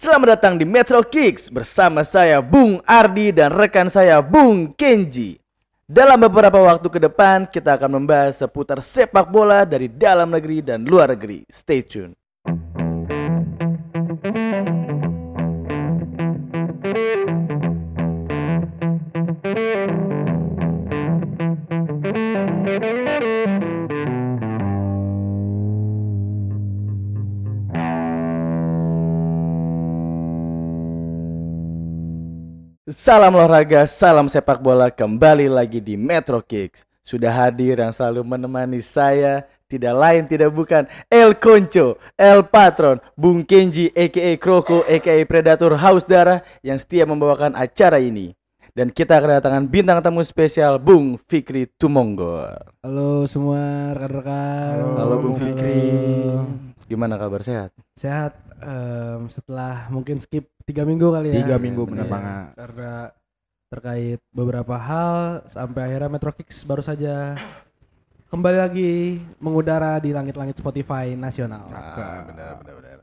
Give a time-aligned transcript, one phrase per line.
[0.00, 5.36] Selamat datang di Metro Kicks bersama saya Bung Ardi dan rekan saya Bung Kenji.
[5.84, 10.88] Dalam beberapa waktu ke depan kita akan membahas seputar sepak bola dari dalam negeri dan
[10.88, 11.44] luar negeri.
[11.52, 12.16] Stay tune.
[32.90, 36.82] Salam olahraga, salam sepak bola kembali lagi di Metro Kicks.
[37.06, 43.46] Sudah hadir yang selalu menemani saya tidak lain tidak bukan El Concho, El Patron, Bung
[43.46, 48.34] Kenji aka Kroko aka Predator Haus Darah yang setia membawakan acara ini.
[48.74, 52.42] Dan kita kedatangan bintang tamu spesial Bung Fikri Tumonggo.
[52.82, 54.98] Halo semua rekan-rekan.
[54.98, 55.94] Halo, Bung Fikri.
[56.90, 57.70] Gimana kabar sehat?
[57.94, 61.46] Sehat em, setelah mungkin skip tiga minggu kali ya.
[61.46, 62.34] Tiga minggu Iya, banget.
[62.58, 62.92] Karena
[63.70, 67.38] terkait beberapa hal sampai akhirnya Metro Kicks baru saja
[68.26, 71.70] kembali lagi mengudara di langit-langit Spotify nasional.
[71.70, 72.98] Ah, benar, benar, benar.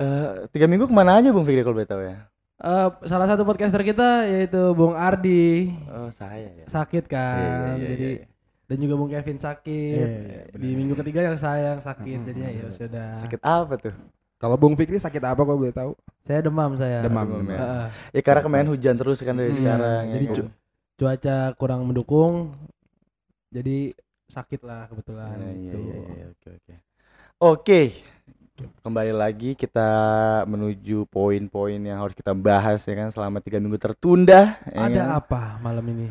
[0.00, 2.28] Eh, tiga minggu ke mana aja Bung Fikri kalau boleh tahu ya?
[2.60, 6.66] Eh, salah satu podcaster kita yaitu Bung Ardi Oh saya ya.
[6.68, 8.26] sakit kan, Iya, iya, iya, jadi iya.
[8.70, 10.08] Dan juga Bung Kevin sakit.
[10.14, 13.10] Iya, di minggu ketiga yang saya yang sakit, Mm-mm, jadinya ya sudah.
[13.18, 13.94] Sakit apa tuh?
[14.40, 15.92] Kalau Bung Fikri sakit apa kok boleh tahu?
[16.26, 17.02] Saya demam saya.
[17.04, 17.60] Demam, demam ya.
[17.60, 17.86] Heeh.
[18.14, 20.02] Ya karena kemarin hujan terus kan dari Hmm, sekarang.
[20.14, 20.34] ya jadi kan?
[20.34, 20.52] cu-
[21.00, 22.34] cuaca kurang mendukung
[23.50, 23.94] jadi
[24.30, 25.78] sakit lah kebetulan Iya, iya, gitu.
[25.84, 26.74] iya, iya, oke oke.
[27.40, 27.80] Oke,
[28.84, 29.88] kembali lagi kita
[30.48, 34.58] menuju poin-poin yang harus kita bahas ya kan selama tiga minggu tertunda.
[34.72, 35.12] ya Ada kan?
[35.18, 36.08] apa malam ini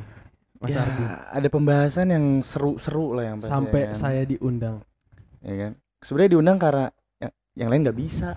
[0.60, 3.96] Mas Ya, Ardi ada pembahasan yang seru-seru lah yang pasti, sampai ya kan?
[3.96, 4.76] saya diundang?
[5.40, 5.72] ya kan.
[6.00, 6.86] Sebenarnya diundang karena
[7.18, 8.30] yang, yang lain nggak bisa,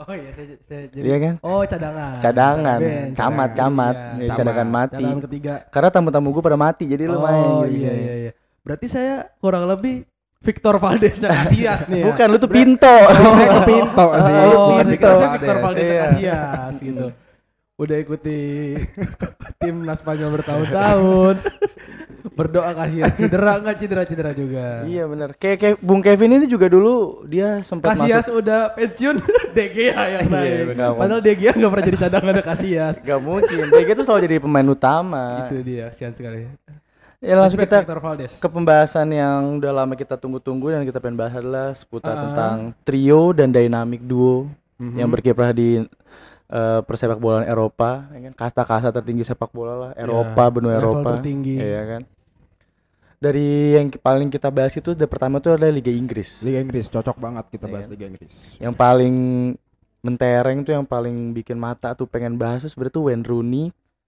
[0.00, 1.34] Oh iya saya, saya jadi iya kan?
[1.44, 2.16] Oh cadangan.
[2.16, 3.52] Cadangan, Ben, camat, cadangan.
[3.52, 4.36] camat, Iya, ya, camat.
[4.40, 4.94] cadangan mati.
[4.96, 5.52] Cadangan ketiga.
[5.68, 7.44] Karena tamu-tamu gue pada mati, jadi lu main.
[7.44, 8.32] Oh iya iya iya.
[8.64, 10.08] Berarti saya kurang lebih
[10.40, 12.06] Victor Valdez Casillas nih ya.
[12.08, 12.88] Bukan, lu tuh Pinto.
[13.12, 14.32] Saya ke Pinto sih.
[14.32, 15.84] Oh, bukan dikira Victor saya Victor Valdez.
[15.84, 16.00] Valdez Iya.
[16.08, 17.06] Casillas gitu.
[17.76, 18.38] Udah ikuti
[19.60, 21.34] timnas Spanyol bertahun-tahun.
[22.40, 24.66] Berdoa Casillas cedera enggak cedera-cedera juga.
[24.82, 25.28] Iya benar.
[25.34, 28.40] Kayak kayak Bung Kevin ini juga dulu dia sempat Casillas masuk.
[28.40, 29.16] udah pensiun
[29.56, 30.64] De Gea yang Iya, naik.
[30.72, 30.88] benar.
[30.94, 32.94] Padahal De Gea nggak pernah jadi cadangan ada Casillas.
[32.98, 33.62] Gak mungkin.
[33.66, 35.24] Dia tuh selalu jadi pemain utama.
[35.44, 36.48] Itu dia, kasihan sekali.
[37.20, 41.36] Ya langsung Respect kita ke pembahasan yang udah lama kita tunggu-tunggu dan kita pengen bahas
[41.36, 42.20] adalah seputar Ah.
[42.24, 44.96] tentang trio dan dynamic duo Mhm.
[44.96, 45.84] yang berkiprah di
[46.48, 48.32] eh, persepak bolaan Eropa, ya kan?
[48.34, 51.14] Kasta-kasta tertinggi sepak bola lah, Eropa, Ya, benua Eropa.
[51.14, 51.54] tertinggi.
[51.54, 52.02] Iya kan?
[53.20, 56.40] Dari yang paling kita bahas itu the pertama tuh adalah Liga Inggris.
[56.40, 57.72] Liga Inggris cocok banget kita Iya.
[57.76, 58.56] bahas Liga Inggris.
[58.56, 59.14] Yang paling
[60.00, 63.64] mentereng tuh yang paling bikin mata tuh pengen bahas tuh sebenarnya tuh Wayne Rooney,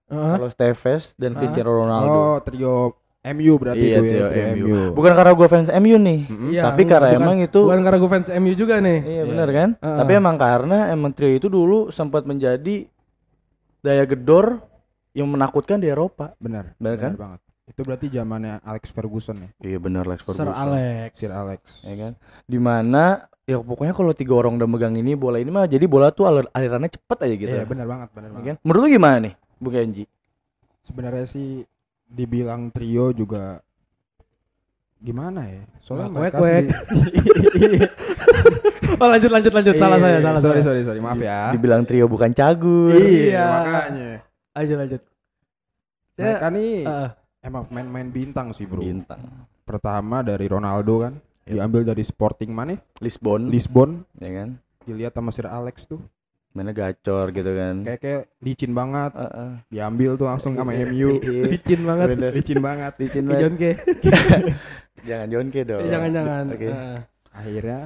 [0.08, 0.32] Heeh.
[0.32, 1.38] Carlos Tevez dan Ah.
[1.38, 2.08] Cristiano Ronaldo.
[2.10, 4.64] Oh, trio MU berarti Iya, itu ya, trio MU.
[4.64, 4.80] MU.
[4.96, 6.48] Bukan karena gue fans MU nih, Mm-mm.
[6.48, 8.98] Iya, tapi karena bukan- emang itu Bukan karena gue fans MU juga nih.
[8.98, 9.22] iya Iya.
[9.28, 9.68] benar kan?
[9.76, 9.98] Heeh.
[10.00, 12.88] Tapi emang karena emang trio itu dulu sempat menjadi
[13.78, 14.64] daya gedor
[15.12, 16.32] yang menakutkan di Eropa.
[16.40, 16.72] Benar.
[16.80, 17.12] Benar kan?
[17.14, 17.40] banget.
[17.64, 19.50] Itu berarti zamannya Alex Ferguson ya.
[19.62, 21.10] Iya benar Lex Sir Alex.
[21.14, 21.60] Sir Alex.
[21.82, 22.12] ya kan?
[22.42, 23.04] Di mana
[23.42, 26.50] ya pokoknya kalau tiga orang udah megang ini bola ini mah jadi bola tuh alir-
[26.50, 27.52] alirannya cepet aja gitu.
[27.52, 28.46] Iya, benar banget, benar Ya banget.
[28.48, 28.56] kan?
[28.62, 30.04] Menurut lu gimana nih, Bung Kenji?
[30.82, 31.62] Sebenarnya sih
[32.04, 33.62] dibilang trio juga
[34.98, 35.62] gimana ya?
[35.78, 36.46] Soalnya Wak, mereka wak.
[36.48, 37.90] sendiri-
[38.92, 40.66] Oh lanjut lanjut lanjut salah Iya, saya salah sorry, saya.
[40.68, 41.50] sorry, sorry, maaf ya.
[41.50, 42.92] Dibilang trio bukan cagur.
[42.92, 43.44] Iya, Iya.
[43.48, 44.10] makanya.
[44.52, 45.00] Lanjut lanjut.
[46.12, 47.08] Mereka nih Heeh.
[47.42, 48.80] Emang main-main bintang sih, Bro.
[48.80, 49.20] Bintang.
[49.62, 51.52] Pertama dari Ronaldo kan, Yep.
[51.52, 52.78] diambil dari Sporting mana?
[52.98, 53.90] Lisbon, Lisbon.
[54.16, 54.48] ya kan?
[54.82, 55.98] Dilihat sama Sir Alex tuh,
[56.52, 57.82] Mana gacor gitu kan.
[57.82, 59.10] kayak kayak licin banget.
[59.12, 59.50] Heeh.
[59.68, 61.18] Diambil tuh langsung sama MU.
[61.18, 62.06] Iya, licin banget.
[62.10, 62.30] bener.
[62.30, 62.92] licin banget.
[62.96, 63.50] Licin banget.
[63.52, 63.62] K.
[65.08, 65.80] Jangan Jonke dong.
[65.80, 66.44] Eh, Jangan jangan.
[66.48, 66.68] Oke.
[66.68, 66.96] Heeh.
[67.32, 67.78] Akhirnya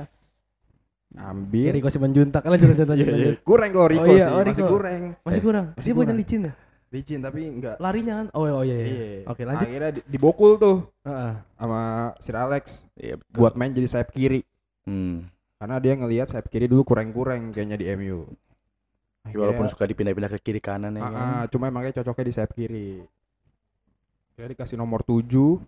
[1.07, 1.71] Kayak ambil.
[1.73, 2.43] Rico Simanjuntak.
[2.45, 3.07] Lanjut lanjut lanjut.
[3.07, 3.25] Iya, iya.
[3.25, 3.37] lanjut.
[3.41, 4.69] Kurang kalau Rico Oh iya, sih, oh, masih Rico.
[4.69, 5.01] kurang.
[5.17, 5.67] Masih Eh, kurang.
[5.73, 6.53] masih Dia punya licin ya?
[6.87, 7.77] Licin tapi enggak.
[7.77, 8.27] Larinya kan?
[8.31, 8.87] Oh, oh iya iya.
[8.87, 9.07] Iya.
[9.27, 9.67] Oke, lanjut.
[9.67, 11.33] Akhirnya di- dibokul tuh Heeh.
[11.55, 11.81] sama
[12.19, 13.37] Sir Alex Iya betul.
[13.37, 14.47] buat main jadi sayap kiri.
[14.87, 15.27] Hmm.
[15.57, 18.23] Karena dia ngelihat sayap kiri dulu kurang-kurang kayaknya di MU.
[19.27, 21.51] Ya, Walaupun Akhirnya- suka dipindah-pindah ke kiri kanan ya Ah, kan.
[21.51, 23.03] cuma emangnya cocoknya di sayap kiri.
[24.33, 25.59] Dia dikasih nomor 7.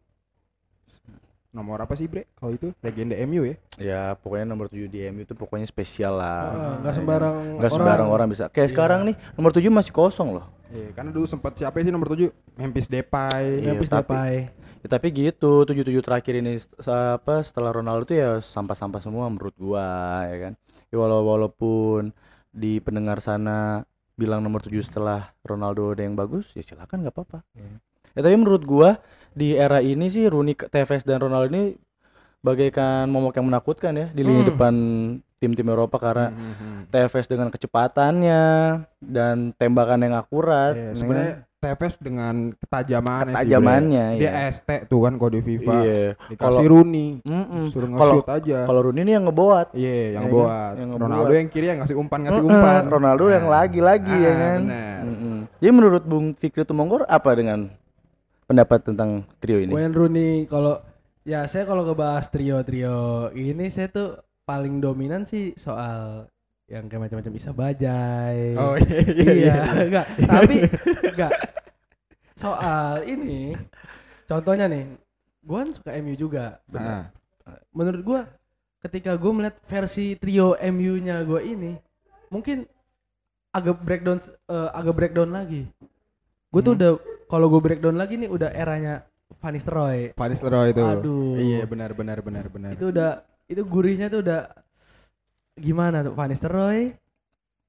[1.59, 2.31] Nomor apa sih, Bre?
[2.39, 3.57] Kalau itu legenda MU ya.
[3.77, 6.47] Ya pokoknya nomor 7 di MU itu pokoknya spesial lah.
[6.47, 6.95] Heeh, Enggak kan?
[6.95, 8.45] sembarang Nggak sembarang orang bisa.
[8.47, 8.73] Kayak Iya.
[8.73, 10.47] sekarang nih nomor 7 masih kosong loh.
[10.71, 12.31] Iya, karena dulu sempat siapa sih nomor 7?
[12.55, 13.59] Memphis Depay.
[13.59, 14.35] Iya, Memphis tapi- Depay.
[14.79, 16.55] Ya, tapi gitu, 7-7 terakhir ini
[16.87, 20.53] apa setelah Ronaldo tuh ya sampah-sampah semua menurut gua ya kan.
[20.89, 22.15] Ya, walau walaupun
[22.55, 23.83] di pendengar sana
[24.15, 27.43] bilang nomor 7 setelah Ronaldo ada yang bagus, ya silakan nggak apa-apa.
[27.59, 27.83] Iya.
[28.13, 29.01] Ya tapi menurut gua
[29.31, 31.77] di era ini sih Rooney, Tevez dan Ronaldo ini
[32.39, 34.49] bagaikan momok yang menakutkan ya di lini Hmm.
[34.49, 34.75] depan
[35.37, 36.89] tim-tim Eropa karena Mhm.
[36.89, 38.43] Tevez dengan kecepatannya
[39.01, 41.47] dan tembakan yang akurat, Iya, ya sebenarnya kan?
[41.59, 43.37] Tevez dengan ketajamannya sih.
[43.37, 44.47] Ketajamannya, Dia iya.
[44.49, 45.75] ST tuh kan kalau di FIFA.
[45.77, 46.03] Iya.
[46.29, 47.65] Dikasih Kalau- Rooney, Mm-mm.
[47.67, 48.59] suruh Kalau nge-shoot aja.
[48.63, 49.69] kalau Rooney ini yang ngeboat.
[49.73, 50.31] Iya, yang Ya kan?
[50.33, 50.73] buat.
[50.77, 51.35] Yang Ronaldo ngebuat.
[51.37, 52.83] yang kiri yang ngasih umpan ngasih Mm-mm, umpan.
[52.89, 53.55] Ronaldo yang Nah.
[53.57, 54.61] lagi-lagi ya Ah, kan.
[54.65, 54.99] benar.
[55.05, 55.37] Mm-mm.
[55.57, 57.59] Jadi menurut Bung Fikri Tumonggor apa dengan
[58.49, 59.71] pendapat tentang trio ini?
[59.77, 60.81] Wayne Rooney kalau
[61.29, 64.17] ya saya kalau ngebahas trio-trio ini saya tuh
[64.49, 66.25] paling dominan sih soal
[66.69, 68.57] yang kayak macam-macam Isa Bajai.
[68.57, 69.33] Oh iya iya.
[69.33, 69.55] iya, iya.
[69.85, 70.07] enggak.
[70.25, 70.57] Tapi
[71.05, 71.33] enggak.
[72.33, 73.53] Soal ini
[74.25, 74.85] contohnya nih,
[75.45, 76.61] gua kan suka MU juga.
[76.73, 77.13] Ah,
[77.73, 78.21] Menurut gua
[78.85, 81.77] ketika gua melihat versi trio MU-nya gua ini
[82.29, 82.69] mungkin
[83.53, 85.69] agak breakdown eh, agak breakdown lagi.
[86.49, 86.81] Gue tuh Hmm.
[86.81, 86.91] udah
[87.27, 89.05] kalau gue breakdown lagi nih udah eranya
[89.39, 90.17] Van Nistelrooy.
[90.17, 90.81] Van Nistelrooy itu.
[90.83, 91.37] Aduh.
[91.37, 92.73] Iya benar benar benar benar.
[92.73, 94.49] Itu udah itu gurihnya tuh udah
[95.55, 96.97] gimana tuh Van Nistelrooy?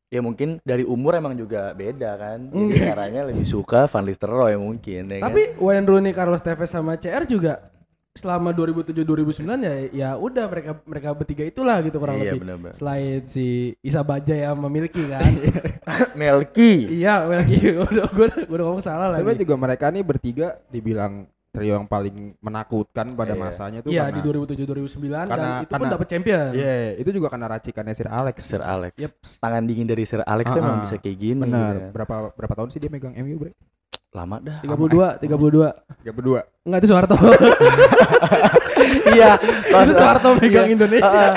[0.09, 2.49] Ya mungkin dari umur emang juga beda kan.
[2.49, 5.29] Jadi caranya lebih suka Van Nistelrooy mungkin ya kan?
[5.29, 7.69] Tapi Wayne Rooney, Carlos Tevez sama CR juga
[8.11, 12.41] selama 2007 2009 ya ya udah mereka mereka bertiga itulah gitu kurang Iya lebih.
[12.43, 12.73] benar-benar.
[12.73, 13.45] Selain si
[13.79, 15.23] Isa Bajai yang memiliki kan.
[16.19, 16.89] Melki.
[16.91, 19.43] iya, Melki udah gue udah ngomong salah Sebenarnya lagi.
[19.43, 23.41] juga mereka nih bertiga dibilang trio yang paling menakutkan pada Iya.
[23.41, 26.45] masanya tuh Iya karena di 2007 2009 dan karena- itu pun karena- dapat champion.
[26.53, 28.35] Iya, itu juga karena racikannya Sir Alex.
[28.45, 28.93] Sir Alex.
[28.95, 29.11] Yep.
[29.37, 30.83] Tangan dingin dari Sir Alex tuh Ah, emang ah.
[30.85, 31.41] bisa kayak gini.
[31.41, 31.73] Benar.
[31.73, 31.89] gitu ya.
[31.91, 33.51] Berapa berapa tahun sih dia megang MU, Bre?
[34.09, 34.57] Lama dah.
[34.61, 35.69] 32 32.
[36.01, 36.41] 32.
[36.65, 37.15] Enggak itu Soeharto.
[39.13, 39.31] iya.
[39.85, 40.73] itu Soeharto megang Iya.
[40.73, 41.21] Indonesia.
[41.27, 41.35] Ah, ah.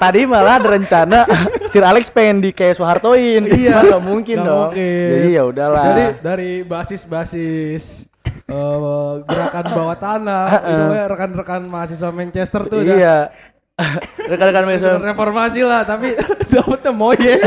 [0.00, 1.18] Tadi malah ada rencana
[1.72, 3.46] Sir Alex pengen di kayak Soehartoin.
[3.46, 3.82] Iya.
[3.84, 4.60] Nggak mungkin Nggak dong.
[4.70, 5.08] mungkin.
[5.12, 5.84] Jadi ya udahlah.
[5.86, 8.09] Dari dari basis-basis
[8.50, 13.18] eh, gerakan bawah tanah, itu kayak rekan-rekan mahasiswa Manchester tuh udah iya.
[14.30, 15.00] Rekan-rekan Mason.
[15.00, 16.12] reformasi lah, tapi
[16.52, 17.40] dapetnya moye.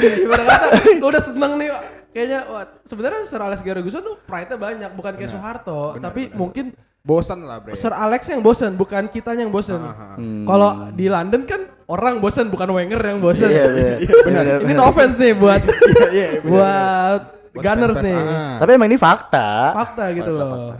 [0.00, 0.66] Ibarat kata,
[1.00, 1.68] lu udah seneng nih,
[2.12, 6.36] kayaknya wah, sebenarnya Sir Alex Ferguson tuh pride-nya banyak, bukan kayak Soeharto, benar, tapi benar.
[6.36, 6.66] mungkin
[7.00, 7.80] Bosan lah, Bre.
[7.80, 10.20] Sir Alex yang bosen, bukan kitanya yang ah.
[10.20, 10.44] Hmm.
[10.44, 13.48] Kalau di London kan orang bosen, bukan Wenger yang bosen.
[13.48, 14.44] Iya, benar.
[14.44, 14.44] benar.
[14.68, 16.52] Ini no offense nih buat Iya, iya, benar.
[16.52, 18.14] buat Buat Gunners nih.
[18.14, 18.56] ah.
[18.58, 19.48] Tapi emang ini fakta.
[19.74, 20.50] Fakta gitu Fakta, loh.
[20.50, 20.76] fakta.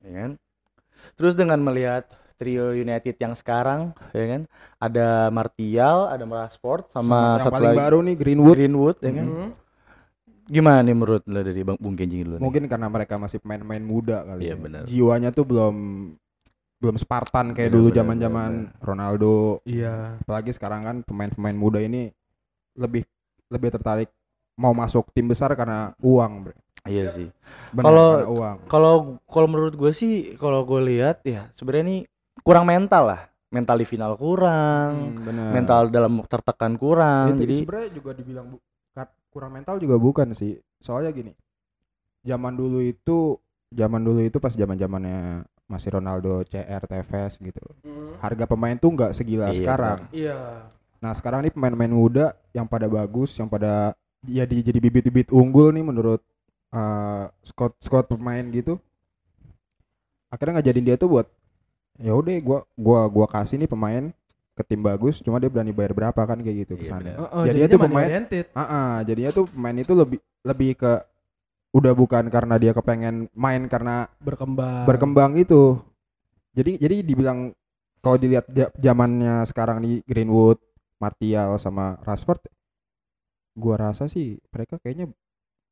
[0.00, 0.30] Ya kan?
[1.16, 2.04] Terus dengan melihat
[2.34, 4.42] trio United yang sekarang, ya kan?
[4.76, 8.56] Ada Martial, ada Rashford, sama, Sama yang satu paling lagi baru nih Greenwood.
[8.56, 9.26] Greenwood, ya kan?
[9.28, 9.50] Hmm.
[10.46, 12.34] Gimana nih menurut lo dari Bang Bung Kenjing dulu?
[12.34, 12.42] nih?
[12.42, 14.56] Mungkin karena mereka masih pemain-pemain muda kali Iya, ya.
[14.58, 14.82] benar.
[14.84, 15.74] Jiwanya tuh belum
[16.80, 18.50] belum Spartan kayak Benar, dulu zaman-zaman
[18.80, 19.60] Ronaldo.
[19.62, 20.16] Iya.
[20.18, 22.08] Apalagi sekarang kan pemain-pemain muda ini
[22.72, 23.04] lebih
[23.46, 24.08] lebih tertarik
[24.60, 26.54] mau masuk tim besar karena uang, Bre.
[26.84, 27.28] Iya sih.
[27.72, 28.52] Kalau-.
[28.68, 31.96] Kalau kalau menurut gue sih, kalau gue lihat ya sebenarnya ini
[32.44, 33.22] kurang mental lah.
[33.50, 35.50] Mental di final kurang, Hmm, benar.
[35.50, 37.34] mental dalam tertekan kurang.
[37.34, 38.62] Itu jadi sebenarnya juga dibilang bu-
[39.30, 40.58] kurang mental juga bukan sih.
[40.78, 41.34] Soalnya gini.
[42.22, 43.38] Zaman dulu itu
[43.70, 47.62] zaman dulu itu pas zaman-zamannya masih Ronaldo, CR, Tevez gitu.
[48.18, 49.98] Harga pemain tuh nggak segila Iya, sekarang.
[50.10, 50.38] Iya.
[51.00, 53.94] Nah, sekarang nih pemain-pemain muda yang pada bagus, yang pada
[54.26, 56.20] ya di, jadi bibit-bibit unggul nih menurut
[56.70, 58.78] eh squad squad pemain gitu.
[60.30, 61.26] Akhirnya ngajadin dia tuh buat
[61.98, 64.04] ya udah gua gua gua kasih nih pemain
[64.54, 67.14] ke tim bagus, cuma dia berani bayar berapa kan kayak gitu Iya, kesannya.
[67.16, 67.28] benar.
[67.32, 68.12] Oh, Jadinya jadinya tuh money pemain-.
[68.52, 70.92] Ah, ah, jadinya tuh pemain itu lebih lebih ke
[71.70, 74.84] udah bukan karena dia kepengen main karena berkembang.
[74.86, 75.78] berkembang itu.
[76.52, 77.54] Jadi jadi dibilang
[78.02, 78.46] kalau dilihat
[78.76, 80.58] zamannya sekarang nih Greenwood,
[80.98, 82.42] Martial sama Rashford
[83.52, 85.10] gua rasa sih mereka kayaknya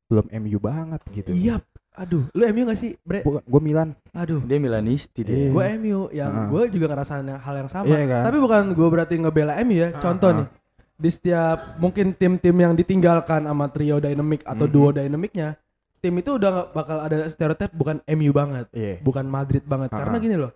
[0.09, 1.29] belum MU banget gitu.
[1.31, 1.61] Iya.
[1.93, 3.21] Aduh, lu MU gak sih, Bre?
[3.21, 3.89] Bukan, gua Milan.
[4.15, 4.39] Aduh.
[4.41, 5.35] dia Milanisti dia.
[5.35, 5.49] Iya.
[5.51, 6.47] Gue MU yang Ah.
[6.47, 7.85] gue juga ngerasain hal yang sama.
[7.91, 8.23] Iya kan?
[8.29, 9.89] Tapi bukan gue berarti ngebela MU ya.
[9.91, 10.47] Ah, Contoh nih.
[10.95, 14.73] Di setiap mungkin tim-tim yang ditinggalkan sama trio dynamic atau Mhm.
[14.73, 15.55] duo dynamicnya,
[15.99, 18.99] tim itu udah nggak bakal ada stereotip bukan MU banget, Iya.
[18.99, 19.91] bukan Madrid banget.
[19.91, 20.21] Ah, Karena ah.
[20.21, 20.51] gini loh.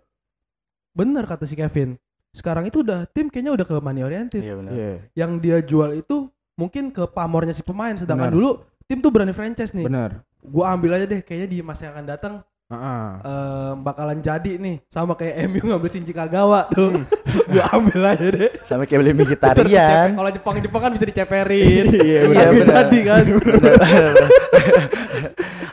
[0.94, 1.98] Bener kata si Kevin.
[2.32, 4.42] Sekarang itu udah tim kayaknya udah ke money oriented.
[4.42, 4.72] Iya benar.
[4.74, 4.94] Iya.
[5.14, 8.36] Yang dia jual itu mungkin ke pamornya si pemain sedangkan Benar.
[8.36, 8.50] dulu
[8.84, 9.86] tim tuh berani franchise nih.
[9.86, 10.22] Benar.
[10.40, 12.34] Gua ambil aja deh kayaknya di masa yang akan datang
[12.66, 13.06] Heeh.
[13.22, 16.74] eh, bakalan jadi nih sama kayak MU ngambil Shinji Kagawa Hmm.
[16.74, 16.92] tuh
[17.52, 20.08] gua ambil aja deh Sampai kayak beli Mkhitaryan.
[20.14, 22.44] kalau Jepang Jepang kan bisa diceperin Iya, benar.
[22.44, 22.76] Tapi benar.
[22.82, 24.14] jadi kan Benar.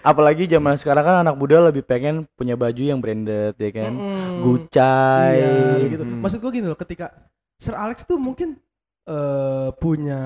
[0.02, 3.92] Apalagi zaman sekarang kan anak muda lebih pengen punya baju yang branded ya kan.
[3.92, 4.40] Mm-mm.
[4.40, 4.80] Gucci.
[4.80, 6.20] iya gitu Hmm.
[6.20, 7.12] maksud gua gini loh ketika
[7.56, 8.56] Sir Alex tuh mungkin
[9.02, 10.20] eh punya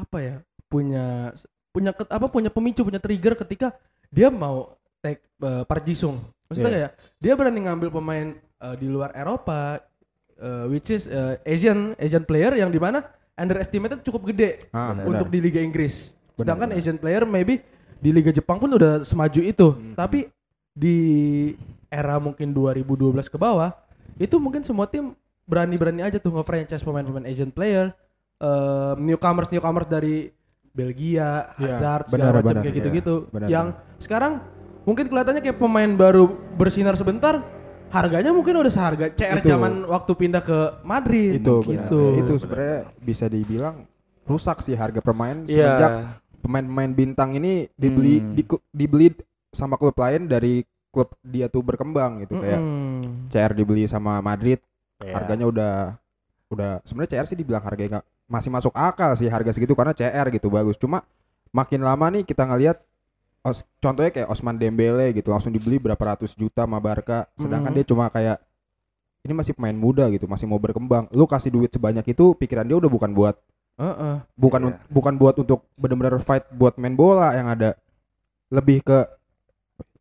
[0.00, 0.36] apa ya?
[0.66, 1.34] Punya
[1.70, 3.74] punya ket- apa punya pemicu, punya trigger ketika
[4.08, 6.18] dia mau take eh, Park Ji-sung.
[6.46, 6.76] Maksudnya Iya.
[6.76, 9.78] kayak dia berani ngambil pemain eh, di luar Eropa
[10.34, 13.04] eh, which is eh, Asian Asian player yang di mana
[13.34, 15.04] underestimated cukup gede Ah, Benar.
[15.16, 16.10] untuk di Liga Inggris.
[16.10, 16.80] Benar, Sedangkan benar.
[16.80, 17.62] Asian player maybe
[17.96, 19.68] di Liga Jepang pun udah semaju itu.
[19.70, 19.94] Hmm.
[19.94, 20.28] Tapi
[20.70, 20.96] di
[21.86, 22.86] era mungkin 2012
[23.26, 23.74] ke bawah
[24.16, 25.12] itu mungkin semua tim
[25.44, 27.90] berani-berani aja tuh nge-franchise pemain-pemain Asian player,
[28.40, 30.32] eh, newcomers newcomers dari
[30.70, 32.78] Belgia, Iya, Hazard benar, segala macam benar, kayak iya.
[32.80, 33.14] gitu-gitu.
[33.28, 33.66] Benar, Yang
[33.98, 34.32] sekarang
[34.82, 37.42] mungkin kelihatannya kayak pemain baru bersinar sebentar,
[37.90, 39.50] harganya mungkin udah seharga CR Itu.
[39.50, 41.90] zaman waktu pindah ke Madrid itu benar.
[41.90, 42.00] gitu.
[42.16, 43.82] itu sebenarnya bisa dibilang
[44.22, 45.50] rusak sih harga pemain Iya.
[45.50, 45.92] semenjak
[46.40, 48.32] pemain-pemain bintang ini dibeli Hmm.
[48.32, 49.10] di, dibeli
[49.50, 53.26] sama klub lain dari klub dia tuh berkembang gitu kayak Mm-mm.
[53.26, 54.62] CR dibeli sama Madrid
[55.02, 55.10] Iya.
[55.12, 55.72] harganya udah
[56.46, 60.30] udah sebenarnya CR sih dibilang harganya nggak masih masuk akal sih harga segitu karena CR
[60.30, 61.02] gitu bagus cuma
[61.50, 62.78] makin lama nih kita ngelihat
[63.40, 67.76] Os- contohnya kayak Osman Dembele gitu langsung dibeli berapa ratus juta sama Barca sedangkan Mhm.
[67.80, 68.36] dia cuma kayak
[69.20, 72.76] ini masih pemain muda gitu masih mau berkembang lu kasih duit sebanyak itu pikiran dia
[72.76, 73.36] udah bukan buat
[73.76, 74.14] Heeh.
[74.36, 74.68] bukan Iya.
[74.70, 77.74] un- bukan buat untuk benar-benar fight buat main bola yang ada
[78.48, 79.08] lebih ke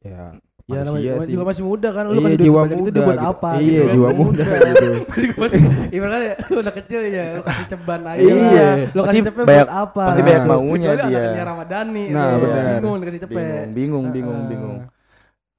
[0.04, 0.36] ya
[0.70, 3.18] Ya namanya sih juga masih muda kan, lu iya duit jiwa muda itu dia buat
[3.18, 3.26] gitu.
[3.28, 3.50] apa?
[3.52, 3.94] iya gitu kan.
[3.96, 4.88] jiwa muda gitu
[5.20, 8.22] Juga masih ibaratnya ya, lu udah kecil ya, lu kasih ceban aja.
[8.22, 8.68] Iya.
[8.88, 10.04] Lu kasih cepet banyak- buat apa?
[10.06, 11.04] pasti banyak maunya dia.
[11.04, 12.04] anaknya Ramadhani.
[12.10, 12.64] Nah, tuh, benar.
[12.80, 13.66] Bingung dikasih cepet.
[13.72, 14.78] bingung bingung bingung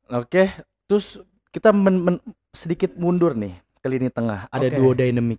[0.09, 0.43] oke
[0.85, 4.75] terus kita men- men- sedikit mundur nih ke lini tengah ada Oke.
[4.75, 5.39] duo dynamic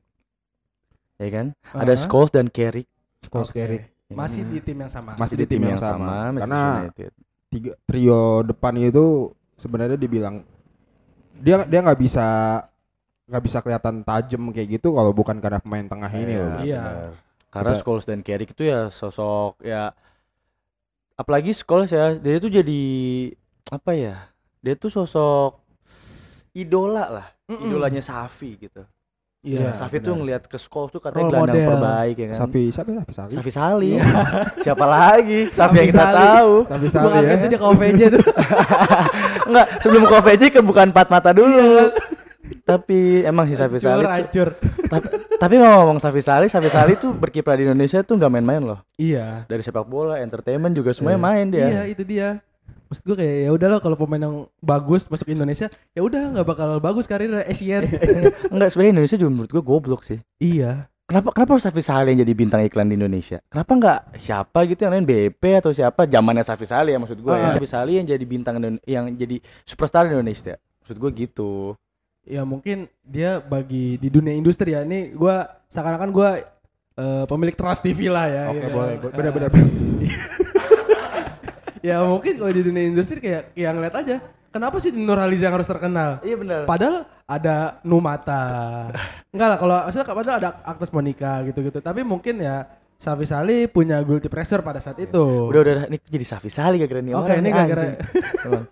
[1.18, 2.00] ya kan ada Heeh.
[2.02, 2.88] Scholes dan Carrick
[3.22, 3.56] Scholes, Oke.
[3.58, 3.84] Carrick.
[4.08, 4.52] Masih Hmm.
[4.52, 5.12] di tim yang sama.
[5.14, 6.32] Masih di tim yang sama.
[6.32, 7.12] Manchester Karena United.
[7.48, 9.06] tiga trio depan itu
[9.62, 10.42] sebenarnya dibilang
[11.38, 12.26] dia dia nggak bisa
[13.30, 16.52] nggak bisa kelihatan tajam kayak gitu kalau bukan karena pemain tengah ini Iya, loh.
[16.60, 16.82] Iya.
[16.82, 17.12] benar.
[17.52, 19.94] Karena Kita- Scholes dan Carrick itu ya sosok ya
[21.14, 22.82] apalagi Scholes ya dia tuh jadi
[23.70, 24.16] apa ya?
[24.60, 25.58] Dia tuh sosok
[26.52, 27.70] idola lah, Mm-mm.
[27.70, 28.84] idolanya Safi gitu.
[29.42, 29.74] Iya.
[29.74, 30.06] Safi benar.
[30.06, 31.70] tuh ngelihat ke Scholes tuh katanya Role gelandang model.
[31.74, 32.38] terbaik ya kan.
[32.38, 32.72] Safi ya?
[32.72, 33.34] Safi Sali.
[33.34, 33.90] Safi Sali.
[33.92, 34.06] Iya.
[34.66, 35.40] Siapa lagi?
[35.50, 36.18] Safi yang kita Sali.
[36.22, 36.54] tahu.
[36.64, 37.14] Safi Sali ya.
[37.18, 38.24] kagetnya dia ke OVJ tuh.
[39.50, 41.90] Enggak, sebelum ke OVJ ke bukan empat mata dulu.
[42.62, 44.54] Tapi emang si Safi Sali Hancur,
[44.86, 48.80] tapi, tapi ngomong Safi Sali, Safi Sali tuh berkiprah di Indonesia tuh nggak main-main loh.
[48.94, 49.48] Iya.
[49.48, 51.26] Dari sepak bola, entertainment juga semuanya Iya.
[51.26, 51.66] main dia.
[51.66, 52.30] Iya, itu dia.
[52.92, 56.70] Maksud gue kayak ya udahlah kalau pemain yang bagus masuk Indonesia, ya udah nggak bakal
[56.84, 57.88] bagus karir Asian.
[58.52, 60.20] Enggak, sebenarnya Indonesia juga menurut gua goblok sih.
[60.44, 60.92] iya.
[61.12, 63.44] Kenapa kenapa harus Safi Sali yang jadi bintang iklan di Indonesia?
[63.52, 67.36] Kenapa nggak siapa gitu yang lain BP atau siapa zamannya Safi Sali ya maksud gua
[67.36, 67.48] ya.
[67.52, 67.54] Ah.
[67.60, 70.56] Safi Sali yang jadi bintang yang jadi superstar di Indonesia.
[70.84, 71.76] Maksud gua gitu.
[72.24, 74.88] Ya mungkin dia bagi di dunia industri ya.
[74.88, 76.40] Ini gua seakan-akan gua
[76.96, 78.44] eh, pemilik Trans TV lah ya.
[78.56, 78.72] Oke, gitu.
[78.72, 78.96] boleh.
[79.12, 79.50] Benar-benar.
[81.82, 84.18] ya mungkin kalau di dunia industri kayak yang lihat aja.
[84.52, 86.20] Kenapa sih Nurhaliza yang harus terkenal?
[86.28, 86.62] Iya benar.
[86.68, 88.44] Padahal ada Numata.
[89.32, 91.80] Enggak lah kalau maksudnya padahal ada Agnes Monica gitu-gitu.
[91.80, 92.68] Tapi mungkin ya
[93.00, 95.50] Safi Sali punya guilty pressure pada saat itu.
[95.50, 97.96] Udah udah ini jadi Safi Sali gara-gara nih Oke, ini anjing.
[98.46, 98.66] Emang.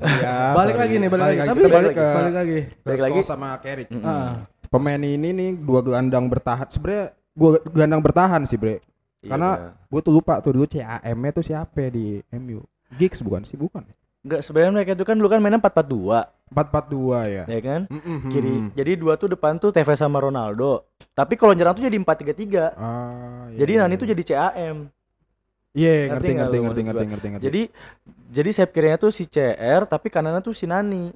[0.00, 0.82] Ya, balik sorry.
[0.88, 1.38] lagi nih, balik, lagi.
[1.44, 2.58] Tapi Kita balik ke balik lagi.
[2.80, 3.20] Balik lagi.
[3.20, 3.88] Sama Carrick.
[3.92, 4.08] Mm-mm.
[4.08, 4.48] Ah.
[4.72, 6.66] Pemain ini nih dua gelandang bertahan.
[6.72, 8.80] Sebenarnya gua gelandang bertahan sih, Bre.
[9.20, 9.88] Iya, Karena benar.
[9.92, 12.64] Gue tuh lupa tuh dulu CAM-nya tuh siapa di MU.
[12.96, 13.84] Giggs bukan sih, bukan.
[14.20, 17.44] Enggak sebenarnya mereka itu kan dulu kan mainnya 4-4-2 4-4-2 ya.
[17.48, 17.80] ya kan?
[17.88, 18.28] Mm-mm.
[18.28, 18.54] Kiri.
[18.76, 20.84] Jadi dua tuh depan tuh Tevez sama Ronaldo.
[21.16, 22.76] Tapi kalau nyerang tuh jadi 4-3-3.
[22.76, 24.00] Ah, iya, Jadi iya, Nani iya.
[24.02, 24.76] tuh jadi CAM.
[25.70, 27.44] Iya, Ngerti ngerti ngerti ngerti ngerti ngerti ngerti.
[27.46, 27.62] Jadi
[28.34, 31.14] jadi sayap kirinya tuh si CR tapi kanannya tuh si Nani.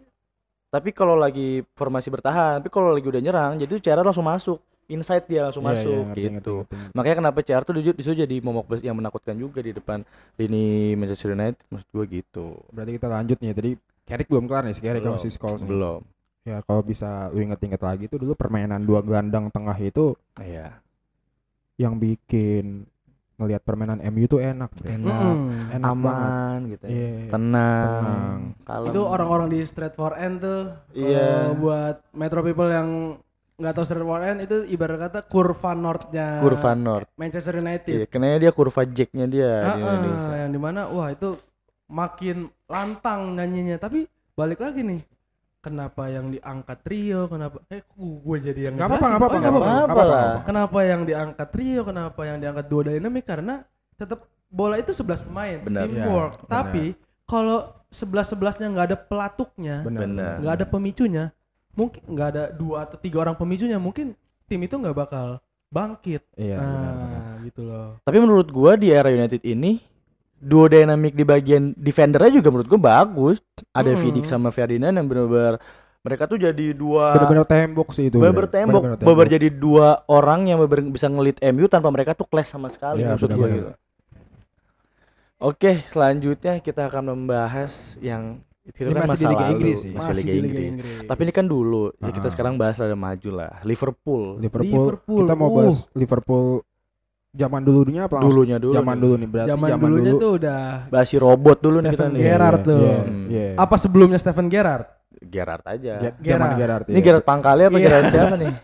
[0.71, 4.59] Tapi kalau lagi formasi bertahan, tapi kalau lagi udah nyerang, jadi tuh CR langsung masuk.
[4.87, 6.29] Inside dia langsung Iya, iya, masuk ngerti, gitu.
[6.29, 6.93] ngerti, ngerti, ngerti.
[6.93, 10.65] Makanya kenapa CR tuh di situ jadi momok bes- yang menakutkan juga di depan lini
[10.95, 12.47] Manchester United maksud gua gitu.
[12.69, 13.53] Berarti kita lanjut nih.
[13.53, 13.71] Tadi
[14.05, 15.61] Carrick belum kelar nih, si Carrick Scholes.
[15.61, 15.69] nih.
[15.69, 16.01] Belum.
[16.45, 20.77] Ya kalau bisa lu inget-inget lagi tuh dulu permainan dua gelandang tengah itu Iya.
[21.77, 22.85] yang bikin
[23.35, 24.71] ngelihat permainan MU tuh enak.
[24.71, 24.95] Bre.
[24.95, 25.11] Enak.
[25.11, 25.73] Mm-mm.
[25.73, 26.31] Enak banget.
[26.31, 26.91] aman gitu ya.
[26.93, 27.15] Iya.
[27.27, 28.39] tenang, Tenang.
[28.63, 28.89] kalem.
[28.93, 30.71] Itu orang-orang di Street for End tuh.
[30.93, 31.49] Iya.
[31.49, 32.89] Kalau buat Metro People yang
[33.55, 37.07] nggak tahu for End itu ibarat kata kurva northnya kurva north.
[37.15, 37.97] Manchester iya, United.
[38.11, 40.35] karena dia kurva jacknya dia di Ah, ah, Indonesia.
[40.43, 41.39] yang di mana wah itu
[41.87, 43.79] makin lantang nyanyinya.
[43.79, 45.01] Tapi balik lagi nih
[45.63, 49.87] kenapa yang diangkat trio kenapa eh gue jadi yang Nggak apa-apa, nggak apa-apa, Oh, nggak
[49.89, 50.21] apa-apa.
[50.45, 53.25] kenapa yang diangkat trio kenapa yang diangkat dua dynamic?
[53.25, 53.55] Karena
[53.95, 55.87] tetap bola itu 11 pemain Benar.
[55.87, 56.35] teamwork.
[56.37, 56.85] Iya, tapi
[57.25, 61.25] kalau sebelas sebelasnya nggak ada pelatuknya nggak ada pemicunya
[61.75, 64.15] mungkin nggak ada dua atau tiga orang pemicunya mungkin
[64.45, 66.23] tim itu nggak bakal bangkit.
[66.35, 67.23] Iya, nah, benar-benar.
[67.43, 67.89] gitu loh.
[68.01, 69.83] Tapi menurut gua di era United ini
[70.37, 73.43] duo dynamic di bagian defendernya juga menurut gua bagus.
[73.71, 74.01] Ada Mm.
[74.01, 75.59] Vidic sama Ferdinand yang benar-benar
[76.01, 78.21] mereka tuh jadi dua Bener-bener tembok sih itu.
[78.21, 78.55] bener-bener Bre.
[78.55, 82.49] tembok, Bener-bener bener jadi dua orang yang bener bisa ngelit MU tanpa mereka tuh clash
[82.49, 83.57] sama sekali Iya, maksud gua benar-benar.
[83.57, 83.73] gitu.
[85.37, 89.77] Oke, selanjutnya kita akan membahas yang itu Ini kan masih di masa Liga lalu, Inggris
[89.77, 89.91] sih.
[89.91, 90.69] masih, Masih Liga di Liga Inggris.
[90.71, 91.07] Inggris.
[91.07, 92.33] Tapi ini kan dulu, ya kita Ah.
[92.33, 93.53] sekarang bahas rada maju lah.
[93.63, 95.55] Liverpool, Liverpool, Liverpool, Kita mau uh.
[95.55, 96.47] bahas Liverpool
[97.31, 98.19] zaman dulunya apa?
[98.19, 98.73] dulunya dulu.
[98.73, 100.23] Zaman dulu nih berarti zaman, zaman, dulunya dulu.
[100.23, 102.23] tuh udah Bahas si robot dulu nih kita Steven nih.
[102.25, 102.79] Gerrard tuh.
[102.81, 103.25] Iya, Hmm.
[103.29, 103.49] iya.
[103.55, 104.87] apa sebelumnya Steven Gerrard?
[105.25, 105.93] Gerrard aja.
[105.99, 106.57] Ge- Zaman Gerrard.
[106.57, 106.85] Gerrard.
[106.87, 107.85] Ini Gerard Pangkali apa Iya.
[107.85, 108.55] Gerard siapa nih?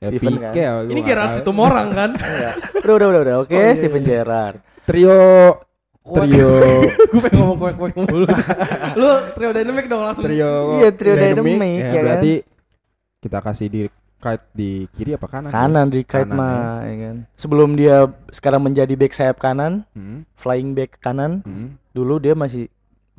[0.00, 0.52] Ya, Steven kan?
[0.54, 1.38] ya, Ini Gerrard tahu.
[1.38, 2.10] Situmorang kan?
[2.16, 2.50] Iya.
[2.78, 3.34] Udah udah udah udah.
[3.40, 4.08] Oke, Oh, iya, Steven iya.
[4.10, 4.56] Gerrard.
[4.82, 5.18] Trio
[6.00, 6.50] trio
[7.12, 8.26] gue pengen ngomong kuek-kuek mulu.
[8.96, 10.24] Lu trio dynamic dong langsung.
[10.24, 12.02] trio Iya, trio dynamic, ya, ya kan?
[12.04, 12.32] berarti
[13.20, 13.80] kita kasih di
[14.20, 15.50] kite di kiri apa kanan?
[15.52, 17.16] Kanan di kite Kanan, mah, ya kan.
[17.36, 17.96] Sebelum dia
[18.32, 21.76] sekarang menjadi back sayap kanan, Hmm, flying back kanan, hmm.
[21.92, 22.68] dulu dia masih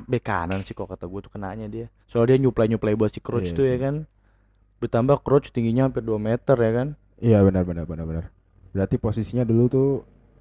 [0.06, 1.86] back kanan sih kok kata gue tuh kenanya dia.
[2.10, 3.94] Soalnya dia nyuplai nyuplai buat si Crouch Iya tuh ya kan.
[4.82, 6.88] Ditambah Crouch tingginya hampir 2 meter ya kan.
[7.22, 8.24] Iya benar benar benar benar.
[8.74, 9.88] Berarti posisinya dulu tuh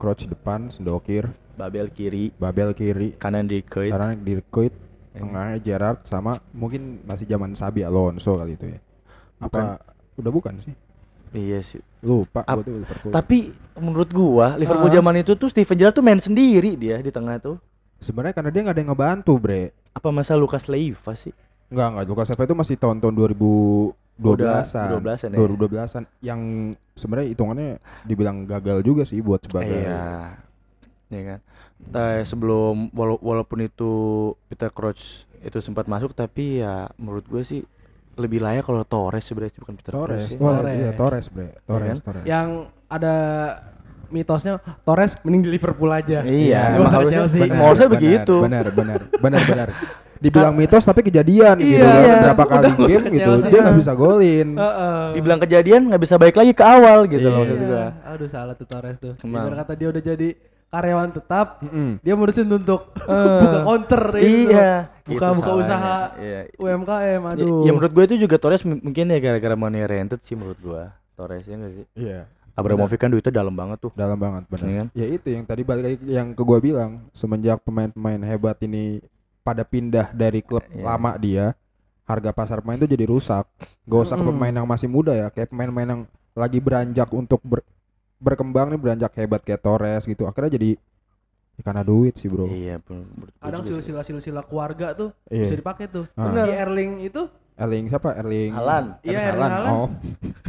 [0.02, 3.94] crouch depan, sendokir, Babel kiri, babel kiri, kanan di kite.
[3.94, 4.74] sekarang di Kuit,
[5.12, 5.22] Ya.
[5.22, 8.80] tengahnya Gerrard sama mungkin masih zaman Sabi Alonso kali itu ya.
[9.38, 9.78] Apa
[10.16, 10.74] udah bukan sih?
[11.32, 11.84] Iya sih.
[12.02, 13.12] Lupa Ap- gua tuh Liverpool.
[13.12, 13.38] Tapi
[13.76, 14.96] menurut gua Liverpool Ah.
[14.98, 17.56] zaman itu tuh Steven Gerrard tuh main sendiri dia di tengah tuh.
[18.00, 19.64] Sebenarnya karena dia nggak ada yang ngebantu, Bre.
[19.92, 21.32] Apa masa Lucas Leiva sih?
[21.68, 22.04] Enggak, enggak.
[22.10, 23.16] Lucas Leiva itu masih tahun-tahun
[24.22, 24.88] 2012-an.
[24.96, 25.38] 12-an ya.
[25.38, 26.42] 2012-an yang
[26.94, 27.70] sebenarnya hitungannya
[28.04, 30.38] dibilang gagal juga sih buat sebagai Iya.
[31.08, 31.40] Iya kan.
[31.84, 33.92] Nah, sebelum wala- walaupun itu
[34.46, 35.02] Peter Crouch
[35.38, 37.62] itu sempat masuk tapi ya menurut gue sih
[38.14, 40.32] lebih layak kalau Torres sebenarnya bukan Peter Torres, Crouch.
[40.32, 40.38] ya.
[40.38, 40.78] Torres, Torres.
[40.78, 41.48] iya Torres, Bre.
[41.62, 41.98] Torres, kan?
[42.04, 42.24] Torres.
[42.24, 42.48] Yang
[42.88, 43.16] ada
[44.08, 46.20] mitosnya Torres mending di Liverpool aja.
[46.22, 47.42] Iya, Nggak usah Chelsea.
[47.48, 48.36] Harusnya begitu.
[48.40, 49.70] Benar, benar, benar, benar.
[50.22, 52.20] Dibilang mitos tapi kejadian gitu Iya, kan.
[52.24, 54.48] Berapa udah kali usah game gitu dia nggak bisa golin.
[54.54, 55.02] Heeh.
[55.12, 57.42] Dibilang kejadian nggak bisa balik lagi ke awal gitu loh Iya.
[57.44, 57.86] maksud gua.
[58.08, 59.14] Aduh salah tuh Torres tuh.
[59.20, 60.30] Ibarat kata dia udah jadi
[60.72, 62.00] karyawan tetap, Mm-mm.
[62.00, 63.12] dia mutusin untuk Eh,
[63.44, 64.48] buka counter itu.
[64.48, 64.88] Iya.
[65.04, 66.42] Buka Gitu buka usaha Iya.
[66.56, 67.66] UMKM Ya, aduh.
[67.66, 70.94] ya menurut gue itu juga Torres m- mungkin ya gara-gara money rented sih menurut gua.
[71.12, 71.86] Torres ya nggak sih?
[71.98, 72.30] Iya.
[72.52, 73.92] Abramovich kan duitnya dalam banget tuh.
[73.94, 74.64] Dalam banget benar.
[74.64, 74.88] Iya kan?
[74.94, 79.00] Ya itu yang tadi balik lagi yang ke gua bilang, semenjak pemain-pemain hebat ini
[79.42, 80.84] pada pindah dari klub Iya.
[80.86, 81.46] lama dia,
[82.04, 83.46] harga pasar pemain itu jadi rusak.
[83.84, 84.34] Gak usah ke Mm-mm.
[84.36, 86.02] pemain yang masih muda ya, kayak pemain-pemain yang
[86.32, 87.66] lagi beranjak untuk ber-
[88.18, 90.24] berkembang nih beranjak hebat kayak Torres gitu.
[90.24, 90.78] Akhirnya jadi
[91.52, 92.48] ya karena duit sih, Bro.
[92.48, 92.78] Iya,
[93.38, 93.90] Kadang juga sih.
[93.90, 95.46] silsilah-silsilah keluarga tuh Iya.
[95.46, 96.06] bisa dipakai tuh.
[96.14, 96.32] Ah.
[96.32, 97.22] Si Erling itu
[97.54, 98.16] Erling siapa?
[98.16, 98.88] Erling Haaland.
[99.02, 99.70] Iya, Erling Erling.
[99.70, 99.88] Oh,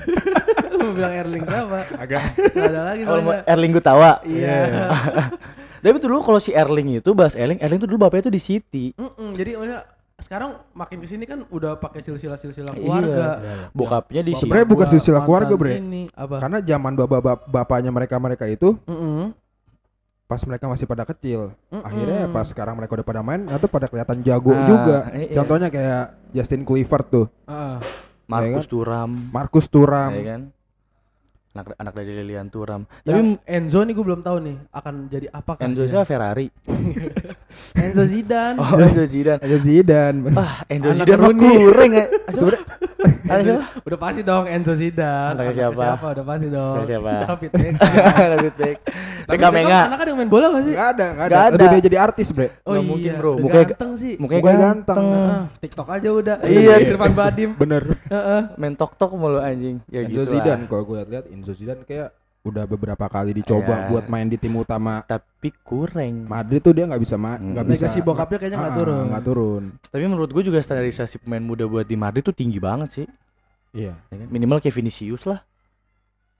[0.72, 1.78] lu mau bilang Erling siapa?
[1.94, 3.44] agak Gak ada lagi Kalau mau soalnya.
[3.46, 4.10] Erling Gutawa.
[4.22, 4.56] Iya.
[5.82, 8.40] Tapi tuh dulu kalau si Erling itu bahas Erling, Erling tuh dulu bapaknya tuh di
[8.40, 8.94] City.
[8.94, 9.82] Mm-mm, jadi maksudnya
[10.16, 12.78] sekarang makin ke sini kan udah pakai silsilah-silsilah Iya.
[12.78, 13.26] keluarga.
[13.72, 14.46] Bokapnya di City.
[14.46, 15.76] Sebenarnya bukan silsilah keluarga, Bre.
[15.76, 16.38] Ini apa?
[16.38, 19.34] karena zaman bapak bapaknya mereka-mereka itu Mm-mm.
[20.24, 21.50] pas mereka masih pada kecil.
[21.68, 21.82] Mm-mm.
[21.82, 24.98] Akhirnya pas sekarang mereka udah pada main, itu pada kelihatan jago Ah, juga.
[25.12, 25.34] iya.
[25.34, 27.82] Contohnya kayak Justin Kluivert tuh, Ah.
[28.24, 30.10] Marcus Ya Thuram, Marcus Thuram.
[30.14, 30.42] ya kan?
[31.52, 32.88] Anak anak dari Lilian Thuram.
[33.04, 35.68] Tapi Tapi Enzo nih gue belum tahu nih akan jadi apa kan?
[35.68, 36.48] Enzo siapa Ferrari?
[37.84, 38.56] Enzo Zidane.
[38.56, 39.40] Oh, Enzo Zidane.
[39.44, 40.18] Ada Zidane.
[40.32, 41.60] Ah, Enzo Anak Zidane mah ya.
[41.60, 42.58] Sebenarnya Ada siapa?
[43.82, 45.34] Udah pasti dong Enzo Zidane.
[45.34, 46.06] Anaknya Anaknya siapa?
[46.12, 46.74] Udah pasti dong.
[46.74, 47.12] Anaknya siapa?
[47.12, 47.76] David Beckham.
[48.32, 48.76] David Beck.
[48.82, 48.96] Tapi
[49.28, 49.80] Beckham Beckham Menga.
[49.82, 50.74] Anak kan yang main bola gak sih?
[50.74, 51.34] nggak ada, nggak ada.
[51.34, 51.72] Udah ada.
[51.72, 52.48] dia jadi artis, Bre.
[52.62, 53.30] Oh iya, mungkin, bro.
[53.32, 54.12] udah Mukanya- ganteng sih.
[54.16, 54.98] Mukanya Mukanya ganteng.
[54.98, 55.22] ganteng.
[55.22, 56.36] Heeh, TikTok aja udah.
[56.42, 56.74] Iya.
[56.84, 57.50] Irfan Badim.
[57.54, 57.82] Bener.
[58.04, 58.40] Heeh.
[58.56, 59.76] Main tok-tok mulu anjing.
[59.86, 60.68] Ya Enzo gitu Zidane lah.
[60.68, 62.10] kalau gue lihat Enzo Zidane kayak
[62.42, 63.88] udah beberapa kali dicoba Iya.
[63.88, 66.26] buat main di tim utama Tapi kurang.
[66.26, 67.38] Madrid tuh dia nggak bisa Hmm.
[67.38, 69.04] nggak bisa Legasi bokapnya kayaknya nggak Ah, turun.
[69.08, 72.90] nggak turun Tapi menurut gue juga standarisasi pemain muda buat di Madrid tuh tinggi banget
[72.92, 73.06] sih.
[73.72, 74.26] iya Ya kan?
[74.28, 75.38] Minimal kayak Vinicius lah.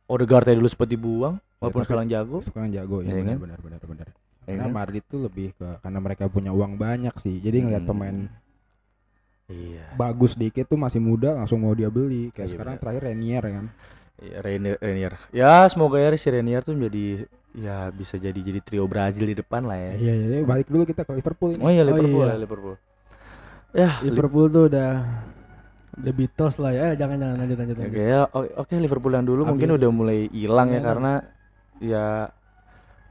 [0.05, 2.39] Odegaard tadi dulu sempat dibuang, walaupun tapi- sekarang jago.
[2.43, 3.39] sekarang jago ya Iya benar kan?
[3.41, 4.09] benar benar benar
[4.43, 4.75] Ya karena kan?
[4.75, 7.91] Madrid tuh lebih ke karena mereka punya uang banyak sih jadi ngeliat Hmm.
[7.95, 8.17] pemain
[9.47, 9.87] Iya.
[9.95, 12.83] bagus dikit tuh masih muda langsung mau dia beli kayak Iya, sekarang benar.
[12.83, 13.67] terakhir Renier kan
[14.23, 15.15] Iya, Renier, Renier.
[15.35, 19.67] Ya semoga ya si Renier tuh menjadi ya bisa jadi jadi trio Brazil di depan
[19.67, 19.93] lah ya.
[19.99, 22.33] iya iya balik dulu kita ke Liverpool ini Oh iya Oh, Liverpool, iya.
[22.33, 22.75] ya, Liverpool.
[23.73, 24.91] Ya, Liverpool tuh udah
[25.93, 26.81] The Beatles lah ya.
[26.89, 27.99] Eh, jangan jangan lanjut lanjut Oke lanjut.
[27.99, 29.79] ya, oke oke, Liverpool yang dulu mungkin Ambil.
[29.81, 30.87] udah mulai hilang ya Hilang.
[30.87, 31.13] karena
[31.83, 32.07] ya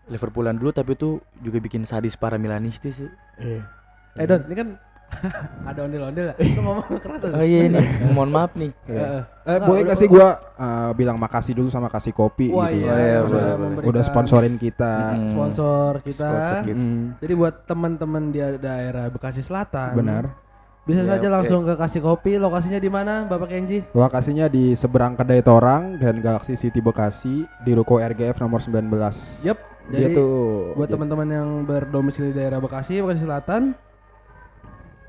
[0.07, 3.09] Liverpool yang dulu tapi itu juga bikin sadis para Milanisti sih.
[3.37, 3.61] iya
[4.13, 4.67] Eh Don, ini kan
[5.69, 6.35] Ada ondel-ondel ya?
[6.35, 8.71] Lu ngomong keras Oh iya ini, mohon maaf nih.
[8.89, 9.21] Heeh.
[9.41, 12.69] Eh, Nah, boleh udah- gak sih gua uh, bilang makasih dulu sama kasih kopi Wah
[12.69, 12.83] gitu.
[12.83, 13.45] iya, iya, udah
[13.83, 15.17] Udah sponsorin kita.
[15.27, 16.25] Sponsor kita.
[16.25, 16.73] Sponsor kita.
[16.73, 20.23] Mm, Jadi buat teman-teman di daerah Bekasi Selatan, benar.
[20.81, 22.35] bisa Ya, saja langsung ke kasih kopi.
[22.35, 23.85] Lokasinya di mana, Bapak Kenji?
[23.91, 28.89] Lokasinya di seberang kedai Torang dan Galaxy City Bekasi di ruko RGF nomor 19.
[29.41, 29.57] Yep.
[29.89, 30.33] Dia Jadi tuh
[30.71, 33.73] buat jadi- teman-teman yang berdomisili di daerah Bekasi, Bekasi Selatan,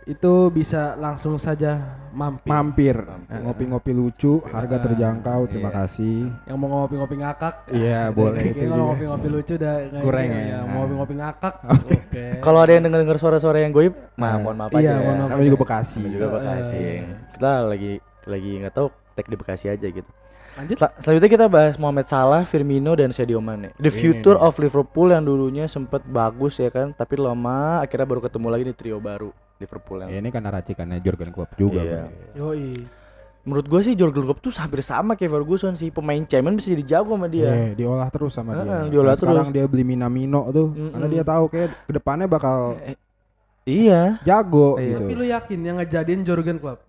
[0.04, 1.78] itu bisa langsung saja
[2.10, 2.48] mampir.
[2.48, 3.38] mampir Mampir.
[3.40, 5.46] ngopi-ngopi lucu, harga terjangkau.
[5.46, 5.78] Terima iya.
[5.78, 6.18] kasih.
[6.44, 7.54] yang mau ngopi-ngopi ngakak.
[7.68, 8.86] Iya, Udah, boleh itu kalau juga.
[8.88, 10.58] ngopi-ngopi lucu udah nggak Kurang ini, ya.
[10.62, 11.54] Mau ngopi-ngopi ngakak.
[12.02, 12.24] Oke.
[12.38, 14.92] Kalau ada yang denger-denger suara-suara yang goib, Eh, mohon maaf iya, aja.
[14.98, 15.30] mohon maaf.
[15.30, 15.98] Namanya juga Bekasi.
[16.00, 16.76] Namanya juga Bekasi.
[16.78, 17.00] Eh.
[17.32, 20.10] Kita lagi lagi nggak tahu tag di Bekasi aja gitu.
[20.52, 20.76] Lanjut.
[20.76, 23.72] Sel- selanjutnya kita bahas Mohamed Salah, Firmino dan Sadio Mane.
[23.80, 24.44] The Ini future nih.
[24.44, 28.74] of Liverpool yang dulunya sempat bagus ya kan, tapi lama akhirnya baru ketemu lagi di
[28.74, 29.32] trio baru
[29.62, 30.11] Liverpool yang.
[30.11, 31.79] Ya, ini kan racikannya Jurgen Klopp juga.
[31.79, 32.03] Iya.
[32.03, 32.51] Bro.
[32.51, 32.66] Yoi.
[33.42, 36.85] Menurut gue sih Jurgen Klopp tuh hampir sama kayak Ferguson sih, pemain cemen bisa jadi
[36.88, 37.46] jago sama dia.
[37.48, 38.62] Iya, diolah terus sama dia.
[38.64, 39.57] Heeh, diolah Nah, Sekarang terus.
[39.57, 41.11] dia beli Minamino tuh, karena Mm-mm.
[41.11, 42.94] dia tahu kayak ke depannya bakal Eh,
[43.64, 44.22] iya.
[44.22, 44.87] jago Iya.
[44.88, 45.03] gitu.
[45.03, 46.87] Tapi lu yakin yang ngejadiin Jurgen Klopp?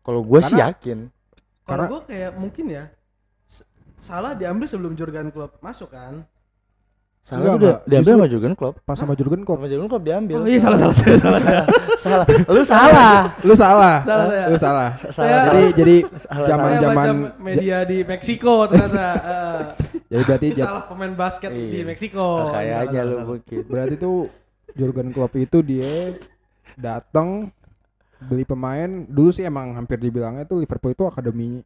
[0.00, 0.98] Kalau gue sih Karena- yakin.
[1.60, 2.84] Kalau Karena- gua kayak mungkin ya
[4.00, 6.26] salah diambil sebelum Jurgen Klopp masuk kan?
[7.30, 8.74] Salah Enggak, udah diambil sama Jurgen Klopp.
[8.82, 10.36] Pas sama Jurgen Klopp, Sama Jurgen Klopp diambil.
[10.42, 11.42] Oh iya salah salah salah salah.
[12.02, 12.26] salah.
[12.50, 13.14] Lu salah.
[13.40, 13.96] lu salah.
[14.02, 14.44] Salah saya.
[14.50, 14.90] Lu salah.
[15.14, 15.38] Salah.
[15.46, 16.46] Jadi jadi Salah.
[16.50, 19.06] zaman Saya zaman baca media di Meksiko ternyata.
[20.10, 21.86] Jadi berarti salah pemain basket di Iya.
[21.86, 22.50] Meksiko.
[22.50, 23.62] Kayaknya Salah, lu mungkin.
[23.64, 24.16] berarti tuh
[24.74, 26.18] Jurgen Klopp itu dia
[26.74, 27.54] datang
[28.20, 31.62] beli pemain dulu sih emang hampir dibilangnya tuh Liverpool itu akademi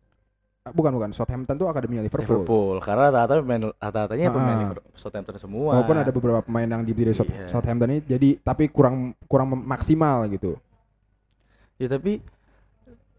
[0.64, 2.40] bukan bukan Southampton tuh akademinya Liverpool.
[2.40, 2.76] Liverpool.
[2.80, 4.62] Karena rata-rata pemain rata-ratanya pemain Ah.
[4.64, 5.76] Liverpool Southampton semua.
[5.76, 7.52] Walaupun ada beberapa pemain yang dibeli dari Iya.
[7.52, 10.56] Southampton ini jadi tapi kurang kurang maksimal gitu.
[11.76, 12.24] Ya tapi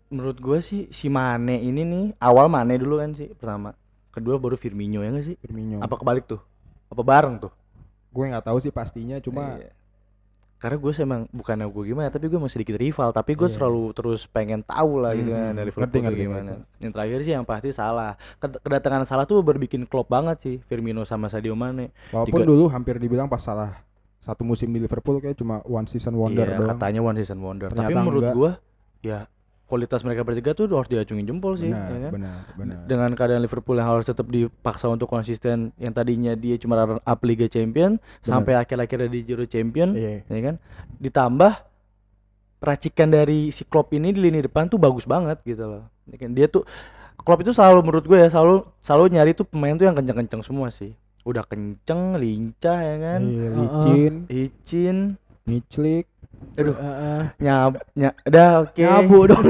[0.10, 3.78] menurut gua sih si Mane ini nih awal Mane dulu kan sih pertama.
[4.10, 5.36] Kedua baru Firmino ya nggak sih?
[5.38, 5.86] Firmino.
[5.86, 6.42] Apa kebalik tuh?
[6.90, 7.54] Apa bareng tuh?
[8.10, 9.70] Gue nggak tahu sih pastinya cuma Iya.
[10.56, 13.56] Karena gue emang bukannya gue gimana tapi gue masih sedikit rival tapi gue Iya.
[13.56, 16.80] selalu terus pengen tahu lah gitu kan Hmm, dari ngerti, Liverpool kayak ngerti, gimana ngerti.
[16.80, 21.04] yang terakhir sih yang pasti salah Ked- kedatangan salah tuh berbikin klop banget sih Firmino
[21.04, 23.78] sama Sadio Mane walaupun Tiga- dulu hampir dibilang pas salah
[24.18, 26.70] satu musim di Liverpool kayak cuma one season wonder Iya, doang.
[26.74, 28.34] katanya one season wonder tapi Ternyata menurut enggak.
[28.34, 28.52] gue
[29.04, 29.20] ya
[29.66, 32.12] kualitas mereka bertiga tuh harus diacungin jempol sih benar, ya kan?
[32.14, 32.78] benar, benar.
[32.86, 37.20] dengan keadaan Liverpool yang harus tetap dipaksa untuk konsisten yang tadinya dia cuma runner up
[37.26, 40.22] Liga Champion sampai akhir-akhirnya di Euro Champion Iya.
[40.30, 40.56] ya kan?
[41.02, 41.52] Ditambah
[42.62, 45.84] racikan dari si Klopp ini di lini depan tuh bagus banget gitu loh.
[46.10, 46.34] Ya kan?
[46.34, 46.66] Dia tuh
[47.22, 50.70] Klopp itu selalu menurut gue ya selalu selalu nyari tuh pemain tuh yang kenceng-kenceng semua
[50.70, 50.94] sih.
[51.26, 53.20] Udah kenceng lincah ya kan?
[53.26, 54.98] Iya, licin, licin.
[55.46, 56.10] Ngiclik,
[56.56, 57.22] aduh Heeh.
[57.38, 59.44] nyab ny udah oke Nyabu dong.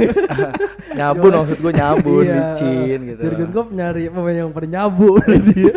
[0.97, 2.35] nyabun maksud gue nyabun Iya.
[2.55, 5.09] licin gitu Jurgen Klopp nyari pemain yang pada nyabu
[5.45, 5.73] dia.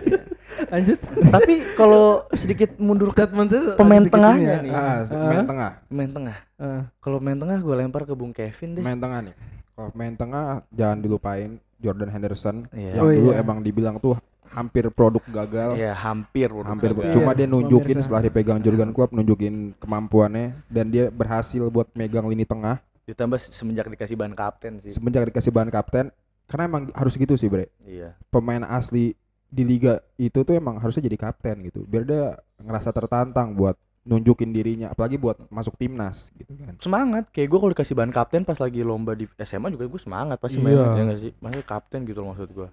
[0.69, 0.99] Lanjut.
[1.31, 4.71] tapi kalau sedikit mundur ke Statement Pemain tengahnya ini nih.
[4.71, 4.79] ya.
[4.79, 5.27] ah, Ah.
[5.27, 6.83] main tengah, main tengah Ah.
[6.99, 9.35] kalau main tengah gue lempar ke Bung Kevin deh main tengah nih.
[9.71, 12.91] Kalau main tengah jangan dilupain Jordan Henderson Iya.
[12.95, 13.39] yang Oh, dulu iya.
[13.39, 14.19] emang dibilang tuh
[14.51, 15.71] hampir produk gagal.
[15.75, 17.11] ya hampir hampir gue.
[17.11, 18.05] cuma Iya, dia nunjukin pemirsa.
[18.05, 23.51] setelah dipegang Jurgen Klopp nunjukin kemampuannya dan dia berhasil buat megang lini tengah ditambah se-
[23.51, 26.13] semenjak dikasih ban kapten sih semenjak dikasih bahan kapten
[26.45, 31.01] karena emang harus gitu sih bre iya pemain asli di liga itu tuh emang harusnya
[31.03, 32.25] jadi kapten gitu biar dia
[32.59, 37.73] ngerasa tertantang buat nunjukin dirinya apalagi buat masuk timnas gitu kan semangat kayak gue kalau
[37.73, 40.65] dikasih ban kapten pas lagi lomba di SMA juga gue semangat pasti Iya.
[40.95, 42.69] main ya sih maksudnya kapten gitu loh maksud gue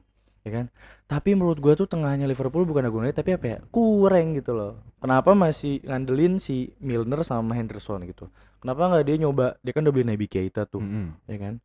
[0.46, 0.66] ya kan?
[1.10, 3.58] Tapi menurut gue tuh tengahnya Liverpool bukan gunanya tapi apa ya?
[3.74, 4.80] Kurang gitu loh.
[5.02, 8.30] Kenapa masih ngandelin si Milner sama Henderson gitu?
[8.62, 9.58] Kenapa nggak dia nyoba?
[9.66, 10.86] Dia kan udah beli Naby Keita tuh
[11.26, 11.58] ya kan?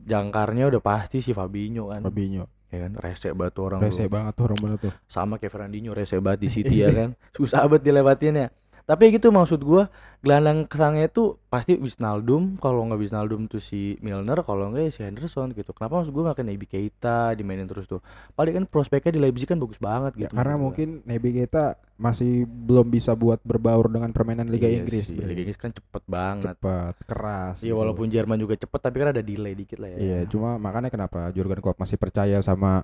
[0.00, 2.00] Jangkarnya udah pasti si Fabinho kan.
[2.00, 2.48] Fabinho.
[2.72, 2.96] Ya kan?
[2.96, 4.92] Rese banget tuh orang rese banget tuh orang bener tuh.
[5.10, 7.12] Sama kayak Fernandinho rese banget di City ya kan?
[7.36, 8.48] Susah banget dilewatinnya
[8.90, 9.86] tapi gitu maksud gua
[10.18, 15.00] gelandang kesangnya itu pasti Wijnaldum kalau nggak Wijnaldum tuh si Milner kalau nggak ya si
[15.00, 19.14] Henderson gitu kenapa maksud gua nggak ke Naby Keita dimainin terus tuh paling kan prospeknya
[19.14, 20.64] di Leipzig kan bagus banget Ya, gitu karena menurut gua.
[20.66, 21.64] mungkin Naby Keita
[21.96, 25.16] masih belum bisa buat berbaur dengan permainan Liga Iya Inggris sih.
[25.16, 27.78] Liga Inggris kan cepet banget cepat keras Iya gitu.
[27.78, 31.30] walaupun Jerman juga cepet tapi kan ada delay dikit lah ya Iya, cuma makanya kenapa
[31.30, 32.82] Jurgen Klopp masih percaya sama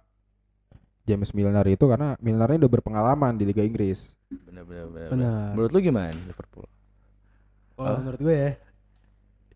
[1.07, 4.11] James Milner itu karena Milner ini udah berpengalaman di Liga Inggris.
[4.27, 5.47] bener bener bener, Benar.
[5.55, 6.67] menurut lu gimana Liverpool
[7.73, 7.97] Kalau Ah.
[7.97, 8.51] menurut gue ya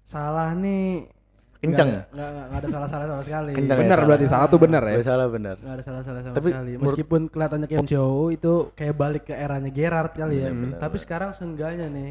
[0.04, 1.10] salah nih
[1.56, 3.52] kenceng nggak ada- nggak nggak- nggak ada salah-salah sama sekali.
[3.52, 4.08] Kenceng ya, Benar salah.
[4.08, 4.96] berarti salah tuh benar ya.
[5.02, 6.72] Salah bener Nggak ada salah-salah sama Tapi sekali.
[6.78, 10.48] Meskipun kelihatannya kayak show itu kayak balik ke eranya Gerrard kali ya.
[10.48, 11.04] Bener, bener, Tapi bener.
[11.04, 12.10] sekarang seenggaknya nih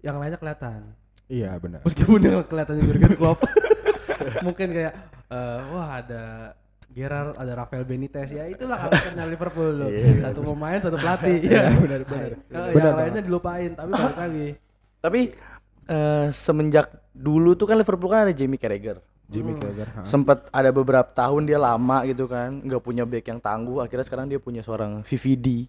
[0.00, 0.80] yang lainnya kelihatan.
[1.26, 1.80] Iya benar.
[1.82, 3.38] Meskipun yang kelihatannya Jurgen Klopp.
[4.46, 4.94] Mungkin kayak
[5.26, 6.24] eh, wah ada
[6.96, 9.90] Gerard, ada Rafael Benitez ya itulah karakternya Liverpool loh.
[9.92, 10.24] Iya.
[10.24, 11.36] Satu pemain, satu pelatih.
[11.44, 12.30] Iya, benar benar.
[12.56, 14.48] Eh, Benar, yang lainnya dilupain, tapi balik lagi.
[14.98, 15.20] Tapi
[15.86, 19.04] eh, semenjak dulu tuh kan Liverpool kan ada Jamie Carragher.
[19.26, 19.88] Jimmy Carragher.
[19.92, 20.00] ha.
[20.02, 23.78] Sempet ada beberapa tahun dia lama gitu kan, nggak punya back yang tangguh.
[23.78, 25.68] Akhirnya sekarang dia punya seorang VVD,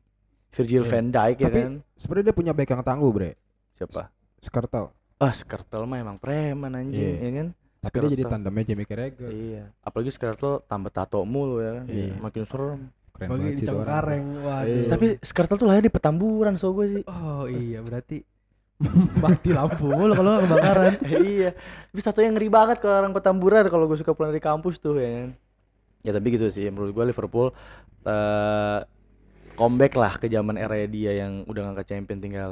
[0.54, 0.90] Virgil Iya.
[0.90, 1.74] van Dijk ya Tapi kan.
[1.94, 3.32] sebenarnya dia punya back yang tangguh, Bre.
[3.76, 4.14] Siapa?
[4.40, 4.94] Skrtel.
[5.18, 7.18] Ah, Skrtel mah emang preman anjing, Iya.
[7.20, 7.48] ya kan?
[7.78, 8.34] Tapi dia jadi Skrtel.
[8.34, 9.30] tandemnya Jimmy Carragher.
[9.30, 11.86] Iya, apalagi Skrtel tambah tato mulu ya kan.
[11.86, 12.14] Iya.
[12.18, 12.82] Makin serem.
[13.18, 14.70] Keren Bagi banget sih cengkareng, waduh.
[14.70, 14.90] Iya.
[14.90, 17.04] Tapi Skrtel tuh lahir di Petamburan so gue sih.
[17.10, 18.22] Oh iya, berarti
[19.24, 20.94] mati lampu mulu kalau kebakaran.
[21.26, 21.50] iya.
[21.90, 24.98] Tapi satu yang ngeri banget kalau orang Petamburan kalau gue suka pulang dari kampus tuh
[25.02, 25.30] ya kan.
[26.06, 27.50] Ya tapi gitu sih menurut gue Liverpool
[28.06, 28.80] eh
[29.58, 32.52] comeback lah ke zaman era dia yang udah ngangkat champion tinggal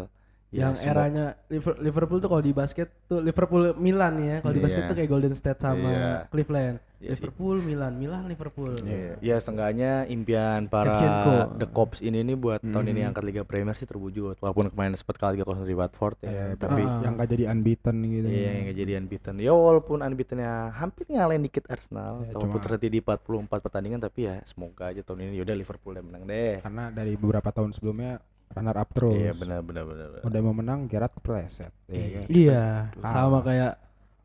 [0.57, 4.61] yang semua- eranya Liver- Liverpool tuh kalau di basket tuh Liverpool Milan ya kalau di
[4.61, 4.89] basket Iya.
[4.89, 6.11] tuh kayak Golden State sama Iya.
[6.27, 7.21] Cleveland Iya sih.
[7.21, 11.37] Liverpool Milan Milan Liverpool Iya, ya seenggaknya impian para Shevchenko.
[11.57, 13.09] The Cops ini nih buat tahun ini Hmm.
[13.09, 16.29] angkat Liga Premier sih terwujud walaupun kemarin sempat kalah 3-0 dari Watford ya.
[16.29, 18.27] Iya, tapi tapi yang gak jadi unbeaten gitu.
[18.27, 19.35] Iya yang nggak jadi unbeaten.
[19.37, 24.19] Ya walaupun unbeatennya hampir ngalahin dikit Arsenal, Ya, walaupun cuma- terhenti di 44 pertandingan tapi
[24.23, 26.57] ya semoga aja tahun ini yaudah Liverpool yang menang deh.
[26.59, 28.17] Karena dari beberapa tahun sebelumnya
[28.55, 29.13] runner up terus.
[29.19, 30.07] Iya benar benar benar.
[30.15, 30.23] benar.
[30.23, 31.71] Udah mau menang Gerard kepleset.
[31.85, 32.21] Iya kan?
[32.31, 32.63] iya
[32.95, 33.11] Kalah.
[33.11, 33.73] sama kayak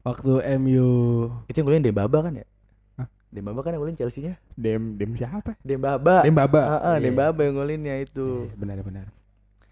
[0.00, 0.88] waktu MU
[1.44, 2.46] Itu yang golin Dembaba kan ya?
[2.96, 3.08] Hah?
[3.28, 4.38] Dembaba kan yang golin Chelsea-nya?
[4.54, 5.58] Dem dem siapa?
[5.60, 6.22] Dembaba.
[6.22, 6.60] Dembaba.
[6.62, 7.10] Ah, ah, Iya.
[7.10, 8.46] Dembaba yang golinnya itu.
[8.46, 9.06] Iya, benar-benar.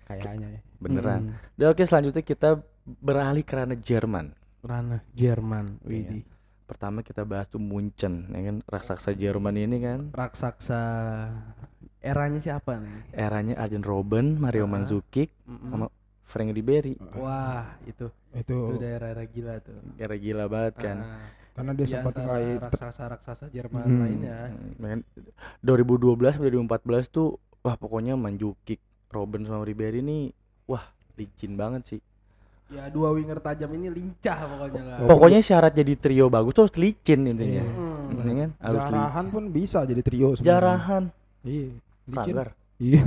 [0.05, 0.61] Kayaknya ya.
[0.79, 1.21] Beneran.
[1.31, 1.57] Mm.
[1.57, 2.51] Udah oke selanjutnya kita
[2.85, 4.35] beralih ke ranah Jerman.
[4.59, 5.87] ranah Jerman Iya.
[5.87, 6.23] Widih
[6.67, 10.83] Pertama kita bahas tuh Munchen, ya kan raksasa Jerman ini kan raksasa
[12.01, 14.71] eranya siapa nih eranya Arjen Robben, Mario Ah.
[14.71, 15.69] Mandzukic, Mm-mm.
[15.69, 15.87] sama
[16.25, 16.95] Frank Ribery.
[17.15, 20.99] wah itu Itu itu daerah-daerah gila tuh Kira gila banget kan.
[21.51, 24.01] Karena dia di sempat kait raksasa-raksasa Jerman Hmm.
[24.01, 24.99] lainnya Hmm, kan
[25.61, 30.31] 2012 sampai 2014 tuh wah pokoknya Mandzukic, Robben sama Ribery ini
[30.65, 32.01] wah licin banget sih.
[32.69, 36.77] ya dua winger tajam ini lincah pokoknya lah Pokoknya syarat jadi trio bagus tuh harus
[36.77, 37.59] licin intinya.
[37.59, 37.65] Iya.
[37.65, 38.13] Hmm.
[38.13, 38.93] Kan harus Jarahan
[39.25, 39.33] licin.
[39.33, 40.53] pun bisa jadi trio sebenarnya.
[40.53, 41.03] Jarahan,
[41.43, 41.69] Iya.
[42.09, 42.35] Licin.
[42.79, 43.03] Iya.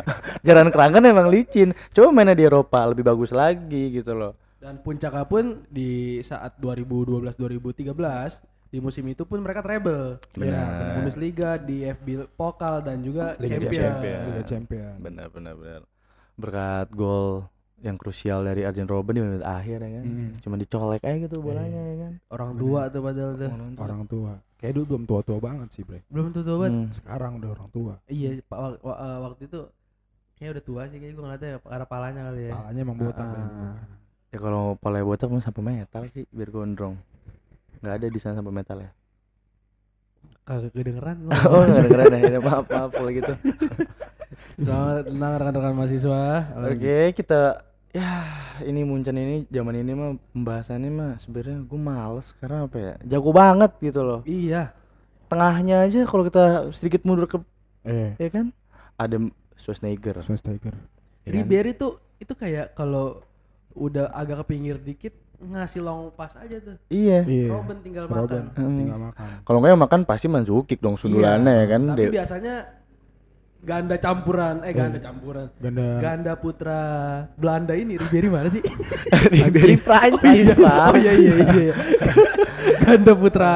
[0.46, 1.74] Jarahan Krangger emang licin.
[1.90, 4.38] Coba mainnya di Eropa lebih bagus lagi gitu loh.
[4.56, 10.18] Dan puncaknya pun di saat 2012-2013 di musim itu pun mereka treble.
[10.38, 10.94] Iya, benar.
[10.98, 13.82] Bundesliga, di FB Pokal dan juga Liga Champion.
[13.82, 14.20] Champion.
[14.26, 14.94] Liga Champion.
[14.98, 15.82] Benar benar benar.
[16.36, 17.46] Berkat gol
[17.84, 20.04] yang krusial dari Arjen Robben di menit akhir ya kan.
[20.04, 20.30] Mm.
[20.40, 22.12] Cuma dicolek aja gitu bolanya ya kan.
[22.32, 23.50] Orang tua tuh padahal tuh.
[23.78, 24.32] Orang tua.
[24.56, 26.00] Kayak dulu belum tua-tua banget sih, Bre.
[26.08, 26.74] Belum tuh tua banget.
[26.74, 26.88] Hmm.
[26.96, 27.94] Sekarang udah orang tua.
[28.08, 29.60] Iya, Pak eh, waktu itu
[30.36, 32.52] kayak udah tua sih kayak gue ngeliatnya karena palanya kali ya.
[32.56, 33.64] Palanya emang botak dan gitu.
[34.32, 36.96] Ya kalau pala botak mau sampai metal sih biar gondrong.
[37.80, 38.90] Nggak ada di sana sampai metal ya.
[40.46, 41.16] Kagak kedengeran
[41.52, 42.20] oh nggak dengeran ya.
[42.36, 43.32] Ya, maaf maaf kalau gitu.
[44.60, 46.22] Selamat tenang rekan-rekan mahasiswa.
[46.68, 47.40] Oke kita
[47.96, 48.28] ya
[48.60, 53.30] ini Munchen ini zaman ini mah pembahasannya mah sebenarnya gue males karena apa ya jago
[53.32, 54.76] banget gitu loh Iya.
[55.26, 57.38] tengahnya aja kalau kita sedikit mundur ke
[57.82, 58.50] Eh, ya kan
[58.96, 59.16] ada
[59.56, 60.74] Schwarzenegger Schwarzenegger.
[61.22, 61.32] ya kan?
[61.32, 63.22] Ribery tuh itu kayak kalau
[63.72, 66.76] udah agak ke pinggir dikit ngasih long pass aja tuh.
[66.88, 67.48] iya Iya.
[67.50, 68.58] Robben tinggal Robben makan.
[68.58, 68.76] Hmm.
[68.76, 69.28] tinggal makan.
[69.40, 72.54] kalau nggak yang makan pasti Mandzukic dong sundulannya ya kan Tapi Dia- biasanya
[73.66, 75.50] ganda campuran, eh ganda campuran.
[75.58, 76.80] Ganda Ganda putra
[77.34, 78.62] Belanda ini Ribery mana sih?
[79.34, 81.74] Ribery Prancis pak oh iya iya iya.
[82.80, 83.54] ganda putra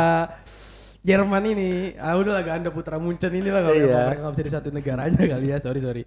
[1.00, 3.86] Jerman ini, ah udahlah ganda putra Munchen ini lah kalau Iya.
[3.88, 6.02] emang mereka nggak bisa di satu negaranya kali ya, sorry sorry.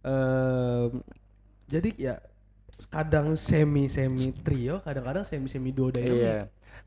[0.00, 1.04] Ehm,
[1.68, 2.14] jadi ya
[2.88, 6.16] kadang semi semi trio, kadang-kadang semi semi duo dynamic.
[6.16, 6.36] iya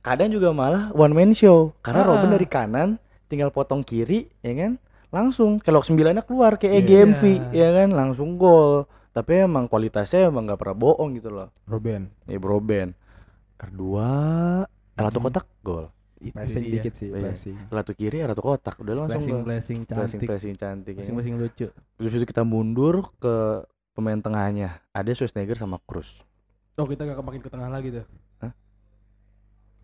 [0.02, 2.08] kadang juga malah one man show karena Ah.
[2.10, 2.98] Robben dari kanan
[3.30, 4.72] tinggal potong kiri ya kan
[5.14, 6.82] langsung kelok sembilannya keluar kayak Iya.
[6.82, 7.22] EGMV
[7.54, 12.10] ya kan langsung gol tapi emang kualitasnya emang nggak pernah bohong gitu loh Robben.
[12.26, 12.98] ya Robben
[13.56, 13.82] R2
[14.94, 15.22] L1 Mhm.
[15.22, 15.88] kotak gol
[16.24, 16.80] Passing dia.
[16.80, 17.20] dikit sih, Iya.
[17.30, 17.56] passing.
[17.68, 21.04] L1 kiri R1 kotak udah langsung Blessing gol blessing cantik, blessing cantik ya kan?
[21.04, 21.68] masing-masing lucu.
[21.70, 23.36] Terus itu kita mundur ke
[23.92, 24.80] pemain tengahnya.
[24.90, 26.24] Ada Schwarzenegger sama Cruz.
[26.74, 28.08] Oh kita gak makin ke tengah lagi tuh.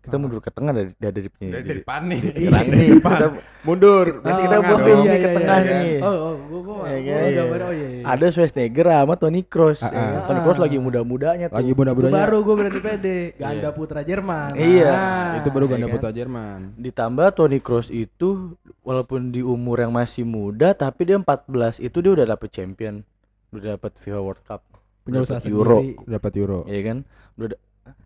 [0.00, 0.20] Kita Ah.
[0.20, 2.20] mundur ke tengah dari dari dari, dari, depan nih.
[2.24, 3.26] Sekarang nih kita,
[3.60, 4.06] Mundur.
[4.24, 5.68] Berarti Oh, kita oh, buat iya, ini iya, ke iya, tengah iya.
[5.76, 5.92] nih.
[6.00, 7.30] Oh, oh, gua gua, Iya gua kan?
[7.36, 7.88] gambar oh iya.
[7.92, 8.02] iya.
[8.08, 9.80] ada Schwarzenegger sama Toni Kroos.
[9.80, 10.24] Ah, ya ah.
[10.24, 11.56] Toni Kroos lagi muda-mudanya tuh.
[11.60, 12.14] Lagi muda-mudanya.
[12.16, 13.18] baru gue berani pede.
[13.36, 14.50] Ganda putra Jerman.
[14.56, 15.96] Iya, Nah, Itu baru ganda Iya kan?
[16.00, 16.58] putra Jerman.
[16.80, 18.28] Ditambah Toni Kroos itu
[18.80, 23.04] walaupun di umur yang masih muda tapi dia 14 itu dia udah dapet champion.
[23.50, 24.64] Udah dapet FIFA World Cup.
[25.00, 25.80] punya usaha euro.
[25.80, 25.96] sendiri.
[26.06, 26.60] dapat euro.
[26.64, 26.98] Iya kan?
[27.34, 27.56] Udah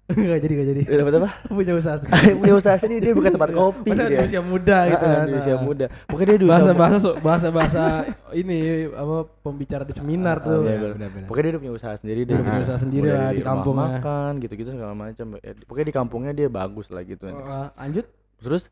[0.04, 0.80] Enggak jadi enggak jadi.
[0.84, 1.30] udah dapat apa?
[1.56, 2.32] punya usaha sendiri.
[2.36, 4.20] punya usaha sendiri dia bukan tempat kopi Masa di dia.
[4.22, 5.24] usia muda gitu kan.
[5.24, 5.86] di usia muda.
[6.04, 6.80] Pokoknya dia di usia Bahasa muda.
[6.80, 7.82] bahasa bahasa bahasa
[8.32, 10.60] ini apa pembicara di seminar Ah, tuh.
[10.62, 11.24] iya, Iya.
[11.24, 13.84] Pokoknya dia udah punya usaha sendiri dia Udah punya usaha sendiri lah di rumah kampungnya.
[13.96, 15.26] makan gitu-gitu segala macam.
[15.38, 17.24] Eh, Pokoknya di kampungnya dia bagus lah gitu.
[17.26, 18.04] Ah, lanjut.
[18.38, 18.68] Terus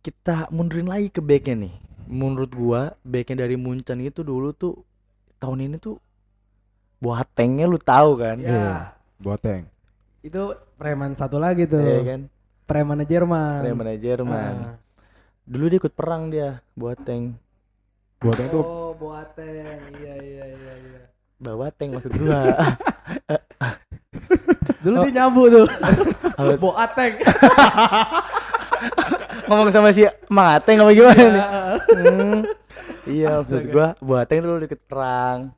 [0.00, 1.74] kita mundurin lagi ke backnya nih.
[2.04, 4.80] Menurut gua backnya dari Munchen itu dulu tuh
[5.36, 6.00] tahun ini tuh
[6.96, 8.36] Boatengnya lu tahu kan?
[8.38, 8.48] Ya.
[8.48, 8.72] Iya.
[9.18, 9.68] Boateng.
[10.24, 11.84] Itu preman satu lagi tuh.
[11.84, 12.20] Iya kan?
[12.64, 13.60] Preman Jerman.
[13.60, 14.54] Preman Jerman.
[14.72, 14.76] Ah.
[15.44, 17.36] Dulu dia ikut perang dia, Boateng.
[18.24, 19.84] Boateng tuh Oh, Boateng.
[20.00, 21.00] Iya iya iya iya.
[21.36, 22.40] Boateng maksud gua.
[24.84, 25.04] Dulu Oh.
[25.04, 25.68] dia nyabu tuh.
[26.40, 26.56] Apa?
[26.56, 27.20] Boateng.
[29.44, 31.28] Ngomong sama si Mang Ateng apa gimana nih?
[31.28, 31.44] Iya.
[31.84, 32.38] Hmm.
[33.04, 35.52] Iya, maksud gua Boateng dulu ikut perang.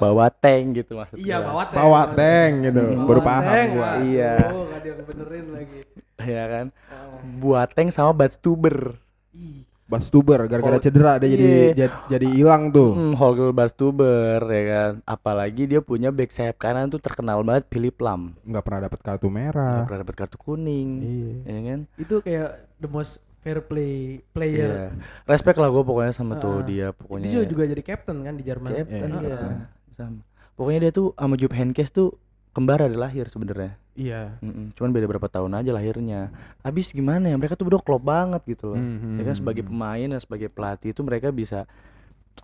[0.00, 1.78] Bawa tank gitu maksud Iya, bawa tank.
[1.78, 2.82] bawa tank gitu.
[2.90, 3.86] Bawa Baru paham tank, gua.
[3.86, 3.94] ah.
[4.02, 4.32] Iya.
[4.50, 5.78] Oh, enggak dia benerin lagi.
[6.20, 6.66] Iya kan?
[6.84, 7.06] Ah.
[7.38, 8.98] Boateng sama Batstuber.
[9.30, 9.62] Ih.
[9.86, 11.70] Bastuber gara-gara Oh, cedera dia jadi iya.
[11.76, 12.94] jad- jadi hilang tuh.
[12.94, 14.92] Hmm, Holger Batstuber ya kan.
[15.04, 18.34] Apalagi dia punya back sayap kanan tuh terkenal banget Philip Lam.
[18.40, 19.82] nggak pernah dapat kartu Nggak merah.
[19.84, 20.88] pernah dapat kartu kuning.
[21.00, 21.30] Iya.
[21.44, 21.80] Ya kan?
[21.96, 24.70] Itu kayak the most fair play player.
[24.70, 24.88] Iya.
[25.24, 26.64] Respect lah gua pokoknya sama tuh Ah.
[26.64, 27.28] dia pokoknya.
[27.30, 28.70] juga, juga jadi captain kan di Jerman.
[28.74, 29.30] Captain Iya, dia.
[29.30, 29.56] captain.
[29.94, 30.20] Sama.
[30.54, 32.08] Pokoknya dia tuh sama Jupp Heynckes tuh
[32.50, 33.80] kembar ada lahir sebenarnya.
[33.92, 34.36] Iya.
[34.38, 36.32] Mm-mm, Cuman beda berapa tahun aja lahirnya.
[36.60, 37.36] Habis gimana ya?
[37.36, 38.78] Mereka tuh berdua klop banget gitu loh.
[38.78, 39.16] Mhm.
[39.16, 41.64] Ya kan sebagai pemain dan sebagai pelatih itu mereka bisa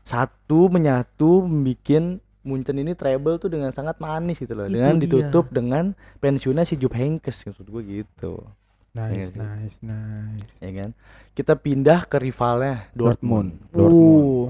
[0.03, 4.65] satu menyatu membikin Munchen ini treble tuh dengan sangat manis gitu loh.
[4.65, 5.03] Itu dengan dia.
[5.03, 5.85] ditutup dengan
[6.17, 8.39] pensiunnya si Jupp Heynckes maksud gue gitu.
[8.97, 9.37] Nice, Iya sih.
[9.37, 10.49] nice, nice.
[10.57, 10.91] Ya kan?
[11.37, 13.61] Kita pindah ke rivalnya Dortmund.
[13.69, 14.25] Dortmund.
[14.25, 14.47] Uh.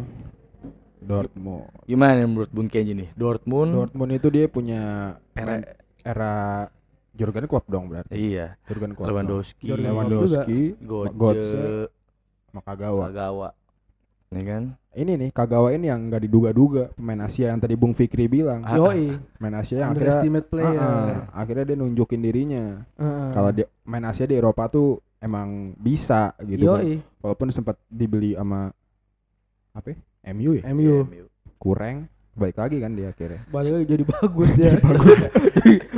[1.03, 1.67] Dortmund.
[1.85, 3.11] Gimana menurut Bung Kenji nih?
[3.15, 4.83] Dortmund Dortmund itu dia punya
[5.35, 5.63] era
[6.07, 6.35] era,
[7.17, 8.15] Jurgen Klopp dong berarti.
[8.15, 9.11] iya, Jurgen Klopp.
[9.11, 9.19] dong.
[9.19, 11.67] Lewandowski, Klopp Lewandowski, Götze, Götze,
[12.53, 13.51] sama
[14.31, 14.35] Kagawa.
[14.35, 14.43] Kagawa.
[14.43, 14.63] Ya kan?
[14.97, 18.65] Ini nih Kagawa ini yang nggak diduga-duga pemain Asia yang tadi Bung Fikri bilang.
[18.65, 19.13] Ah, Yoi.
[19.37, 20.81] Pemain Asia yang akhirnya player.
[20.81, 22.81] Ah, ah, akhirnya dia nunjukin dirinya.
[22.97, 23.29] Heeh.
[23.37, 26.73] Kalau dia main Asia di Eropa tuh emang bisa gitu.
[26.73, 26.81] kan.
[26.83, 27.05] Yoi.
[27.21, 28.73] Walaupun sempat dibeli sama
[29.77, 29.93] apa?
[29.93, 29.97] ya?
[30.33, 30.63] MU ya?
[30.73, 31.07] MU.
[31.61, 32.09] Kurang.
[32.37, 33.41] Baik lagi kan dia akhirnya.
[33.49, 34.73] Balik lagi jadi bagus dia.
[34.79, 35.23] bagus.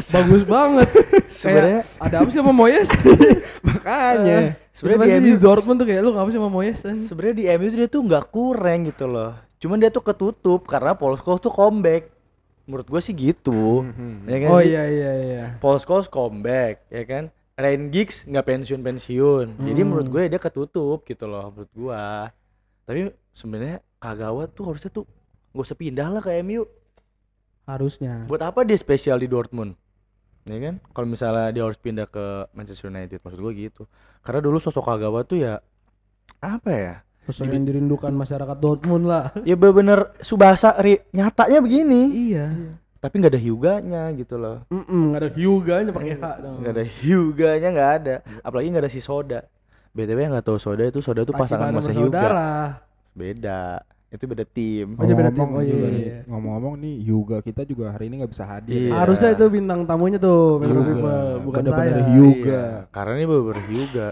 [0.09, 0.89] bagus banget.
[1.29, 2.89] Sebenarnya ada apa sih sama Moyes?
[3.67, 4.39] Makanya.
[4.71, 6.79] sebenarnya Pasti di di MU Dortmund tuh kayak lu ngapa sih sama Moyes?
[6.81, 6.95] kan?
[6.95, 9.33] sebenarnya di MU tuh dia tuh nggak kurang gitu loh.
[9.59, 12.07] Cuman dia tuh ketutup karena Paul Scholes tuh comeback.
[12.65, 13.83] Menurut gue sih gitu.
[13.83, 14.29] Mhm.
[14.29, 14.49] Ya kan?
[14.49, 15.45] Oh iya iya iya.
[15.59, 17.25] Paul Scholes comeback, ya kan?
[17.59, 19.59] Ryan Giggs nggak pensiun-pensiun.
[19.59, 19.89] Jadi Hmm.
[19.91, 22.31] menurut gue dia ketutup gitu loh menurut gua.
[22.87, 25.03] Tapi sebenarnya Kagawa tuh harusnya tuh
[25.51, 26.65] nggak usah pindah lah ke MU.
[27.65, 28.25] Harusnya.
[28.25, 29.77] Buat apa dia spesial di Dortmund?
[30.45, 30.81] Ya kan?
[30.91, 33.85] Kalau misalnya dia harus pindah ke Manchester United maksud gua gitu.
[34.25, 35.61] Karena dulu sosok Kagawa tuh ya
[36.41, 36.95] apa ya?
[37.29, 39.37] Sosok yang dirindukan masyarakat Dortmund lah.
[39.49, 42.33] Ya bener-bener Subasa ri- nyatanya begini.
[42.33, 42.49] iya.
[42.99, 44.65] Tapi nggak ada Hyuganya gitu loh.
[44.73, 46.57] Mm nggak ada Hyuga-nya pakai H dong.
[46.65, 48.15] nggak ada Hyuganya nggak ada.
[48.41, 49.41] Apalagi nggak ada si Soda.
[49.93, 52.81] BTW yang nggak tahu Soda itu Soda itu pasangan si Hyuga.
[53.13, 53.85] Beda.
[54.09, 54.97] Itu beda tim.
[54.97, 55.45] Oh, iya, beda tim.
[55.45, 56.17] Ngomong-ngomong Oh, iya, juga iya, nih, iya.
[56.25, 58.73] ngomong-ngomong nih Yuga kita juga hari ini nggak bisa hadir.
[58.73, 58.89] Iya.
[58.89, 58.95] ya.
[59.05, 60.81] Harusnya itu bintang tamunya tuh Hyuga.
[60.81, 62.09] People, bukan Bener-bener saya.
[62.09, 62.49] Hyuga.
[62.49, 64.09] Iya, karena ini bener Hyuga.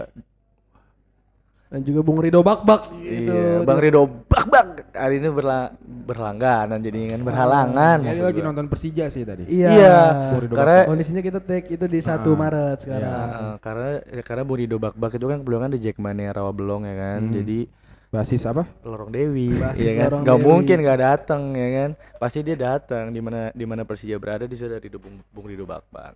[1.67, 3.27] Dan juga Bung Rido Bakbak gitu.
[3.27, 7.97] Iya, Bang Rido bak bak hari ini berla berlangganan jadi kan berhalangan.
[8.07, 8.47] Maksud lagi gua.
[8.47, 9.43] nonton Persija sih tadi.
[9.51, 9.69] Iya.
[9.75, 9.97] Iya,
[10.31, 13.11] Bung Rido karena Kondisinya kita take itu di 1 Ah, Maret sekarang.
[13.11, 16.51] Eh, karena ya, karena Bung Rido bak bak itu kan kebetulan kan di Jackmania Rawa
[16.55, 17.19] Belong ya kan.
[17.27, 17.33] Hmm.
[17.35, 17.59] Jadi
[18.07, 18.63] Basis apa?
[18.81, 23.19] Lorong Dewi Basis ya kan nggak mungkin nggak datang ya kan pasti dia datang di
[23.19, 26.15] mana di mana Persija berada di situ dari Bung, Bung Rido Bakbak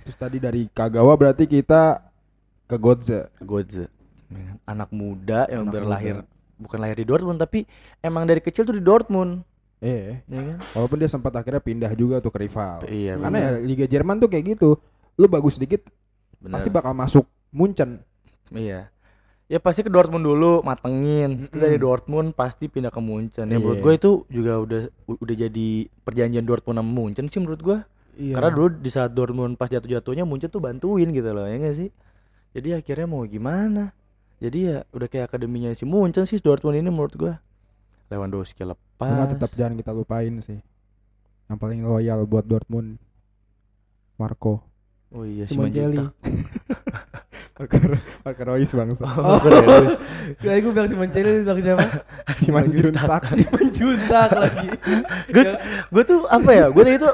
[0.00, 2.00] Terus tadi dari Kagawa berarti kita
[2.64, 3.28] ke Godze.
[3.38, 3.88] Godze
[4.28, 4.56] ya kan?
[4.68, 6.28] anak muda yang Anak berlahir muda.
[6.56, 7.64] bukan lahir di Dortmund tapi
[7.98, 9.42] emang dari kecil tuh di Dortmund
[9.80, 12.84] Eh, ya kan walaupun dia sempat akhirnya pindah juga tuh ke rival.
[12.84, 14.76] iya Karena ya Liga Jerman tuh kayak gitu.
[15.16, 15.88] Lu bagus dikit
[16.36, 16.60] Benar.
[16.60, 18.04] pasti bakal masuk Munchen.
[18.52, 18.92] iya
[19.50, 21.84] ya pasti ke Dortmund dulu matengin Itu dari Mm-mm.
[21.84, 23.84] Dortmund pasti pindah ke Munchen ya menurut Iya.
[23.84, 24.80] gue itu juga udah
[25.10, 25.68] udah jadi
[26.00, 27.78] perjanjian Dortmund sama Munchen sih menurut gue
[28.14, 28.36] Iya.
[28.36, 31.88] Karena dulu di saat Dortmund pas jatuh-jatuhnya Munchen tuh bantuin gitu loh, ya gak sih?
[32.52, 33.96] Jadi akhirnya mau gimana?
[34.38, 37.34] Jadi ya udah kayak akademinya si Munchen sih Dortmund ini menurut gua.
[38.12, 39.30] Lewandowski Cuma lepas.
[39.32, 40.60] tetap jangan kita lupain sih.
[41.48, 43.00] Yang paling loyal buat Dortmund
[44.20, 44.60] Marco.
[45.16, 45.98] Oh iya Simon Jelly.
[47.60, 47.82] Parker
[48.22, 49.04] Parker Royce bangsa.
[49.06, 49.36] Oh,
[50.34, 51.84] kira gue bilang si Manceli bilang siapa?
[52.40, 53.22] Siman Juntak.
[53.30, 54.68] Si Manjuntak lagi.
[55.28, 55.44] gue
[55.86, 57.12] gue tuh apa ya gue tadi tuh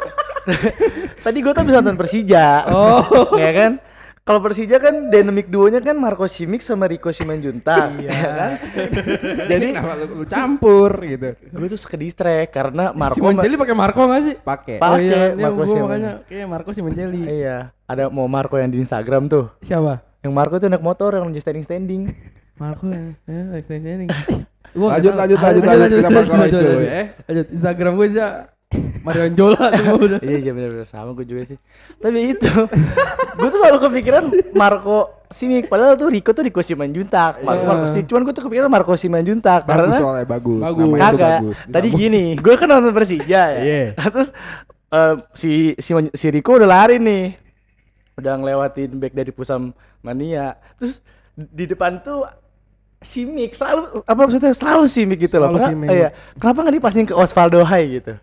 [1.25, 3.35] tadi gue tuh bisa nonton Persija Oh.
[3.35, 3.73] ya kan
[4.23, 8.11] kalau Persija kan dynamic duonya kan Marco Simic sama Rico Simanjuntak Iya.
[8.13, 8.51] ya kan
[9.51, 11.29] jadi Kenapa lu, lu campur gitu?
[11.35, 14.37] gue tuh suka distract karena Si Marco Manceli pakai Marco gak sih?
[14.37, 14.77] Pakai.
[14.79, 15.83] Pa- oh iya, Pakai Marco gue Siman.
[15.83, 17.23] makanya kayak Marco si Manceli.
[17.25, 20.06] iya ada mau Marco yang di Instagram tuh Siapa?
[20.27, 22.03] Yang Marco tuh naik motor yang lagi standing standing
[22.61, 23.15] Marco ya.
[23.25, 24.07] Ya, extension ini.
[24.73, 25.89] Lanjut, lanjut, lanjut, lanjut.
[25.95, 27.03] Kita Marco dulu ya.
[27.25, 27.47] Lanjut.
[27.53, 28.21] Instagram gue sih
[29.07, 30.19] Marion Jola tuh udah.
[30.21, 31.55] iya iya benar-benar sama gue juga sih
[32.03, 32.51] tapi itu
[33.39, 37.69] gue tuh selalu kepikiran Marco Simic padahal tuh Rico tuh Rico Simanjuntak Marco Iya.
[37.71, 40.61] Marco Simic cuman gue tuh kepikiran Marco Simanjuntak Bagus karena soalnya bagus.
[40.61, 40.83] Bagus.
[40.83, 41.57] Namanya bagus.
[41.63, 43.23] tadi gini gue kan nonton Persija
[43.55, 43.83] ya Iya.
[43.95, 44.29] Nah, terus
[44.91, 47.25] eh, si si si Rico udah lari nih
[48.17, 51.05] udah ngelewatin back dari Pusam Mania terus
[51.35, 52.25] di depan tuh
[52.97, 55.89] Simic selalu apa maksudnya selalu Simic gitu loh Selalu Kenapa- Simic.
[55.91, 58.17] iya kenapa nggak dipasing ke Osvaldo Hai gitu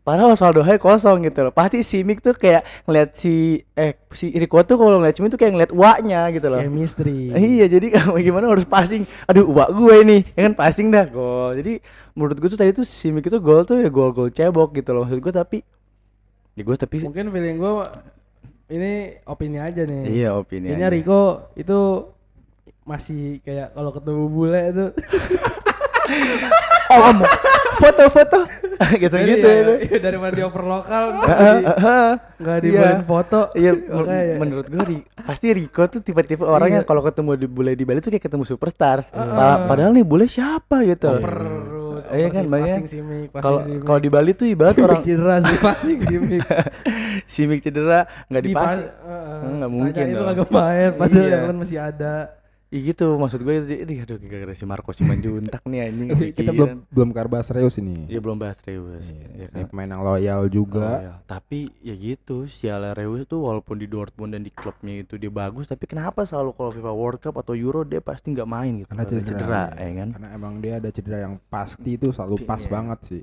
[0.00, 1.52] Padahal Osvaldo Hai kosong gitu loh.
[1.52, 5.52] Pasti Simic tuh kayak ngeliat si eh si Rico tuh kalau ngeliat Simic tuh kayak
[5.52, 6.56] ngeliat uaknya gitu loh.
[6.56, 7.28] Chemistry.
[7.30, 7.86] Iya jadi
[8.24, 12.48] gimana harus passing Aduh uak gue ini Ya kan passing dah gol Jadi menurut gue
[12.48, 15.58] tuh tadi tuh Simic itu gol tuh ya gol-gol cebok gitu loh Maksud gue tapi
[16.56, 17.72] Ya gue tapi Mungkin feeling gue
[18.70, 18.92] ini
[19.24, 20.02] opini aja nih.
[20.08, 20.94] Iya opini Kayaknya aja.
[20.94, 21.22] Rico
[21.54, 21.78] itu
[22.82, 24.86] masih kayak kalau ketemu bule itu
[26.88, 27.18] Oh om
[27.76, 28.40] Foto-foto
[28.92, 31.04] Gitu Jadi gitu ya, ya, daripada di over lokal
[32.40, 33.04] nggak di- Iya.
[33.04, 34.36] foto Iya Makanya ya.
[34.36, 36.76] menurut gue Ri- Pasti Rico tuh tipe-tipe orang Iya.
[36.76, 40.26] yang kalau ketemu di bule di Bali tuh kayak ketemu superstar Pa- Padahal nih bule
[40.26, 41.36] siapa gitu Oper
[42.02, 42.76] terus Iya oper kan, sih, makanya
[43.36, 46.40] Kalau kalau di Bali tuh ibarat Simic orang cedera sih passing simic
[47.32, 48.82] Simic cedera nggak Di dipasing.
[48.82, 49.38] Pas- Heeh.
[49.52, 51.30] Nggak mungkin itu kagak main padahal Iya.
[51.30, 52.14] yang lain masih ada
[52.70, 56.08] Iya gitu maksud gue jadi aduh gara-gara si Marco Simanjuntak nih anjing
[56.38, 58.06] Kita belum belum karbas serius ini.
[58.06, 59.66] Iya belum bahas Reus ya Ini kan?
[59.66, 60.86] pemain yang loyal juga.
[60.88, 61.14] Oh, iya.
[61.24, 65.26] Tapi ya gitu si Ala Reus tuh walaupun di Dortmund dan di klubnya itu dia
[65.28, 68.86] bagus tapi kenapa selalu kalau FIFA World Cup atau Euro dia pasti nggak main gitu
[68.88, 72.60] Karena Kalau cedera, ya kan Karena emang dia ada cedera yang pasti itu selalu pas
[72.60, 72.70] Iya.
[72.70, 73.22] banget sih.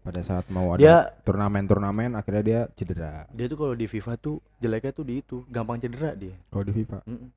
[0.00, 3.30] Pada saat mau ada Dia- turnamen-turnamen akhirnya dia cedera.
[3.30, 6.74] dia tuh kalau di FIFA tuh jeleknya tuh di itu gampang cedera dia Kalau di
[6.74, 7.06] FIFA.
[7.06, 7.30] Mm-mm.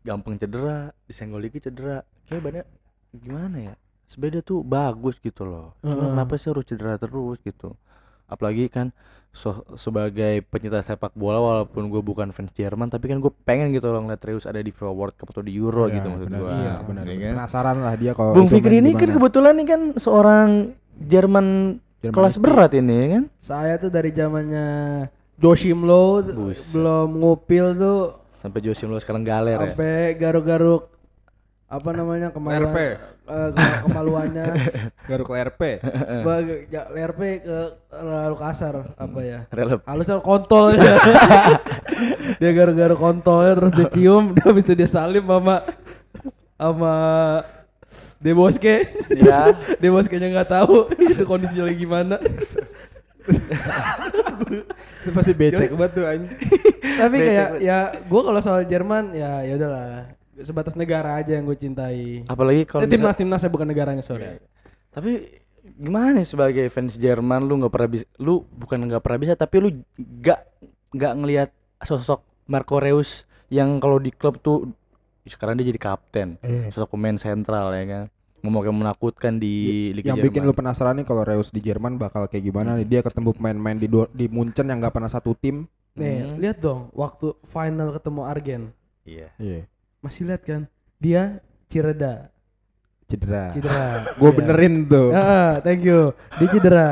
[0.00, 2.66] Gampang cedera disenggol dikit cedera kayak banyak
[3.14, 3.74] gimana ya
[4.06, 6.10] sebenarnya tuh bagus gitu loh cuma Heeh.
[6.12, 7.76] kenapa sih harus cedera terus gitu
[8.24, 8.92] apalagi kan
[9.30, 13.86] so- sebagai pencinta sepak bola walaupun gue bukan fans Jerman tapi kan gue pengen gitu
[13.86, 16.40] loh ngeliat Reus ada di FIFA World Cup atau di Euro Iya, gitu maksud gue
[16.50, 17.02] Iya, benar.
[17.02, 17.32] ya kan?
[17.34, 20.48] Penasaran lah dia kalau Bung Fikri ini kan kebetulan nih kan seorang
[20.98, 21.46] Jerman
[21.98, 22.42] Jerman kelas Isti.
[22.42, 24.66] berat ini ya kan saya tuh dari zamannya
[25.36, 26.72] Joshim Low Buset.
[26.72, 28.00] belum ngupil tuh
[28.38, 29.68] sampai Josim lo sekarang galer ya?
[29.68, 30.94] Sampai garuk-garuk
[31.68, 32.78] apa namanya kemaluan RP.
[33.28, 34.46] eh, ke- kemaluannya.
[35.10, 35.62] Garuk RP.
[36.26, 37.58] Bag- ja- LRP ke
[37.92, 39.40] lalu kasar apa ya?
[39.50, 39.84] Relep.
[39.84, 40.72] Halusnya kontol.
[40.72, 40.96] Ya.
[42.40, 45.60] dia garuk-garuk kontolnya terus dia cium dia habis itu dia salim sama
[46.56, 46.94] sama
[48.18, 48.88] Deboske.
[49.12, 52.16] Ya Deboske nya nggak tahu itu kondisinya lagi gimana
[55.02, 56.32] itu pasti becek banget tuh anjing.
[57.00, 60.08] tapi kayak ya gue kalau soal Jerman ya ya udahlah.
[60.38, 62.22] Sebatas negara aja yang gue cintai.
[62.24, 64.38] Apalagi kalau Eh, misal- timnas timnasnya bukan negaranya sorry.
[64.88, 65.26] Tapi
[65.74, 69.68] gimana sebagai fans Jerman lu nggak pernah bisa lu bukan nggak pernah bisa tapi lu
[69.94, 70.40] nggak
[70.90, 71.50] nggak ngelihat
[71.80, 74.72] sosok Marco Reus yang kalau di klub tuh
[75.22, 76.40] sekarang dia jadi kapten.
[76.40, 78.04] Eh, sosok pemain sentral ya kan
[78.40, 79.54] ngomong yang menakutkan di
[79.92, 80.26] Liga yang Jerman.
[80.30, 82.86] bikin lu penasaran nih kalau Reus di Jerman bakal kayak gimana nih?
[82.86, 85.66] Dia ketemu pemain-pemain di di Munchen yang nggak pernah satu tim.
[85.94, 86.38] Nih Hmm.
[86.38, 88.62] lihat dong waktu final ketemu Argen.
[89.02, 89.28] Iya.
[89.36, 89.66] iya.
[89.98, 90.70] Masih lihat kan?
[90.96, 92.30] Dia Cireda
[93.04, 93.50] cedera.
[93.50, 93.84] Cedera.
[94.20, 94.36] Gue Iya.
[94.36, 95.08] benerin tuh.
[95.10, 96.12] Heeh, thank you.
[96.36, 96.88] Dia cedera.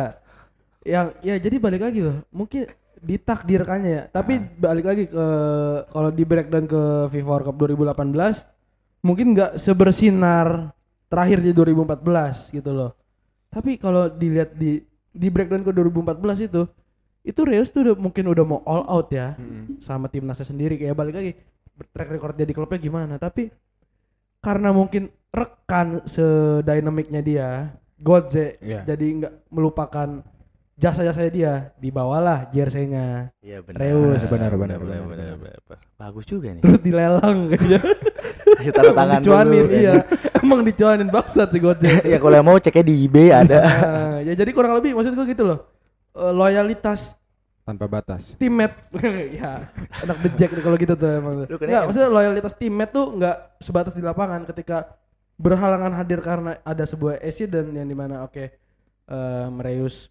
[0.80, 2.24] Yang ya jadi balik lagi loh.
[2.32, 2.66] Mungkin
[2.99, 4.03] ditakdirkannya ya.
[4.09, 5.24] Tapi balik lagi ke
[5.86, 6.82] kalau di breakdown ke
[7.12, 8.42] FIFA World Cup 2018
[9.01, 10.72] mungkin nggak sebersinar
[11.07, 12.90] terakhir di 2014 gitu loh.
[13.50, 14.82] Tapi kalau dilihat di
[15.16, 16.62] di breakdown ke 2014 itu
[17.26, 19.34] itu Reus tuh udah, mungkin udah mau all out ya.
[19.82, 21.32] Sama timnasnya sendiri kayak balik lagi
[21.92, 23.18] track record dia di klubnya gimana.
[23.18, 23.50] Tapi
[24.38, 27.48] karena mungkin rekan sedinamiknya dia
[27.96, 28.84] Godze Iya.
[28.84, 30.20] jadi nggak melupakan
[30.77, 33.79] jasa-jasanya dia dibawalah jersey-nya Iya benar.
[33.81, 34.22] Reus.
[34.27, 35.35] Benar, benar, benar, benar.
[35.35, 35.79] benar.
[35.97, 36.61] Bagus juga nih.
[36.61, 37.81] terus dilelang kayaknya
[38.57, 39.72] Kasih tanda tangan dicuanin dulu.
[39.74, 39.95] iya
[40.37, 43.59] emang dicuanin bangsat si Godze ya kalau yang mau ceknya di eBay ada.
[43.59, 45.61] Nah, ya jadi kurang lebih maksud gue gitu loh
[46.12, 47.12] Eh, loyalitas
[47.62, 48.33] tanpa batas.
[48.37, 48.77] teammate
[49.37, 49.68] ya
[49.99, 53.07] anak bejek nih kalau gitu tuh emang Lu kena nggak em- maksudnya loyalitas teammate tuh
[53.12, 54.97] nggak sebatas di lapangan ketika
[55.35, 58.45] berhalangan hadir karena ada sebuah accident yang di mana oke
[59.07, 60.09] eh, Mereus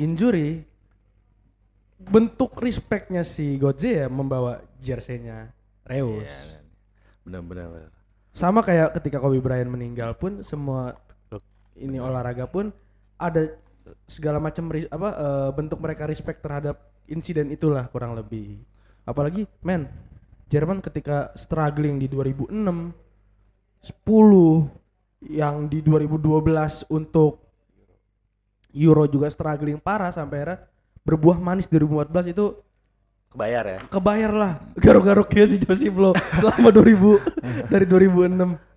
[0.00, 0.66] injury
[1.98, 5.54] bentuk respectnya si Godze ya membawa jersey-nya
[5.86, 6.26] Reus.
[6.26, 6.60] Iya,
[7.24, 7.68] benar-benar.
[7.70, 7.90] Benar.
[8.34, 10.98] sama kayak ketika Kobe Bryant meninggal pun semua
[11.78, 12.74] ini olahraga pun
[13.14, 13.46] ada
[14.10, 18.58] segala macam apa eh, bentuk mereka respect terhadap insiden itulah kurang lebih.
[19.04, 19.86] Apalagi men
[20.48, 22.52] Jerman ketika struggling di 2006
[23.84, 27.43] 10 yang di 2012 untuk
[28.74, 30.58] Euro juga struggling parah sampai akhirnya
[31.06, 32.46] berbuah manis 2014 itu
[33.34, 33.78] Kebayar ya.
[33.90, 37.18] kebayar lah garuk-garuknya si Josip lo selama 2000
[37.72, 38.73] dari 2006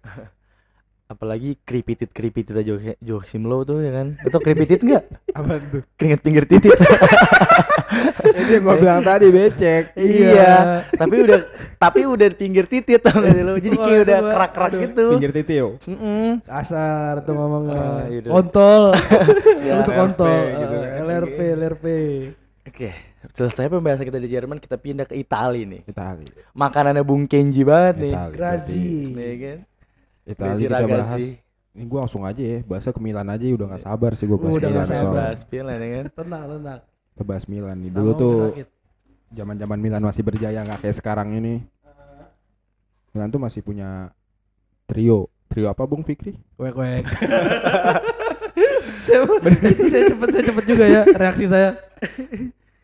[1.07, 4.19] Apalagi kripitit kripitit aja Joachim Low tuh ya kan.
[4.19, 5.07] Atau kripitit enggak?
[5.39, 5.81] Apa tuh?
[5.95, 6.75] Keringet pinggir titit.
[8.37, 9.95] Itu yang gua bilang tadi becek.
[9.95, 10.83] iya.
[10.91, 11.39] Tapi udah
[11.79, 13.55] tapi udah pinggir titit tau gak lo.
[13.55, 14.81] Jadi kayak udah aduh, kerak-kerak aduh.
[14.83, 15.05] gitu.
[15.15, 15.67] Pinggir titio.
[15.87, 16.43] Mm-mm.
[16.43, 18.31] kasar tuh ngomongnya Ah, iya dong.
[18.35, 18.83] kontol
[19.63, 20.89] Ya, itu LRP kontol gitu kan.
[21.01, 21.85] LRP LRP
[22.67, 22.91] Oke,
[23.31, 25.87] selesai pembahasan kita di Jerman, kita pindah ke Italia nih.
[25.87, 26.27] Itali.
[26.51, 28.13] Makanannya Bung Kenji banget nih.
[28.29, 29.59] Grazi Nih kan.
[30.28, 30.91] Itali Grazi kita bahas.
[31.15, 31.28] Ragazzi.
[31.71, 34.53] Ini gua langsung aja ya, bahasa ke Milan aja udah nggak sabar sih gua bahas
[34.53, 35.07] Udah Milan nggak Kita sabar.
[35.07, 35.23] soalnya.
[35.23, 36.05] bahas Milan ya kan.
[36.11, 37.89] tenang tenang Kita bahas Milan nih.
[37.91, 38.36] Dulu tuh
[39.30, 41.53] zaman-zaman Milan masih berjaya nggak kayak sekarang ini.
[43.09, 44.09] Milan tuh masih punya
[44.86, 45.28] trio.
[45.47, 46.36] Trio apa Bung Fikri?
[46.59, 47.03] wek wek
[49.07, 49.19] saya,
[49.88, 51.69] saya cepet saya cepet juga ya reaksi saya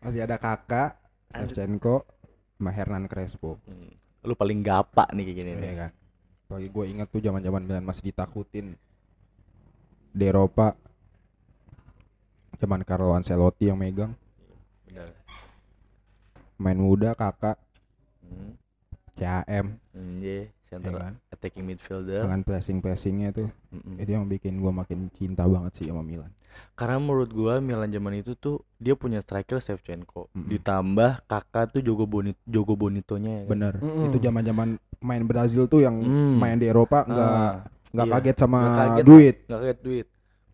[0.00, 0.96] Masih ada Kakak,
[1.28, 2.04] Shevchenko,
[2.56, 3.56] sama Hernan Crespo.
[3.64, 3.92] Hmm.
[4.20, 5.60] Lu paling gapa nih kayak gini nih.
[5.60, 5.90] Iya kan.
[6.54, 8.78] Bagi gue ingat tuh zaman-zaman Milan masih ditakutin
[10.14, 10.78] di Eropa.
[12.62, 14.14] Zaman Carlo Ancelotti yang megang.
[14.86, 15.10] Benar.
[16.54, 17.58] Main muda kakak.
[19.14, 19.78] CAM
[20.18, 21.14] iya, center ya kan.
[21.30, 22.26] attacking midfielder.
[22.26, 23.96] Dengan pressing-pressingnya tuh Mm-mm.
[23.96, 26.30] itu yang bikin gue makin cinta banget sih sama Milan.
[26.74, 30.50] Karena menurut gua Milan zaman itu tuh dia punya striker Shevchenko, Mm-mm.
[30.50, 33.42] ditambah kakak tuh Jogo Bonito, Jogo Bonitonya ya.
[33.42, 33.50] kan?
[33.50, 33.74] Bener.
[33.78, 34.06] Mm-mm.
[34.06, 36.38] Itu zaman-zaman main Brazil tuh yang Hmm.
[36.38, 37.54] main di Eropa nggak Ah,
[37.90, 38.14] nggak iya.
[38.18, 39.04] kaget sama Nggak kaget.
[39.04, 39.36] duit.
[39.46, 40.06] nggak kaget duit.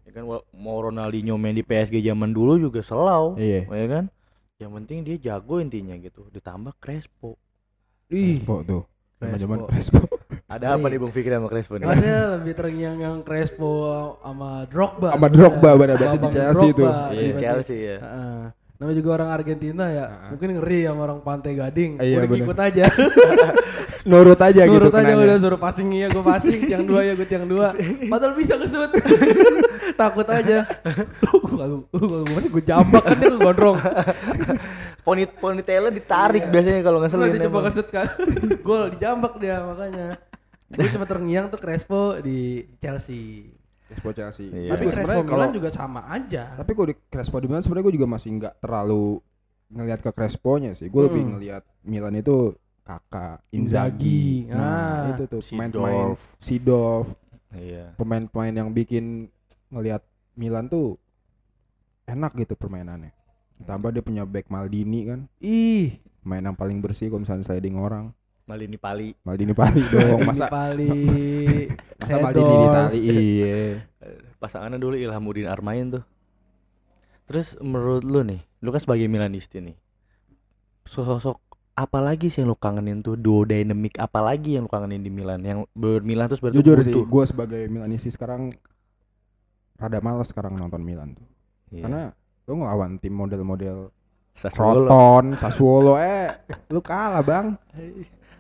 [0.02, 3.68] Ya kan mau Ronaldinho main di PSG zaman dulu juga selau, Iya.
[3.68, 4.04] ya kan?
[4.56, 6.26] Yang penting dia jago intinya gitu.
[6.28, 7.36] Ditambah Crespo.
[8.10, 8.82] Ih Crespo tuh.
[9.16, 10.00] Zaman-zaman Crespo.
[10.46, 10.98] Ada apa Nih.
[10.98, 11.86] Bung Fikri sama Crespo nih?
[11.86, 13.70] Maksudnya lebih terngiang yang Crespo
[14.18, 15.28] sama Drogba Sama.
[15.28, 16.68] Drogba, benar, berarti di Chelsea.
[16.70, 17.38] Drogba, Iya, berarti.
[17.38, 17.96] Chelsea ya.
[17.98, 18.40] Heeh.
[18.80, 22.00] Namanya juga orang Argentina ya, mungkin ngeri sama orang Pantai Gading.
[22.00, 22.84] Iya, udah ngikut aja.
[24.08, 25.24] Nurut aja gitu Nurut aja kenanya.
[25.28, 27.76] udah suruh passing iya gue passing, yang dua ya gue yang dua.
[28.08, 28.88] Padahal bisa kesut.
[30.00, 30.64] Takut aja.
[31.28, 33.76] Gue gue masih gue jambak kan dia gondrong.
[35.10, 37.66] Ponit ponytailnya ditarik biasanya kalau nggak ngeselin dicoba emang.
[37.66, 38.06] kesut kan.
[38.66, 40.08] Gol dijambak dia makanya.
[40.70, 42.38] Gue cuma terngiang tuh Crespo di
[42.78, 43.50] Chelsea.
[43.84, 44.46] Crespo Chelsea.
[44.46, 44.70] Iya.
[44.70, 46.54] Tapi gue Crespo sebenarnya kalau Milan juga sama aja.
[46.54, 49.18] tapi kalau di Crespo di Milan sebenarnya gue juga masih nggak terlalu
[49.68, 50.86] ngelihat ke Crespo-nya sih.
[50.86, 51.30] Gue lebih Hmm.
[51.34, 54.46] ngelihat Milan itu kakak Inzaghi.
[54.46, 54.54] Inzaghi.
[54.54, 55.10] Nah, Ah.
[55.10, 57.18] itu tuh pemain-pemain Sidov,
[57.50, 57.94] Iya.
[57.94, 59.26] pemain-pemain yang bikin
[59.68, 61.02] ngelihat Milan tuh
[62.04, 63.10] enak gitu permainannya.
[63.60, 68.12] Ditambah dia punya back Maldini kan, Ih, main yang paling bersih kalau misalnya sliding orang.
[68.48, 69.14] Malini Pali.
[69.22, 70.90] Maldini paling dong, masa Pali,
[72.02, 72.98] masa Maldini di Itali.
[72.98, 73.58] Iya.
[74.42, 76.04] Pasangannya dulu Ilhamuddin Armain tuh.
[77.30, 79.76] Terus menurut lu nih, lu kan sebagai Milanisti nih.
[80.82, 81.38] Sosok
[81.78, 85.08] apa lagi sih yang lu kangenin tuh duo dynamic apa lagi yang lu kangenin di
[85.08, 88.52] Milan yang bermilan terus berarti Jujur sih, gue sebagai Milanisti sekarang
[89.80, 91.24] rada males sekarang nonton Milan tuh.
[91.72, 91.86] Iya.
[91.86, 92.02] Karena
[92.50, 93.94] lu ngelawan tim model-model
[94.34, 94.88] Sassuolo.
[94.88, 96.34] Croton, Sassuolo, eh
[96.66, 97.54] lu kalah bang.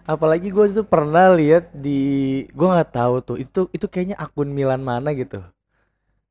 [0.02, 2.00] Apalagi gue tuh pernah lihat di
[2.46, 5.38] gue nggak tahu tuh itu itu kayaknya akun Milan mana gitu.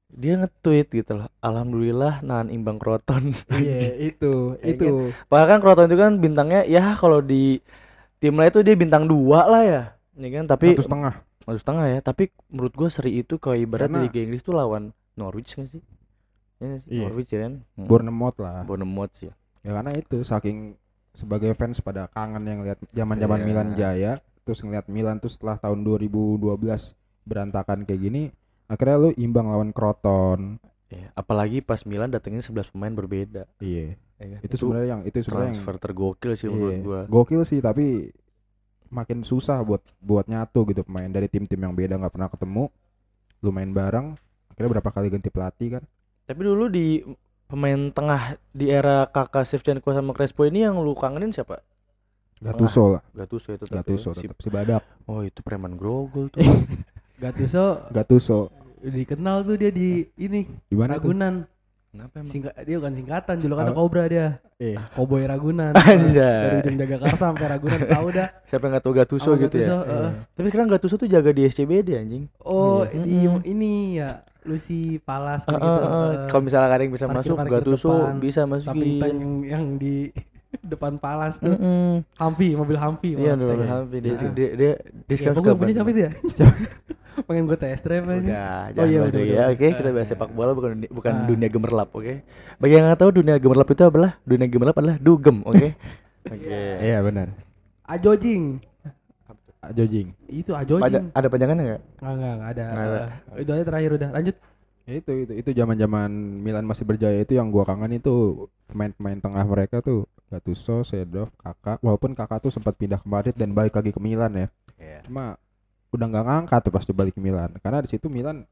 [0.09, 1.29] Dia nge-tweet gitu loh.
[1.39, 3.29] Alhamdulillah nahan imbang Croton.
[3.53, 5.13] Iya itu, Ya itu.
[5.29, 7.61] Bahkan Croton itu kan bintangnya ya kalau di
[8.17, 9.81] tim lain itu dia bintang dua lah ya.
[10.17, 11.13] Ya kan tapi Satu setengah.
[11.45, 11.99] satu setengah ya.
[12.01, 15.69] Tapi menurut gue seri itu kayak ibarat Karena- di Liga Inggris tuh lawan Norwich kan
[15.69, 15.79] sih?
[16.59, 16.89] Ya nggak sih?
[16.91, 17.03] Iya.
[17.07, 17.53] Norwich ya kan?
[17.75, 17.87] Hmm.
[17.87, 18.63] Bournemouth lah.
[18.67, 19.31] Bournemouth sih.
[19.63, 20.75] Ya karena itu saking
[21.15, 23.47] sebagai fans pada kangen yang lihat zaman-zaman Iya.
[23.47, 24.11] Milan jaya,
[24.47, 26.95] terus ngeliat Milan tuh setelah tahun 2012
[27.27, 28.23] berantakan kayak gini,
[28.71, 30.59] akhirnya lu imbang lawan Croton.
[30.89, 33.45] Ya, apalagi pas Milan datengin 11 pemain berbeda.
[33.61, 33.93] Iya.
[34.19, 34.39] ya kan?
[34.41, 37.01] Itu sebenarnya yang itu sebenarnya yang transfer tergokil sih menurut Iya, gua.
[37.05, 38.09] Gokil sih tapi
[38.89, 42.73] makin susah buat buat nyatu gitu pemain dari tim-tim yang beda nggak pernah ketemu.
[43.45, 44.17] Lu main bareng,
[44.51, 45.83] akhirnya berapa kali ganti pelatih kan?
[46.29, 47.01] Tapi dulu di
[47.43, 51.65] pemain tengah di era kakak Shevchenko sama Crespo ini yang lu kangenin siapa?
[52.37, 54.15] Gattuso lah Gattuso itu tetap Gattuso ya.
[54.15, 56.39] Si- tetap si badak Oh itu preman grogol tuh.
[57.17, 61.35] Gattuso Gattuso dikenal tuh dia di ini di mana tuh Ragunan.
[61.89, 62.29] Kenapa emang?
[62.29, 63.81] Singkat dia bukan singkatan, julukan Oh.
[63.81, 64.37] Cobra dia.
[64.55, 65.73] eh Cowboy Ragunan.
[65.89, 66.13] Anjay.
[66.13, 68.29] Dari ujung Jagakarsa sampai Ragunan tahu dah.
[68.47, 69.77] Siapa yang gak tau Gattuso Sama gitu Gattuso, ya?
[69.83, 70.11] heeh.
[70.31, 72.23] Tapi sekarang Gattuso tuh jaga di SCBD anjing.
[72.39, 73.01] Oh, Iya.
[73.01, 73.41] di Mm-mm.
[73.43, 75.67] ini ya Lucy Palas ah, gitu.
[75.67, 78.99] eh, Kalau misalnya ada yang bisa masuk parkir-parkir Gattuso depan, bisa tank masukin.
[79.01, 79.95] yang, yang di
[80.71, 81.51] depan Palas tuh.
[81.51, 82.01] Mm-mm.
[82.15, 83.13] Humvee, mobil Humvee.
[83.15, 83.67] Iya, dulu iya.
[83.69, 84.31] Hampi dia Nah.
[84.31, 84.71] dia dia
[85.05, 86.11] dia sekarang gue punya siapa itu ya?
[87.27, 88.15] Pengen gue test drive aja.
[88.17, 89.43] Udah, Oh iya, bahas udah, ya.
[89.51, 90.13] Oke, kita Ah, bahas iya.
[90.15, 91.25] sepak bola bukan dunia, bukan Ah.
[91.27, 92.13] dunia gemerlap, oke?
[92.57, 95.67] Bagi yang nggak tahu dunia gemerlap itu adalah dunia gemerlap adalah dugem, oke?
[96.29, 96.59] Oke.
[96.79, 97.31] iya benar
[97.85, 98.59] Ajojing.
[99.61, 101.05] Jojing Itu Ada Ajojing.
[101.11, 101.81] ada panjangannya nggak?
[101.99, 102.63] Enggak, enggak, enggak ada.
[102.65, 102.99] Nggak ada.
[103.03, 104.09] Eh, itu aja terakhir udah.
[104.15, 104.35] Lanjut.
[104.83, 106.09] Ya itu itu itu zaman-zaman
[106.41, 111.77] Milan masih berjaya itu yang gua kangen itu pemain-pemain tengah mereka tuh Gattuso, Sedorf, Kakak.
[111.79, 114.47] Walaupun Kakak tuh sempat pindah ke Madrid dan balik lagi ke Milan ya.
[114.79, 114.99] Iya.
[115.05, 115.35] Cuma
[115.89, 117.51] udah nggak ngangkat tuh pas dia balik ke Milan.
[117.59, 118.47] Karena di situ Milan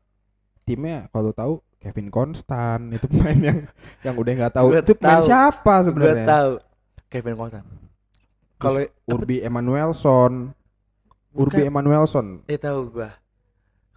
[0.61, 3.57] timnya kalau tahu Kevin Konstan itu pemain yang
[4.03, 5.25] yang udah nggak tahu Gua itu pemain tahu.
[5.25, 6.25] siapa Gue sebenarnya.
[6.27, 6.51] tahu
[7.07, 7.63] Kevin Konstan.
[8.57, 10.49] Kalau Urbi Emanuelson,
[11.37, 11.61] Urbi.
[11.69, 12.41] Emanuelson.
[12.49, 13.13] eh tahu gua.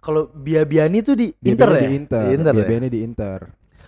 [0.01, 1.81] Kalau Biabiani tuh di Dia Inter ya?
[1.81, 2.23] Di Inter.
[2.25, 2.65] Di Inter ya?
[2.65, 3.39] beda di Inter.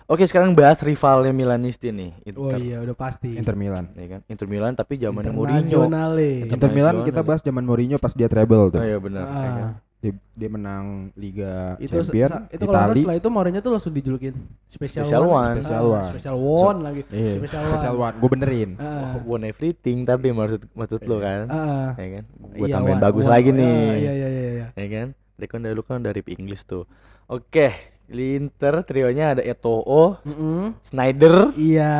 [0.04, 2.38] Oke, sekarang bahas rivalnya Milanisti nih, Inter.
[2.44, 3.32] Oh iya, udah pasti.
[3.40, 3.88] Inter Milan.
[3.96, 4.20] Ya kan?
[4.28, 5.88] Inter Milan tapi zamannya Mourinho.
[5.88, 7.26] Inter- Inter Milan kita ya.
[7.26, 8.78] bahas zaman Mourinho pas dia treble tuh.
[8.78, 9.24] Oh iya benar.
[9.24, 9.66] ya kan?
[10.04, 10.84] Dia, dia menang
[11.16, 14.36] Liga itu Champion sa- itu kalau setelah itu Mourinho tuh langsung dijulukin
[14.68, 15.32] special, Special one.
[15.32, 15.54] one.
[15.56, 16.10] Special Ah, one.
[16.12, 17.02] Special one lagi.
[17.08, 18.04] Iya, Special Special one.
[18.04, 18.14] one.
[18.20, 18.70] Gue benerin.
[18.76, 21.48] Ah, Won everything tapi maksud maksud lo kan.
[21.48, 21.96] ah.
[21.96, 22.24] Ya kan?
[22.52, 23.32] Gua Iya, tambahin one, bagus one.
[23.32, 23.80] lagi Ah, nih.
[23.96, 24.66] Iya iya iya iya.
[24.74, 25.08] Ya kan?
[25.34, 26.84] Dia kan dulu kan dari Inggris tuh.
[27.24, 27.72] Oke,
[28.04, 30.76] di Inter trionya ada Eto'o, Mm-mm.
[30.84, 31.96] Snyder, Iya.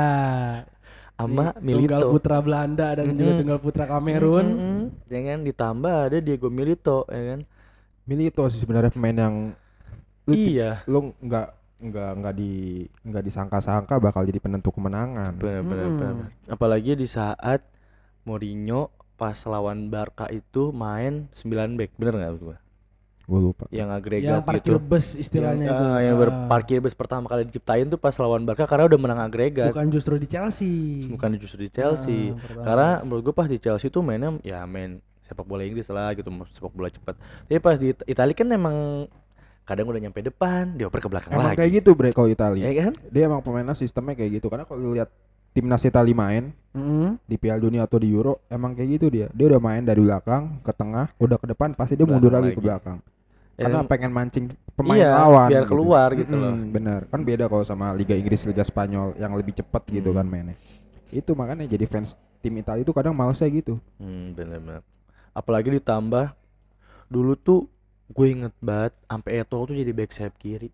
[1.15, 2.11] sama Tunggal Milito.
[2.11, 3.41] putra Belanda dan juga Mm-mm.
[3.41, 4.47] tunggal putra Kamerun.
[4.47, 4.81] Mm-mm.
[5.09, 5.39] Ya kan?
[5.41, 7.41] Ditambah ada Diego Milito, ya kan?
[8.05, 9.35] Milito sih sebenarnya pemain yang
[10.25, 10.85] lu, Iya.
[10.87, 11.49] lu nggak
[11.85, 12.53] nggak nggak di
[13.03, 15.37] nggak disangka-sangka bakal jadi penentu kemenangan.
[15.37, 15.97] Benar benar Hmm.
[15.97, 16.15] benar.
[16.47, 17.61] Apalagi di saat
[18.23, 22.57] Mourinho pas lawan Barca itu main 9 back, bener nggak gua?
[23.25, 23.65] Gue lupa.
[23.71, 24.85] Yang agregat Yang parkir gitu.
[24.85, 25.85] bus istilahnya yang, itu.
[25.87, 26.21] ah, yang Ah.
[26.21, 29.73] berparkir bus pertama kali diciptain tuh pas lawan Barca karena udah menang agregat.
[29.73, 31.09] Bukan justru di Chelsea.
[31.09, 32.21] Bukan justru di Chelsea.
[32.27, 32.65] Ah, pertama.
[32.65, 36.29] Karena menurut gue pas di Chelsea tuh mainnya ya main sepak bola Inggris lah gitu,
[36.53, 37.15] sepak bola cepat.
[37.49, 38.77] Tapi pas di It- Italia kan emang
[39.65, 41.59] kadang udah nyampe depan, dioper ke belakang Emang lagi.
[41.59, 42.69] kayak gitu bre kalau Italia.
[42.69, 42.93] Ya kan?
[43.09, 44.53] Dia emang pemainnya sistemnya kayak gitu.
[44.53, 45.09] Karena kalau lihat
[45.57, 47.17] timnas Italia main Mm-mm.
[47.25, 49.33] di Piala Dunia atau di Euro emang kayak gitu dia.
[49.33, 52.61] Dia udah main dari belakang ke tengah, udah ke depan pasti dia mundur lagi ke
[52.61, 53.01] belakang.
[53.55, 56.53] Ya, Karena pengen mancing pemain Iya, lawan biar keluar gitu loh.
[56.59, 57.01] Mm-mm, Bener.
[57.09, 60.19] Kan beda kalau sama Liga Inggris, Liga Spanyol yang lebih cepat gitu Hmm.
[60.21, 60.57] kan mainnya.
[61.09, 63.79] Itu makanya jadi fans tim Italia itu kadang malesnya gitu.
[63.97, 64.83] Hmm, bener-bener.
[65.35, 66.31] Apalagi ditambah
[67.07, 67.67] dulu tuh
[68.07, 70.71] gue inget banget sampai Eto'o tuh jadi back sayap kiri.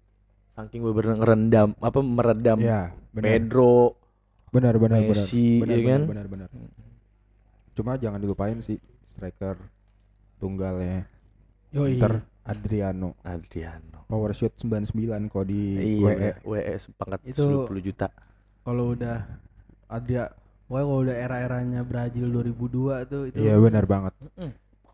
[0.52, 3.24] Saking gue bener ngerendam apa meredam Iya, benar.
[3.26, 3.96] Pedro,
[4.50, 5.14] Benar benar benar.
[5.24, 6.02] Messi, Benar ya benar kan?
[6.10, 6.48] benar benar.
[7.72, 9.54] Cuma jangan dilupain sih striker
[10.36, 11.06] tunggalnya
[11.70, 11.96] Yoi.
[11.96, 13.14] Inter Adriano.
[13.22, 14.10] Adriano.
[14.10, 14.90] Power shot 99
[15.30, 15.62] kok di.
[15.96, 16.30] Iya, WE.
[16.42, 18.10] WS pangkat Itu- 10 juta.
[18.60, 19.22] Kalau udah
[19.86, 20.22] ada
[20.70, 24.14] Pokoknya kalau udah era-eranya Brazil 2002 tuh itu Iya benar banget.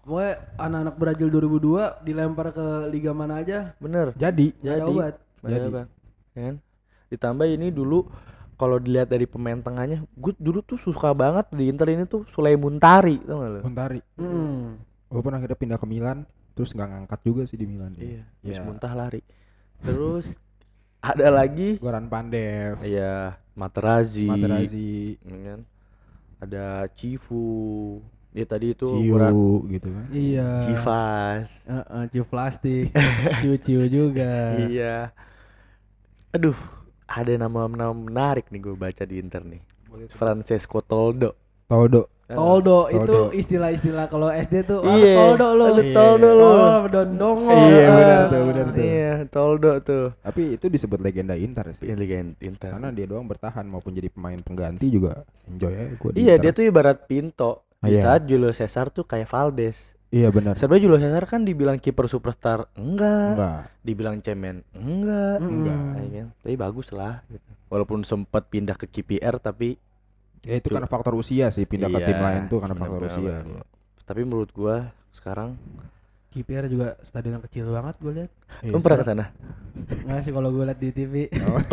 [0.01, 4.17] Pokoknya anak-anak Brazil 2002 dilempar ke liga mana aja Bener.
[4.17, 5.15] Jadi nggak ada Jadi obat.
[5.45, 5.69] Jadi.
[5.69, 5.89] Bang.
[6.33, 6.57] Ya kan?
[7.13, 8.09] Ditambah ini dulu
[8.57, 13.21] kalau dilihat dari pemain tengahnya, gue dulu tuh suka banget di Inter ini tuh Sulaimuntari,
[13.21, 13.61] tau gak lo?
[13.69, 14.01] Montari.
[14.17, 14.81] Mm.
[15.13, 16.25] Walaupun akhirnya pindah ke Milan,
[16.57, 17.93] terus nggak ngangkat juga sih di Milan.
[18.01, 18.57] Iya, Iya.
[18.57, 19.21] habis muntah lari.
[19.85, 20.33] Terus
[21.05, 25.61] ada lagi Goran Pandev, ya Materazzi, Materazzi, ya kan?
[26.45, 27.45] Ada Cifu.
[28.37, 30.05] Ya tadi itu Ciu gitu kan.
[30.13, 30.51] Iya.
[30.61, 31.49] Civas.
[31.65, 32.93] Heeh, ciu plastik,
[33.41, 34.61] ciu-ciu juga.
[34.61, 35.11] Iya.
[36.37, 36.59] Aduh,
[37.09, 39.63] ada nama-nama menarik nih gue baca di Inter nih.
[40.13, 41.33] Francesco Toldo.
[41.69, 42.16] Toldo.
[42.29, 45.15] Toldo itu istilah-istilah kalau SD tuh Iya.
[45.15, 45.65] Toldo lu.
[45.71, 46.43] Lu Toldo lu.
[46.45, 47.51] Oh, dondongo.
[47.51, 48.83] Iya, benar tuh, benar tuh.
[48.83, 50.05] Iya, Toldo tuh.
[50.19, 51.87] Tapi itu disebut legenda Inter sih.
[51.87, 52.71] Iya, Liga Inter.
[52.73, 56.43] Karena dia doang bertahan maupun jadi pemain pengganti juga enjoy aja gua di Iya, Inter.
[56.43, 57.63] dia tuh ibarat Pinto.
[57.77, 58.03] Di Ah, iya.
[58.03, 59.79] saat Julio Cesar tuh kayak Valdes.
[60.09, 60.55] Iya benar.
[60.55, 63.61] Sebenarnya Julio Cesar kan dibilang kiper superstar enggak, Enggak.
[63.81, 65.39] dibilang cemen enggak.
[65.39, 65.79] Enggak.
[66.01, 66.29] Ya kan?
[66.41, 67.47] Tapi bagus lah gitu.
[67.67, 69.77] Walaupun sempat pindah ke KPR tapi
[70.43, 73.13] Ya itu karena faktor usia sih pindah ke Iya, tim lain tuh karena faktor benar,
[73.13, 73.35] usia.
[73.35, 73.45] benar.
[73.47, 73.63] dia.
[74.03, 74.77] tapi menurut gua
[75.11, 75.57] sekarang
[76.29, 78.31] KPR juga stadion yang kecil banget gue lihat.
[78.61, 79.25] Iya, Lu pernah ke sana?
[80.05, 81.15] Nggak sih kalau gue lihat di TV.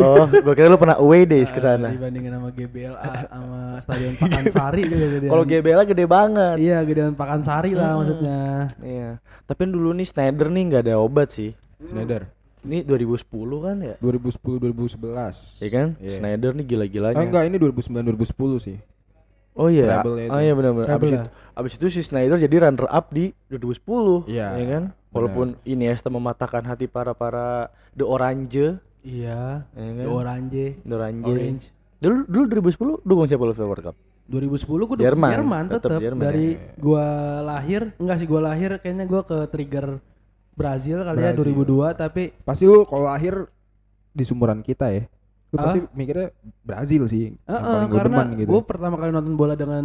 [0.00, 1.92] Oh, gua kira lu pernah away days ke Eh, sana.
[1.92, 5.28] Dibandingin sama GBLA sama stadion Pakansari gedean.
[5.28, 6.56] Kalau GBLA gede banget.
[6.56, 7.98] Iya gedean Pakansari lah Hmm.
[8.00, 8.40] maksudnya.
[8.80, 9.10] Iya.
[9.44, 11.52] Tapi dulu nih Snyder nih nggak ada obat sih.
[11.84, 12.24] Schneider
[12.64, 13.20] Ini 2010
[13.60, 13.94] kan ya?
[14.00, 15.88] 2010 2011 Iya kan?
[16.00, 16.16] Iya.
[16.18, 17.16] Snyder nih gila-gilanya.
[17.16, 18.78] Ah, enggak ini 2009 2010 sih
[19.54, 20.02] Oh iya.
[20.02, 20.34] Oh itu.
[20.34, 20.98] iya benar-benar.
[20.98, 24.26] Abis itu, abis itu si Snyder jadi runner up di 2010.
[24.26, 24.84] Iya, Ya kan?
[25.14, 29.62] Walaupun Iniesta mematahkan hati para para The Orange, Iya.
[29.62, 30.02] ya kan?
[30.02, 30.64] The Orange.
[30.82, 31.22] The Orange.
[31.22, 31.64] Orange.
[32.02, 33.96] Dulu dulu 2010 dukung siapa lu FIFA World Cup?
[34.24, 35.64] 2010 gue Jerman, Jerman,
[36.00, 36.74] Jerman dari ya.
[36.80, 37.06] gua
[37.44, 40.00] lahir enggak sih gua lahir kayaknya gua ke trigger
[40.54, 41.52] Brazil kali ya Brazil.
[41.52, 43.46] 2002 tapi Pasti lu kalau lahir
[44.10, 45.04] di sumuran kita ya
[45.50, 45.62] Lu Ah?
[45.64, 49.34] pasti mikirnya Brazil sih eh, Yang paling gue karena demen gitu gue pertama kali nonton
[49.34, 49.84] bola dengan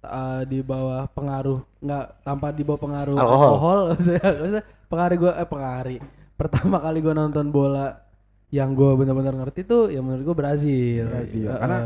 [0.00, 3.40] eh, di bawah pengaruh nggak tanpa di bawah pengaruh Alkohol.
[3.42, 6.00] alkohol, maksudnya, pengaruh gue eh pengaruh
[6.34, 7.86] pertama kali gue nonton bola
[8.48, 11.04] yang gue benar-benar ngerti tuh ya menurut gue Brazil.
[11.08, 11.46] Brazil.
[11.46, 11.78] Eh, Karena.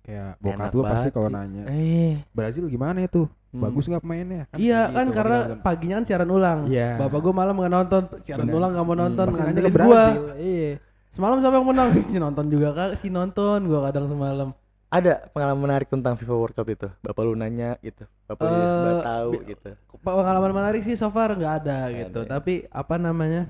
[0.00, 2.16] Kayak bokap lu pasti kalau nanya Eh.
[2.30, 3.64] Brazil gimana itu Hmm.
[3.64, 6.58] Bagus nggak pemainnya Iya kayak kan gitu, karena kalau kita- paginya kan siaran ulang.
[6.68, 6.88] Iya.
[6.98, 8.56] Bapak gue malam nggak nonton, siaran Bener.
[8.56, 9.72] ulang nggak mau nonton, ke ngandelin gua.
[9.72, 10.70] Brazil Iya
[11.08, 11.88] Semalam siapa yang menang?
[12.06, 14.48] si nonton juga kak, si nonton gua kadang semalam.
[14.88, 16.88] Ada pengalaman menarik tentang FIFA World Cup itu?
[16.98, 18.04] Bapak lu nanya gitu.
[18.24, 19.70] Bapak lu Eh, tahu gitu.
[19.98, 22.20] Pengalaman menarik sih so far nggak ada Nggak gitu.
[22.20, 22.30] ada ya.
[22.30, 23.42] Tapi apa namanya?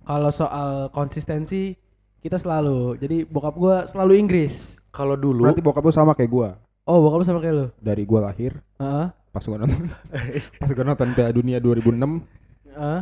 [0.00, 1.72] Kalau soal konsistensi
[2.20, 2.96] kita selalu.
[2.96, 4.76] Jadi bokap gua selalu Inggris.
[4.88, 6.48] Kalau dulu Berarti bokap lu sama kayak gua
[6.84, 7.66] Oh bokap lu sama kayak lu?
[7.78, 9.06] Dari gua lahir Heeh.
[9.30, 9.88] Pas gua nonton
[10.60, 11.96] Pas gua nonton Piala Dunia 2006
[12.70, 13.00] Heeh.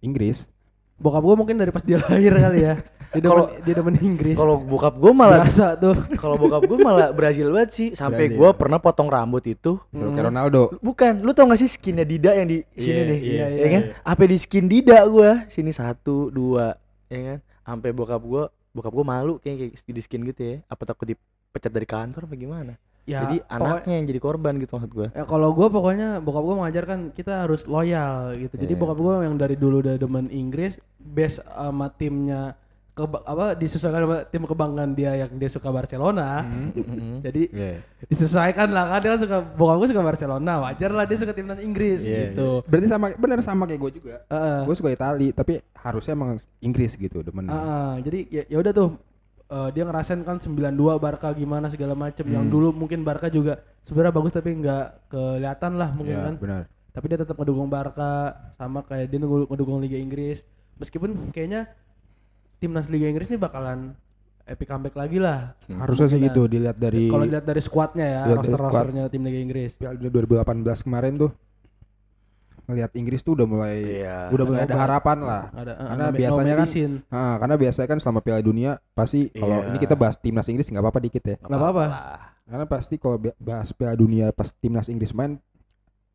[0.00, 0.48] Inggris
[0.96, 2.74] Bokap gua mungkin dari pas dia lahir kali ya.
[3.08, 4.36] Dia demen, Kalau- dia demen Inggris.
[4.36, 5.96] kalau bokap gue malah Berasa tuh.
[6.20, 8.36] kalau bokap gue malah Brazil banget sih sampai Brazil.
[8.36, 10.12] gue pernah potong rambut itu Hmm.
[10.12, 13.32] kayak Ronaldo bukan lu tau gak sih skinnya Dida yang di sini Iya, nih iya,
[13.32, 16.76] ya iya, kan apa di skin Dida gue sini satu dua
[17.06, 20.82] ya kan sampai bokap gue bokap gue malu kayak kayak di skin gitu ya apa
[20.84, 21.08] takut
[21.50, 22.74] dipecat dari kantor apa gimana
[23.08, 26.44] Ya, jadi pokoknya- anaknya yang jadi korban gitu maksud gue Ya kalau gue pokoknya bokap
[26.44, 28.52] gue mengajarkan kita harus loyal gitu.
[28.54, 28.80] Jadi Iya.
[28.84, 32.52] bokap gue yang dari dulu udah demen Inggris, base sama timnya
[32.92, 36.44] ke apa disesuaikan sama tim kebanggaan dia yang dia suka Barcelona.
[37.24, 41.16] Jadi Iya disesuaikan lah kan dia kan suka bokap gue suka Barcelona, wajar lah dia
[41.16, 42.60] suka timnas Inggris Iya, gitu.
[42.60, 42.68] iya.
[42.68, 44.14] Berarti sama bener sama kayak gue juga.
[44.28, 44.58] Heeh.
[44.62, 47.48] Gue suka Itali, tapi harusnya emang Inggris gitu demen.
[47.48, 48.88] Heeh, jadi ya ya udah tuh
[49.48, 52.24] eh, dia ngerasain kan 92 Barca gimana segala macem.
[52.24, 52.52] Yang Hmm.
[52.52, 56.34] dulu mungkin Barca juga sebenarnya bagus tapi nggak kelihatan lah mungkin Iya, kan.
[56.36, 56.62] benar.
[56.88, 58.10] tapi dia tetap ngedukung Barca
[58.54, 60.42] sama kayak dia ngedukung, ngedukung Liga Inggris.
[60.76, 61.70] Meskipun kayaknya
[62.56, 63.94] timnas Liga Inggris ini bakalan
[64.44, 65.54] epic comeback lagi lah.
[65.68, 69.70] Harusnya sih gitu dilihat dari kalau dilihat dari squadnya ya roster rosternya tim Liga Inggris.
[69.74, 71.30] Piala Dunia 2018 kemarin tuh
[72.68, 74.28] ngelihat Inggris tuh udah mulai Iya.
[74.28, 74.82] udah mulai Ada obat.
[74.84, 75.42] harapan lah.
[75.50, 76.94] ada uh, Karena no- biasanya kan-.
[77.08, 79.68] Ah, karena biasanya kan selama Piala Dunia pasti kalau Iya.
[79.68, 81.36] ini kita bahas timnas Inggris nggak apa-apa dikit ya.
[81.38, 81.84] nggak apa-apa.
[82.44, 85.40] Karena pasti kalau bahas Piala Dunia pas timnas Inggris main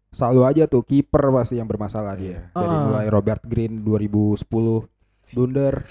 [0.10, 2.46] selalu aja tuh kiper pasti yang bermasalah dia.
[2.46, 2.54] Iya.
[2.54, 2.84] Dari Ah.
[2.86, 4.86] mulai Robert Green 2010
[5.28, 5.82] blunder,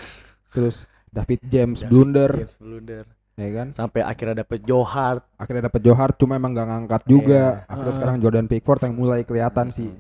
[0.48, 3.04] terus David James David blunder, James blunder.
[3.32, 3.68] ya kan?
[3.72, 7.64] sampai akhirnya dapet Johar Akhirnya dapat Johar cuma emang gak ngangkat juga.
[7.66, 7.96] Akhirnya Ah.
[7.96, 9.90] sekarang Jordan Pickford yang mulai kelihatan sih.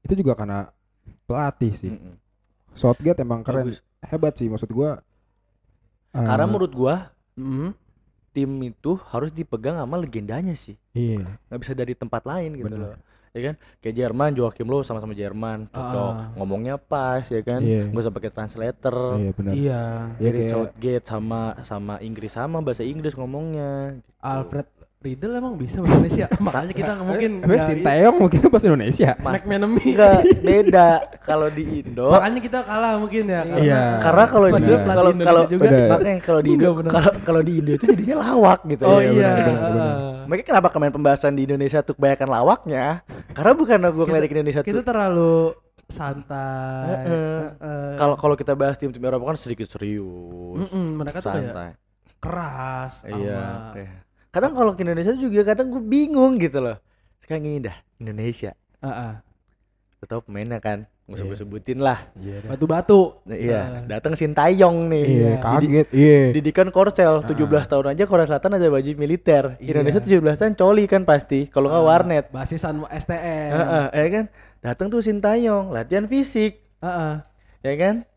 [0.00, 0.68] Itu juga karena
[1.24, 1.90] pelatih sih.
[1.90, 2.14] Mm-mm.
[2.72, 3.82] Southgate emang keren, Bagus.
[4.00, 5.02] hebat sih maksud gua.
[6.10, 7.70] karena Eh, menurut gua Mhm.
[8.30, 11.22] tim itu harus dipegang sama legendanya sih iya.
[11.46, 12.78] nggak bisa dari tempat lain gitu Bener.
[12.80, 12.94] loh
[13.30, 16.34] ya kan kayak Jerman Joachim Low sama-sama Jerman cocok Ah.
[16.34, 17.86] ngomongnya pas ya kan Iya.
[17.86, 19.52] nggak usah pakai translator Iya benar.
[19.52, 24.66] iya Iya Gareth kayak Southgate sama sama Inggris sama bahasa Inggris ngomongnya Alfred
[25.00, 29.10] Riedel emang bisa bahasa Indonesia makanya kita nggak mungkin Eh, nggak- Sinteyong mungkin bahasa Indonesia.
[29.16, 30.88] Mas McManamy enggak beda
[31.24, 33.82] kalau di Indo makanya kita kalah mungkin ya karena- Iya.
[33.96, 37.84] karena kalau di kalau kalau juga makanya kalau di Indo kalau kalau di Indo itu
[37.88, 39.72] jadinya lawak gitu oh Iya, iya benar, benar.
[39.72, 40.12] heeh.
[40.28, 42.84] Makanya kenapa kemarin pembahasan di Indonesia tuh kebanyakan lawaknya?
[43.32, 45.56] Karena bukan gue ngelirik Indonesia kita terlalu
[45.88, 47.08] santai.
[47.96, 51.70] Kalau kalau kita bahas tim-tim Eropa kan sedikit serius, mereka tuh kayak santai.
[52.20, 53.72] keras Iya.
[54.30, 56.78] Kadang kalau ke Indonesia juga kadang gue bingung gitu loh.
[57.18, 58.54] Sekarang gini dah, Indonesia.
[58.78, 59.12] Heeh.
[59.98, 60.86] Lu tahu pemainnya kan?
[61.04, 61.30] Nggak usah Iya.
[61.34, 61.98] gue sebutin lah.
[62.14, 62.36] Iya.
[62.38, 62.48] deh.
[62.48, 63.82] batu-batu Nah, iya, Heeh.
[63.90, 65.04] datang Sintayong nih.
[65.04, 65.36] Iya, Iya.
[65.42, 65.86] kaget.
[65.90, 66.20] Iya.
[66.30, 69.58] Didikan Korsel 17 tahun aja Korea Selatan ada wajib militer.
[69.58, 69.74] Iya.
[69.74, 71.50] Indonesia 17 tahun coli kan pasti.
[71.50, 72.24] Kalau nggak Ah, warnet.
[72.30, 74.24] basisan STM Heeh, ya kan?
[74.62, 76.62] Datang tuh Sintayong, latihan fisik.
[76.78, 77.14] Heeh.
[77.60, 78.08] ya kan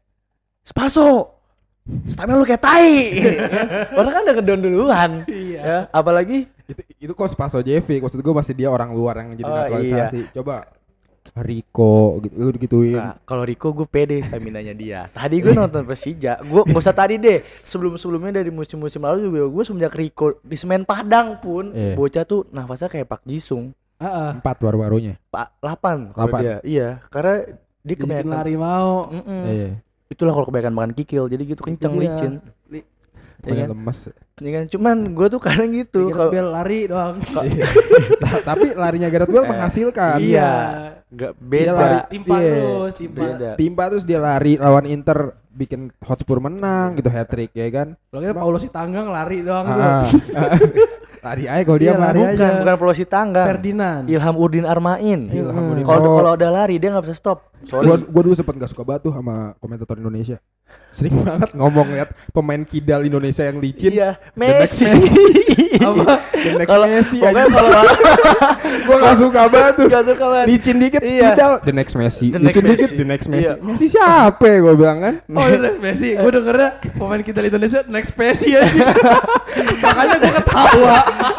[0.63, 1.35] Spaso
[2.07, 4.21] stamina lu kayak tai ya kan?
[4.23, 5.59] udah kedon duluan Iya.
[5.59, 9.43] ya apalagi itu itu kok Spaso JV maksud gue masih dia orang luar yang jadi
[9.43, 10.63] Oh, naturalisasi coba
[11.35, 15.09] Rico gitu lu gituin Nah, kalau Rico gue pede stamina-nya dia.
[15.09, 17.41] Tadi gue nonton Persija, gue gak usah tadi deh.
[17.63, 21.95] Sebelum-sebelumnya dari musim-musim lalu juga gue semenjak Rico di semen Padang pun, Iya.
[21.95, 23.73] bocah tuh nafasnya kayak Pak Jisung.
[23.95, 24.29] Heeh.
[24.35, 26.39] empat baru-barunya Pak 8 kalau Lapan.
[26.39, 26.55] dia.
[26.61, 27.33] Iya, karena
[27.81, 28.91] dia kebanyakan lari mau.
[29.09, 29.41] Mm-mm.
[29.47, 29.69] iya
[30.13, 32.01] Itulah kalau kebanyakan makan kikil, jadi gitu kenceng dia.
[32.07, 32.33] licin.
[32.69, 32.85] Li-
[33.43, 33.75] Ya kan?
[33.75, 33.99] lemes
[34.39, 34.63] Ya kan?
[34.67, 37.15] Cuman gue tuh kadang gitu Gareth kalau Bale lari doang.
[37.43, 37.65] Iya.
[38.23, 40.51] Ta- tapi larinya Gareth Bale Eh, menghasilkan iya.
[41.09, 41.71] gak beda.
[41.73, 41.97] lari.
[42.07, 42.53] Timpa Iya.
[42.55, 43.19] terus, timpa.
[43.19, 43.49] Beda.
[43.55, 48.17] timpa terus dia lari lawan Inter bikin Hotspur menang gitu hat trick ya kan Lo
[48.17, 49.75] kira Paulo Sitanggang lari doang tuh.
[49.75, 50.07] Ah.
[51.25, 52.59] lari aja kalau dia Iya, mah lari Bukan, aja.
[52.59, 53.47] bukan Pulau Sitanggang.
[53.49, 54.03] Ferdinand.
[54.07, 55.19] Ilham Udin Armain.
[55.29, 55.71] Ilham Hmm.
[55.73, 55.83] Udin.
[55.83, 57.51] Kalau kalau udah lari dia nggak bisa stop.
[57.63, 58.03] Gua, Sorry.
[58.05, 60.37] gua dulu sempet gak suka banget tuh sama komentator Indonesia.
[60.89, 63.91] Sering banget ngomong lihat pemain kidal Indonesia yang licin.
[63.91, 65.23] Iya, The next Messi.
[65.83, 66.15] Apa?
[66.31, 67.53] The next Kalau Messi pokoknya aja.
[67.53, 67.81] kalau
[68.87, 69.87] gua gak suka banget tuh.
[69.89, 70.45] Gak suka banget.
[70.47, 71.29] Licin dikit Iya.
[71.29, 71.51] kidal.
[71.61, 72.27] The next Messi.
[72.29, 72.95] The next licin dikit Messi.
[72.95, 73.45] the next Messi.
[73.45, 73.53] Iya.
[73.59, 75.13] Messi siapa ya gua bilang kan?
[75.29, 78.63] Oh iya Messi, gue dengernya pemain kita di Indonesia next Messi ya.
[79.79, 80.97] Makanya gue ketawa.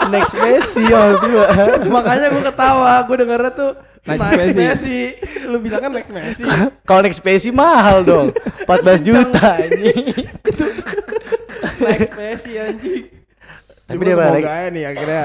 [0.09, 1.03] Next Messi ya.
[1.87, 2.93] Makanya gue ketawa.
[3.03, 3.70] Gue dengernya tuh
[4.05, 4.61] Next next, Messi.
[4.61, 4.99] Messi.
[5.49, 6.45] Lu bilang kan next Messi.
[6.89, 8.37] Kalau next Messi mahal dong.
[8.69, 10.05] 14 juta anjing.
[11.81, 13.05] next Messi anjing.
[13.85, 15.25] Tapi dia semoga balik aja nih akhirnya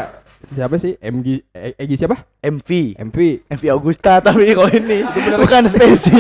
[0.50, 0.94] siapa sih?
[0.98, 2.24] MG E- Egi siapa?
[2.40, 2.70] MV.
[2.98, 3.18] MV.
[3.52, 5.04] MV Augusta tapi kalau ini
[5.36, 6.16] bukan Messi.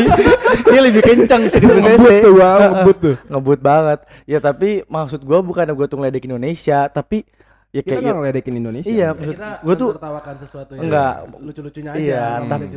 [0.67, 3.15] Dia lebih kencang sih Ngebut tuh ngebut tuh.
[3.27, 3.99] Ngebut banget.
[4.27, 7.23] Ya tapi maksud gua bukan gua tuh ngeledek Indonesia, tapi
[7.69, 8.89] ya Kita kayak nggak ngeledekin Indonesia.
[8.89, 11.13] Iya, Ya, maksud kita gua tuh tertawakan sesuatu yang Enggak.
[11.37, 11.99] lucu-lucunya aja.
[11.99, 12.67] Iya, tapi-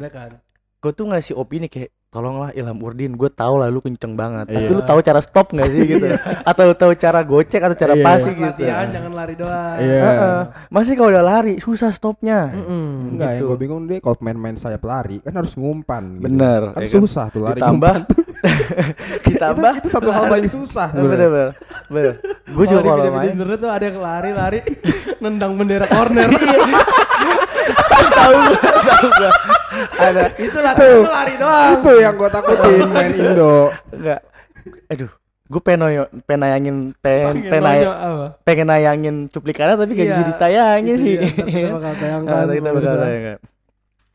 [0.82, 4.66] gue tuh ngasih opini kayak tolonglah Ilham Urdin gue tahu lah lu kenceng banget tapi
[4.66, 4.74] Iya.
[4.74, 6.06] lu tahu cara stop nggak sih gitu
[6.42, 8.02] atau lu tahu cara gocek atau cara Iya.
[8.02, 9.76] passing Pas gitu latihan jangan lari doang.
[9.78, 10.00] Iya.
[10.02, 10.38] Heeh.
[10.68, 13.14] masih kalau udah lari susah stopnya Mm-mm.
[13.14, 13.46] Enggak, yang gitu.
[13.46, 16.24] gue bingung deh kalau main-main saya pelari kan harus ngumpan gitu.
[16.26, 16.94] Bener, Kan ya kan?
[16.98, 18.24] susah tuh lari ditambah ngumpan tuh.
[19.26, 19.72] ditambah.
[19.72, 20.88] itu, itu satu hal paling susah.
[20.92, 21.48] Bener bener
[21.86, 22.14] bener.
[22.48, 23.30] Gue juga Kalau main.
[23.30, 24.60] internet tuh ada yang lari-lari
[25.18, 26.28] nendang bendera corner.
[28.12, 29.30] tahu gua tahu gua.
[29.94, 30.22] Ada.
[30.36, 31.70] Itu latihan lari doang.
[31.78, 33.54] Itu yang gue takutin main Indo.
[33.88, 34.20] enggak
[34.86, 35.10] aduh
[35.52, 36.76] gue pengen noyo- pengen nayangin
[38.40, 41.14] pengen nayangin cuplikannya tapi gak Iya, jadi tayangin Itu sih.
[41.18, 43.38] ntar kita bakal tayangkan, Nah, kita bakal tayangkan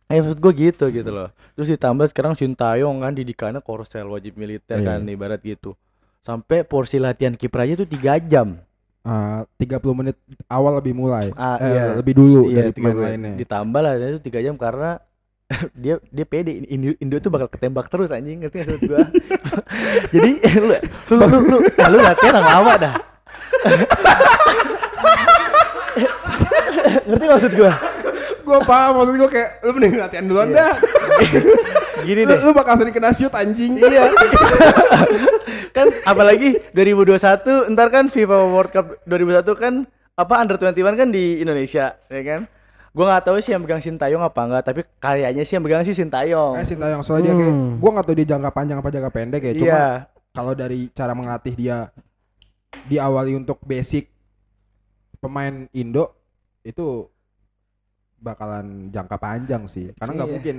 [0.08, 1.30] Eh maksud gue gitu gitu loh
[1.60, 4.98] Terus ditambah sekarang Sintayong kan didikannya korsel wajib militer Iya.
[4.98, 5.76] kan ibarat gitu
[6.24, 8.60] Sampai porsi latihan kiper aja tuh 3 jam
[9.08, 10.20] Ah, 30 menit
[10.52, 11.32] awal lebih mulai.
[11.40, 11.96] Ah, eh, iya.
[11.96, 13.40] lebih dulu Iya dari pemain lainnya.
[13.40, 15.00] Ditambah lah itu 3 jam karena
[15.84, 19.08] dia dia pede Indo, Indo tuh bakal ketembak terus anjing ngerti maksud gua
[20.12, 20.30] jadi
[20.60, 20.76] lu
[21.16, 22.92] lu lu lu, nah, lu latihan lama dah
[27.08, 27.72] ngerti maksud gua
[28.48, 30.56] gue paham maksud gue kayak lu mending latihan duluan Iya.
[30.58, 30.74] dah.
[32.00, 33.76] gini deh lu bakal sering kena shoot anjing.
[33.76, 34.08] Iya.
[35.76, 37.20] kan apalagi 2021
[37.70, 39.74] ntar kan FIFA World Cup 2021 kan
[40.14, 42.42] apa under 21 kan di Indonesia ya kan
[42.90, 45.94] gua nggak tahu sih yang pegang Sintayong apa enggak tapi kayaknya sih yang pegang sih
[45.94, 47.72] Sintayong Eh Sintayong soalnya dia kayak Hmm.
[47.78, 49.54] gue nggak tahu dia jangka panjang apa jangka pendek ya.
[49.54, 49.86] Cuma iya
[50.32, 51.78] kalau dari cara mengatih dia
[52.84, 54.10] diawali untuk basic
[55.18, 56.14] pemain Indo
[56.62, 57.06] itu
[58.18, 59.94] bakalan jangka panjang sih.
[59.94, 60.36] Karena nggak Iya.
[60.36, 60.58] mungkin.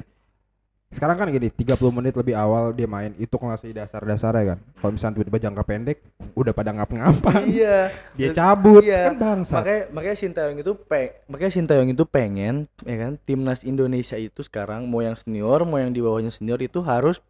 [0.88, 4.58] Sekarang kan gini 30 menit lebih awal dia main itu ngasih dasar-dasarnya kan.
[4.72, 6.00] Kalau misalnya tiba-tiba jangka pendek
[6.32, 7.44] udah pada ngap-ngapan.
[7.52, 7.92] Iya.
[8.16, 9.12] Dia cabut Iya.
[9.12, 14.16] kan bangsa makanya makanya Sintayong itu peng makanya Sintayong itu pengen ya kan timnas Indonesia
[14.16, 17.20] itu sekarang mau yang senior mau yang di bawahnya senior itu harus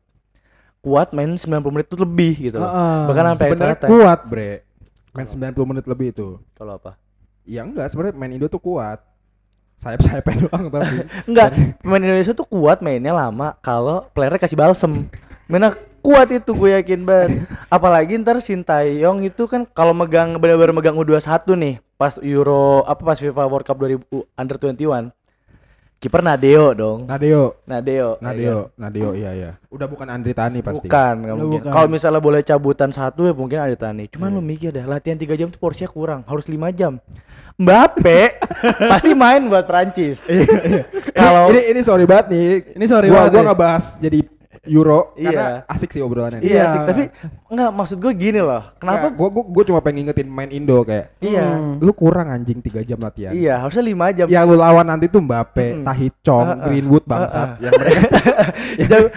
[0.78, 2.70] kuat main 90 menit itu lebih gitu loh.
[2.70, 3.00] Heeh.
[3.10, 4.52] bahkan sampai sebenarnya kuat bre.
[5.10, 6.28] Main 90 menit lebih itu.
[6.54, 6.94] Kalau apa?
[7.42, 9.02] Ya enggak sebenarnya main Indo tuh kuat
[9.78, 11.48] sayap-sayapnya doang tapi Enggak,
[11.80, 15.06] pemain Indonesia tuh kuat mainnya lama kalau playernya kasih balsem.
[15.46, 17.46] Mana kuat itu gue yakin banget.
[17.74, 23.18] Apalagi ntar Sintayong itu kan kalau megang benar-benar megang U21 nih pas Euro apa pas
[23.18, 24.06] FIFA World Cup 2000
[24.38, 25.17] under 21.
[25.98, 27.10] Kiper Nadeo dong.
[27.10, 28.08] Nadeo Nadeo.
[28.14, 30.70] ya Nadeo Nadeo iya iya udah bukan Andri Tani kan?
[30.70, 31.60] pasti Bukan, Udah mungkin.
[31.66, 34.06] Kalau misalnya boleh cabutan satu ya mungkin ada Tani.
[34.06, 34.36] Cuman Iya.
[34.38, 37.02] lu mikir dah, latihan 3 jam tuh porsinya kurang, harus 5 jam.
[37.58, 38.38] Mbappe
[38.94, 40.22] pasti main buat Prancis.
[40.24, 40.82] Iya, iya.
[41.10, 42.46] Kalau- ini, ini sorry banget nih.
[42.78, 43.46] Ini sorry gua banget gua nih.
[43.50, 44.18] ngebahas jadi
[44.68, 45.26] Euro Iya.
[45.26, 46.40] karena asik sih obrolannya.
[46.40, 46.64] Iya Iya.
[46.68, 47.02] sih, tapi
[47.48, 48.62] enggak maksud gue gini loh.
[48.76, 49.08] Kenapa?
[49.10, 51.44] Gue gue gue cuma pengen ngingetin main Indo kayak Iya.
[51.48, 51.74] Hmm.
[51.78, 53.32] lu kurang anjing 3 jam latihan.
[53.32, 54.26] Iya, harusnya 5 jam.
[54.26, 55.84] Yang lu lawan nanti tuh Mbappe, Mm-mm.
[55.84, 56.62] Tahit Chong, Uh-uh.
[56.62, 57.62] Greenwood bangsat Uh-uh.
[57.64, 58.00] yang mereka
[58.80, 59.12] Jago-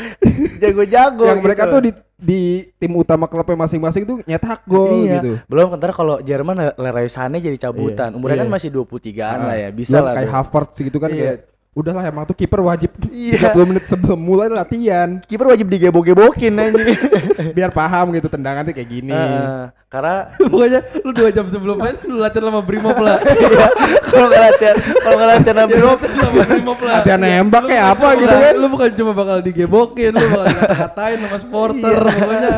[0.58, 1.24] Jago-jago.
[1.26, 1.74] yang mereka gitu.
[1.74, 1.92] tuh di
[2.22, 2.42] di
[2.78, 5.18] tim utama klubnya masing-masing tuh nyetak gol iya.
[5.18, 5.42] gitu.
[5.46, 8.14] Belum ntar kalau Jerman Le- Leroy Sané jadi cabutan.
[8.14, 8.16] Iya.
[8.16, 8.54] Umurnya kan Iya.
[8.54, 9.70] masih 23-an lah ya.
[9.72, 10.14] Bisa Belum lah.
[10.16, 10.36] kayak tuh.
[10.38, 11.18] Havertz gitu kan Iya.
[11.18, 11.38] kayak
[11.72, 13.56] udahlah emang tuh kiper wajib Iya.
[13.56, 17.00] 30 menit sebelum mulai latihan Kiper wajib digebok-gebokin anjing.
[17.56, 19.16] biar paham gitu tendangannya kayak gini.
[19.16, 19.72] Heeh.
[19.88, 23.24] karena Pokoknya lu dua jam sebelum main lu latihan sama Brimob lah.
[23.48, 23.68] iya,
[24.04, 26.94] kalau nggak latihan, kalau nggak latihan sama Ya, Bro, latihan sama Brimob lah.
[27.00, 28.54] Latihan nembak kayak apa gitu kan.
[28.60, 31.96] Lu bukan cuma bakal digebokin, lu bakal dikata-katain sama supporter.
[32.04, 32.56] Pokoknya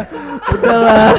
[0.49, 1.13] udahlah.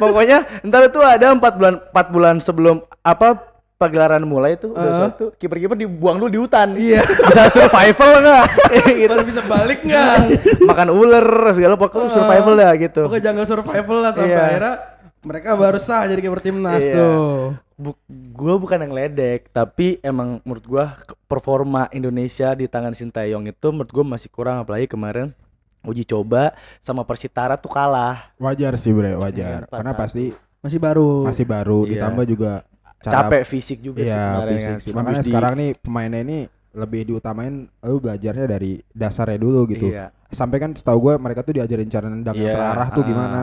[0.00, 3.36] pokoknya ntar itu ada empat bulan empat bulan sebelum apa
[3.80, 4.98] pagelaran mulai tuh udah Heeh.
[5.00, 6.76] suatu kiper-kiper dibuang dulu di hutan.
[6.76, 7.00] Iya.
[7.32, 8.44] Bisa survival nggak?
[9.00, 9.08] gitu.
[9.08, 10.16] Baru bisa balik nggak?
[10.68, 11.26] Makan uler
[11.56, 12.12] segala pokoknya Heeh.
[12.12, 13.02] survival dah gitu.
[13.08, 14.44] Pokoknya jungle survival lah sampai Iya.
[14.44, 14.74] akhirnya
[15.20, 16.92] mereka baru sah jadi kiper timnas Iya.
[16.92, 17.56] tuh.
[17.80, 17.96] Bu,
[18.36, 23.88] gue bukan yang ledek, tapi emang menurut gua performa Indonesia di tangan Sintayong itu menurut
[23.88, 25.32] gua masih kurang apalagi kemarin
[25.80, 26.52] uji coba
[26.84, 28.28] sama Persitara tuh kalah.
[28.36, 29.58] Wajar sih bre, Iya, wajar.
[29.64, 30.00] empat Karena satu.
[30.04, 30.24] pasti
[30.60, 31.24] Masih baru.
[31.24, 31.92] masih baru Iya.
[31.96, 32.52] ditambah juga
[33.00, 34.78] cara Capek fisik juga sih Iya, kemarin fisik kan.
[34.78, 34.90] sih.
[34.90, 36.38] Cuma Makanya habis di- sekarang nih pemainnya ini
[36.70, 39.90] lebih diutamain lu belajarnya dari dasarnya dulu gitu.
[39.90, 40.12] Iya.
[40.30, 43.06] Sampai kan setahu gue mereka tuh diajarin cara nendang yang Iya, terarah tuh ah.
[43.06, 43.40] gimana.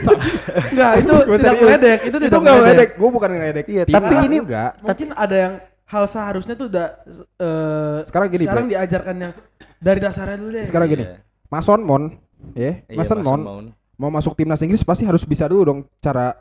[0.66, 2.88] Enggak, itu Gua tidak meledek, itu itu tidak enggak meledek.
[2.92, 3.64] gue bukan ngeledek.
[3.66, 4.70] Iya, tapi ini- enggak.
[4.80, 5.52] Mungkin ada yang
[5.86, 6.86] hal seharusnya tuh udah
[7.38, 8.72] eh, Sekarang gini, sekarang Bre.
[8.72, 9.32] diajarkan yang
[9.78, 10.64] dari dasarnya dulu deh.
[10.64, 11.16] Sekarang gini, Iya.
[11.46, 12.02] Mason Mon,
[12.52, 13.64] ya, Iya, Mason Mason Mon
[13.96, 16.36] mau masuk timnas Inggris pasti harus bisa dulu dong cara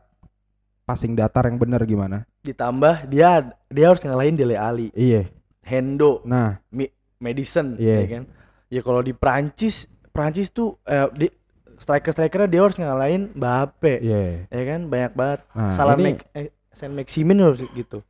[0.85, 2.23] passing datar yang benar gimana.
[2.39, 5.25] Ditambah dia dia harus ngalahin Dele Ali, Iya.
[5.59, 7.97] Hendo, Nah, Mi- Madison, Iya.
[7.99, 8.23] ya kan.
[8.67, 11.27] Ya kalau di Prancis, Prancis tuh eh, di
[11.75, 13.99] striker-strikernya dia harus ngalahin Mbappe.
[13.99, 14.45] iya.
[14.47, 15.39] Ya kan banyak banget.
[15.51, 18.05] Nah, Salah ini Mac eh, Saint Maximin harus gitu.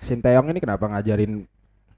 [0.00, 1.44] Sinteyong ini kenapa ngajarin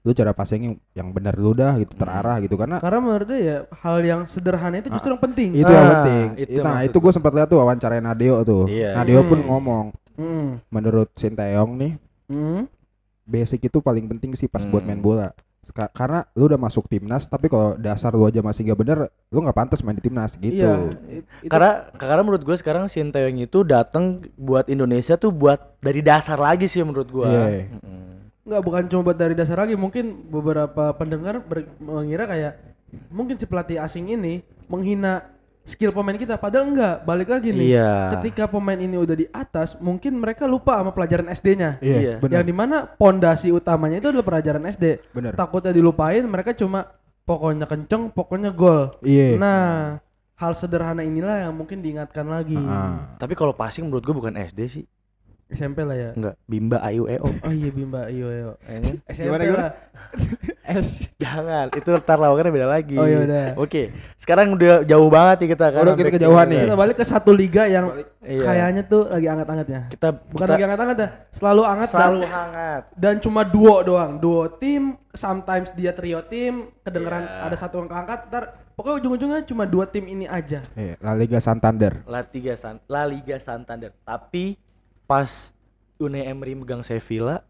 [0.03, 3.57] lu cara passing yang benar dulu dah gitu terarah gitu karena Karena menurut dia ya
[3.79, 5.49] hal yang sederhana itu justru yang penting.
[5.55, 6.25] itu yang Ah, penting.
[6.43, 8.67] itu nah, itu gue sempat lihat tuh wawancara Nadeo tuh.
[8.67, 8.99] Iya.
[8.99, 9.47] Nadeo pun Hmm.
[9.47, 10.61] ngomong Hmm.
[10.69, 11.93] menurut Sinteyong nih
[12.29, 12.69] Hmm.
[13.23, 14.89] basic itu paling penting sih pas buat Hmm.
[14.89, 15.29] main bola.
[15.63, 18.99] Ska- karena lu udah masuk timnas tapi kalau dasar lu aja masih gak bener
[19.31, 20.59] lu nggak pantas main di timnas gitu.
[20.59, 20.91] Iya.
[21.23, 26.35] itu- Karena karena menurut gue sekarang Sinteyong itu datang buat Indonesia tuh buat dari dasar
[26.35, 27.23] lagi sih menurut gue.
[27.23, 27.71] Iya.
[28.43, 31.39] Enggak bukan cuma buat dari dasar lagi, mungkin beberapa pendengar
[31.79, 32.59] mengira kayak
[33.07, 35.31] mungkin si pelatih asing ini menghina
[35.63, 36.95] skill pemain kita padahal enggak.
[37.07, 37.75] Balik lagi nih.
[37.75, 38.19] Iya.
[38.19, 41.79] Ketika pemain ini udah di atas, mungkin mereka lupa sama pelajaran SD-nya.
[41.79, 42.13] Iya, Iya.
[42.19, 42.33] benar.
[42.39, 44.85] Yang di mana pondasi utamanya itu adalah pelajaran SD.
[45.15, 45.33] Benar.
[45.39, 46.91] Takutnya dilupain, mereka cuma
[47.23, 48.91] pokoknya kenceng, pokoknya gol.
[48.99, 49.39] Iya.
[49.39, 49.99] Nah,
[50.35, 52.59] hal sederhana inilah yang mungkin diingatkan lagi.
[52.59, 53.15] Ah.
[53.15, 54.85] Tapi kalau passing menurut gue bukan SD sih.
[55.53, 56.09] SMP lah ya.
[56.13, 57.25] Enggak, Bimba Ayu EO.
[57.25, 58.09] Oh iya Bimba.
[58.09, 58.81] Ya kan?
[59.07, 59.61] SMP Gimana, gimana?
[59.63, 59.71] lah.
[61.17, 62.95] Jangan, itu ntar lawakannya beda lagi.
[62.97, 63.57] Oh, yaudah.
[63.57, 65.81] Oke, sekarang udah jauh banget nih kita kan.
[65.81, 66.61] Udah, kita kejauhan nih.
[66.65, 67.89] Kita balik ke satu liga yang
[68.23, 68.43] Iya.
[68.45, 69.81] kayaknya tuh lagi anget-angetnya.
[69.89, 72.81] Kita Bukan kita lagi anget-anget ya, selalu anget selalu dan, hangat.
[72.95, 74.11] dan cuma duo doang.
[74.15, 77.43] Duo tim, sometimes dia trio tim, kedengeran Iya.
[77.43, 78.43] ada satu yang keangkat, ntar
[78.73, 80.63] pokoknya ujung-ujungnya cuma dua tim ini aja.
[80.73, 81.99] Iya, La Liga Santander.
[82.07, 83.91] La Liga San La Liga Santander.
[83.99, 84.55] Tapi
[85.13, 85.53] pas
[86.01, 87.45] Unai Emery megang Sevilla,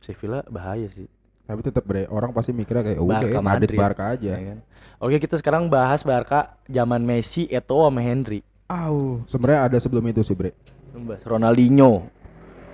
[0.00, 1.04] Sevilla bahaya sih.
[1.44, 3.78] Tapi tetap bre, orang pasti mikirnya kayak udah Barca ya, Madrid Madrid.
[3.78, 4.32] Barca aja.
[4.32, 4.58] Ya kan?
[4.98, 8.40] Oke, kita sekarang bahas Barca zaman Messi, Eto'o sama Henry.
[8.68, 9.20] Au.
[9.28, 10.56] Sebenarnya ada sebelum itu sih bre.
[11.24, 12.08] Ronaldinho.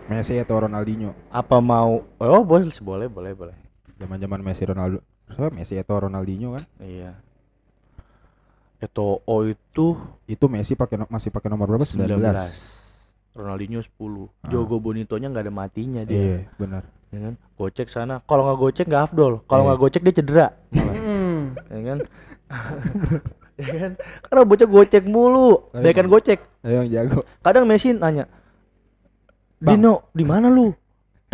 [0.07, 1.11] Messi atau Ronaldinho.
[1.29, 3.57] Apa mau Oh, boleh, boleh, boleh, boleh.
[3.99, 5.03] Zaman-zaman Messi Ronaldo.
[5.27, 6.63] Siapa Messi atau Ronaldinho kan?
[6.79, 7.19] Iya.
[8.79, 9.97] Eto'o itu
[10.29, 11.83] Itu Messi pakai no- masih pakai nomor berapa?
[11.83, 12.15] 19.
[12.15, 12.84] 19.
[13.35, 13.91] Ronaldinho 10.
[13.91, 14.49] Ah.
[14.49, 16.15] Jogo Bonitonya nggak ada matinya dia.
[16.17, 16.83] Iya, benar.
[17.11, 17.35] Ya kan?
[17.59, 18.23] Gocek sana.
[18.27, 19.43] Kalau nggak gocek nggak afdol.
[19.51, 19.69] Kalau Iya.
[19.75, 20.47] nggak gocek dia cedera.
[20.71, 21.41] Hmm.
[21.71, 21.99] ya kan?
[23.61, 23.93] ya kan?
[24.23, 25.51] Karena bocah gocek mulu.
[25.75, 26.41] Baik kan gocek.
[26.63, 27.27] Ayo yang jago.
[27.43, 28.31] Kadang Messi nanya,
[29.59, 29.79] Bang.
[29.83, 30.71] Dino, di mana lu?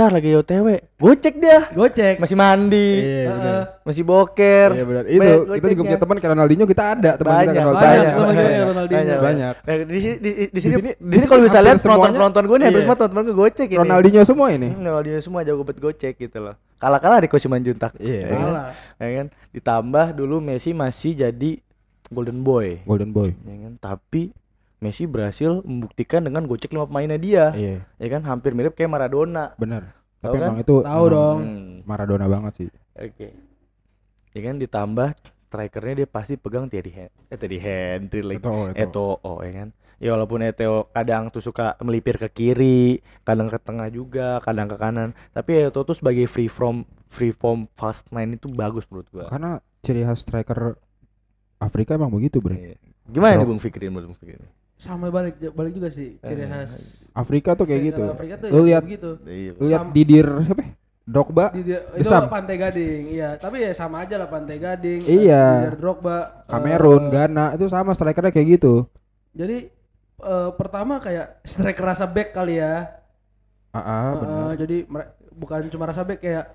[0.01, 0.69] Ntar lagi OTW.
[0.97, 1.69] Gocek dia.
[1.77, 2.25] Gocek.
[2.25, 2.89] Masih mandi.
[3.05, 3.29] Iya.
[3.29, 3.63] Heeh.
[3.85, 4.69] Masih boker.
[4.73, 5.05] Iya benar.
[5.05, 8.15] Banyak Itu kita juga punya teman kayak Ronaldinho kita ada teman kita Banyak, kayak banyak,
[8.17, 8.41] Ronaldinho.
[8.41, 9.17] kayak Ronaldinho.
[9.21, 9.55] Banyak.
[9.61, 12.65] Nah, di sini di, sini Di sini- kalau bisa lihat semuanya- penonton penonton gue nih
[12.65, 12.87] hampir iya.
[12.89, 13.77] semua teman-teman gue gocek ini.
[13.77, 14.69] Ronaldinho semua ini.
[14.73, 16.55] Hmm, Ronaldinho semua jago bet gocek gitu loh.
[16.81, 17.93] Kalah-kalah di Simanjuntak.
[18.01, 18.17] Iya.
[18.25, 18.41] Ya kan?
[18.41, 18.69] Malah.
[18.97, 19.27] Ya kan?
[19.53, 21.61] Ditambah dulu Messi masih jadi
[22.09, 22.81] golden boy.
[22.89, 23.37] Golden Boy.
[23.45, 23.73] Ya kan?
[23.77, 24.33] Tapi
[24.81, 27.53] Messi berhasil membuktikan dengan gocek lima pemainnya dia.
[27.53, 28.25] Iya, Ya kan?
[28.25, 29.53] Hampir mirip kayak Maradona.
[29.61, 29.93] benar.
[30.21, 30.49] Tapi kan?
[30.53, 31.39] emang itu Tahu dong.
[31.41, 32.69] Hmm, Maradona banget sih.
[32.97, 33.33] Oke.
[34.33, 35.09] Ya kan ditambah
[35.51, 38.39] strikernya dia pasti pegang Thierry Hen eh Thierry Henry lagi.
[38.39, 38.81] Eto'o, Eto'o.
[39.19, 39.69] Eto'o ya kan.
[40.01, 44.77] Ya walaupun Eto'o kadang tuh suka melipir ke kiri, kadang ke tengah juga, kadang ke
[44.77, 45.13] kanan.
[45.33, 49.27] Tapi Eto'o tuh sebagai free from free form fast nine itu bagus menurut gua.
[49.29, 50.77] Karena ciri khas striker
[51.61, 52.57] Afrika emang begitu, Bre.
[52.57, 52.77] Iya.
[53.11, 53.49] Gimana nih.
[53.49, 54.41] Bung Fikri menurut Bung Fikri?
[54.81, 58.03] Sama balik balik juga sih ciri Eh, khas Afrika tuh kayak gitu.
[58.09, 59.11] Afrika tuh Lu ya lihat gitu.
[59.23, 59.53] Iya.
[59.55, 60.63] Lu lihat Didier siapa?
[60.65, 60.71] ya?
[61.05, 61.45] Drogba.
[61.51, 62.31] Di, di- itu Desam.
[62.31, 63.35] Pantai Gading, iya.
[63.35, 65.05] Tapi ya sama aja lah Pantai Gading.
[65.05, 65.45] Iya.
[65.69, 66.17] Didier Drogba.
[66.17, 68.89] eh, Kamerun, Ghana itu sama strikernya kayak gitu.
[69.31, 69.69] Jadi
[70.21, 72.89] eh, pertama kayak striker rasa back kali ya.
[73.71, 74.53] Ah, Eh, benar.
[74.57, 74.77] jadi
[75.31, 76.47] bukan cuma rasa back kayak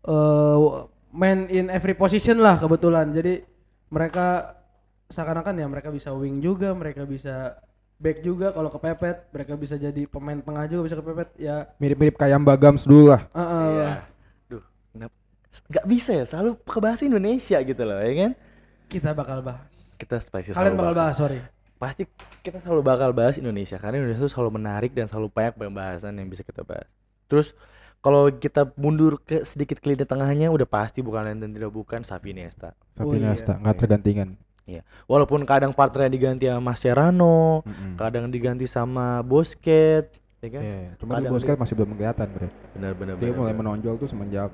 [0.00, 0.58] eh
[1.10, 3.10] man in every position lah kebetulan.
[3.10, 3.42] Jadi
[3.88, 4.54] mereka
[5.10, 7.58] seakan-akan ya mereka bisa wing juga, mereka bisa
[8.00, 11.68] back juga kalau kepepet, mereka bisa jadi pemain tengah juga bisa kepepet ya.
[11.76, 13.28] Mirip-mirip kayak Bagams dulu lah.
[13.34, 13.90] eh, eh, Iya.
[14.48, 15.14] Duh, kenapa?
[15.68, 18.32] Gak bisa ya, selalu ke bahasa Indonesia gitu loh, ya kan?
[18.90, 19.70] kita bakal bahas.
[19.94, 21.38] Kita spicy Kalian bakal bahas, sorry.
[21.78, 22.10] Pasti
[22.42, 26.26] kita selalu bakal bahas Indonesia karena Indonesia itu selalu menarik dan selalu banyak pembahasan yang
[26.26, 26.90] bisa kita bahas.
[27.30, 27.54] Terus
[28.02, 32.02] kalau kita mundur ke sedikit ke lini tengahnya udah pasti bukan lain dan tidak bukan
[32.02, 32.74] Xavi Iniesta.
[32.98, 33.30] Tapi Oh, iya.
[33.30, 33.54] Nesta
[34.70, 35.06] tergantikan.
[35.10, 37.98] Walaupun kadang partnernya diganti sama Mascherano, Mm-mm.
[37.98, 40.62] kadang diganti sama Busquets, ya kan?
[40.62, 42.48] Iya, cuma di Kadang Busquets dia- masih belum kelihatan, Bre.
[42.78, 43.14] Benar-benar.
[43.18, 44.50] Dia mulai menonjol tuh semenjak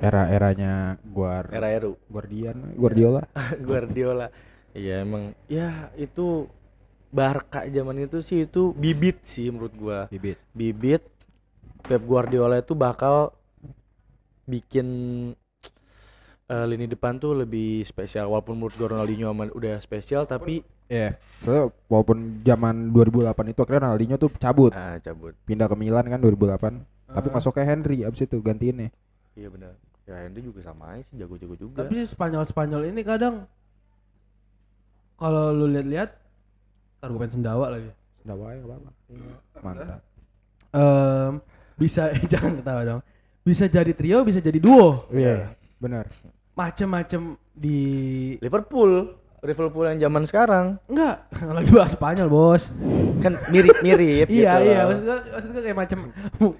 [0.00, 2.00] era-eranya Guar era Eru.
[2.08, 3.28] Guardian, Guardiola.
[3.68, 4.32] Guardiola.
[4.72, 6.48] Iya emang ya itu
[7.10, 10.00] Barca zaman itu sih itu bibit sih menurut gua.
[10.08, 10.38] Bibit.
[10.54, 11.02] Bibit
[11.84, 13.34] Pep Guardiola itu bakal
[14.46, 14.86] bikin
[16.50, 21.14] eh, lini depan tuh lebih spesial walaupun menurut gua Ronaldinho aman udah spesial tapi Iya.
[21.40, 25.38] Soalnya walaupun zaman 2008 itu akhirnya Ronaldinho tuh cabut, ah cabut.
[25.46, 26.82] pindah ke Milan kan 2008.
[27.06, 27.32] Tapi Ah.
[27.32, 28.90] masuk ke Henry abis itu gantiinnya.
[29.32, 29.78] Iya benar.
[30.02, 31.86] Ya Henry juga sama aja sih jago-jago juga.
[31.86, 33.46] Tapi Spanyol-Spanyol ini kadang
[35.14, 36.10] kalau lu lihat-lihat
[37.00, 37.90] gue pengen sendawa lagi.
[38.20, 38.90] Wae nggak apa-apa.
[39.62, 40.00] Mantap.
[40.70, 41.32] Em,
[41.76, 43.00] bisa jangan ketawa dong.
[43.40, 45.06] Bisa jadi trio, bisa jadi duo.
[45.08, 46.10] Iya, benar.
[46.60, 47.78] Macem-macem di
[48.38, 51.24] Liverpool, Liverpool yang zaman sekarang enggak
[51.56, 52.68] lagi bahas Spanyol, Bos.
[53.18, 55.98] kan mirip-mirip gitu iya, iya, maksud gua, maksud gua kayak macem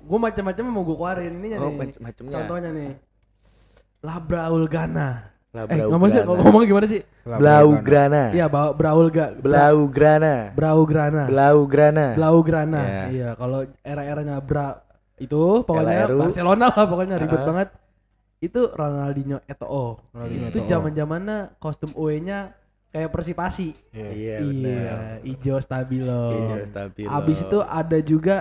[0.02, 1.76] gua macem-macem mau gua keluarin ininya Oh, nih.
[1.78, 2.34] macem-macemnya.
[2.34, 2.90] Contohnya nih.
[4.00, 5.08] Labraul Gana.
[5.50, 6.42] Lah, Eh, ngomong sih Blaugrana.
[6.46, 7.00] ngomong gimana sih?
[7.26, 8.22] Blaugrana.
[8.30, 10.34] Iya, Ga Blaugrana.
[10.54, 11.24] Blaugrana.
[11.26, 12.06] Blaugrana.
[12.14, 12.80] Blaugrana.
[12.80, 13.04] Iya.
[13.10, 14.78] Iya, kalau era-eranya Bra
[15.18, 16.06] itu pokoknya.
[16.08, 17.68] Barcelona lah pokoknya ribet banget.
[18.40, 20.00] Itu Ronaldinho Eto'o.
[20.10, 22.56] Ronaldinho itu zaman-zamannya kostum UE-nya
[22.88, 23.76] kayak Persipasi.
[23.92, 24.08] Iya.
[24.10, 24.96] Iya, Iya, benar.
[25.22, 26.24] hijau stabilo.
[26.32, 27.10] Iya, stabilo.
[27.12, 28.36] Abis itu ada juga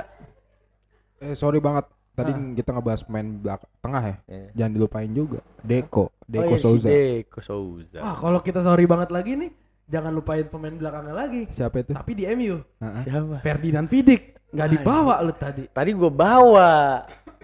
[1.20, 1.84] Eh sorry banget.
[2.16, 2.40] Tadi Ah.
[2.54, 4.16] kita ngebahas main belak tengah ya.
[4.26, 4.48] Iya.
[4.56, 5.40] Jangan dilupain juga.
[5.60, 6.88] Deko, Deko oh, iya, si Souza.
[6.88, 8.00] Deco Souza.
[8.00, 9.52] Wah, kalau kita sorry banget lagi nih,
[9.86, 11.44] jangan lupain pemain belakangnya lagi.
[11.50, 11.92] Siapa itu?
[11.92, 13.04] Tapi di MU, Heeh.
[13.04, 13.36] Siapa?
[13.40, 15.64] Ferdinand Vidic nggak Ah, dibawa lu tadi.
[15.68, 16.72] Tadi gua bawa.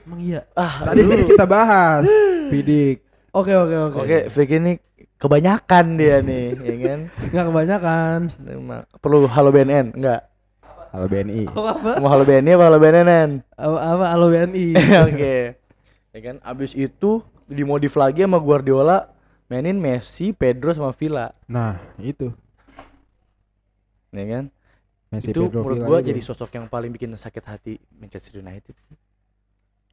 [0.06, 0.46] Emang iya.
[0.54, 1.10] Ah, Tadi aduh.
[1.12, 2.06] tadi kita bahas
[2.54, 3.02] Vidik.
[3.34, 3.98] Oke, oke, oke.
[4.00, 4.72] Oke, Vic ini
[5.18, 7.00] kebanyakan dia nih, ya kan?
[7.34, 8.20] Nggak kebanyakan.
[8.96, 9.92] Perlu halo BNN?
[9.92, 10.22] Enggak.
[10.96, 11.44] Halo BNI.
[11.52, 12.00] Apa?
[12.00, 13.30] Mau halo BNI apa halo BNN?
[13.52, 14.66] Apa, apa Halo BNI.
[15.12, 15.36] Oke.
[16.16, 16.36] Ya kan?
[16.40, 17.20] Abis itu
[17.52, 19.12] dimodif lagi sama Guardiola
[19.52, 22.32] mainin Messi, Pedro sama Villa, Nah, itu.
[24.10, 24.44] ya kan?
[25.12, 28.74] Messi itu Pedro menurut Villa gua jadi sosok yang paling bikin sakit hati Manchester United.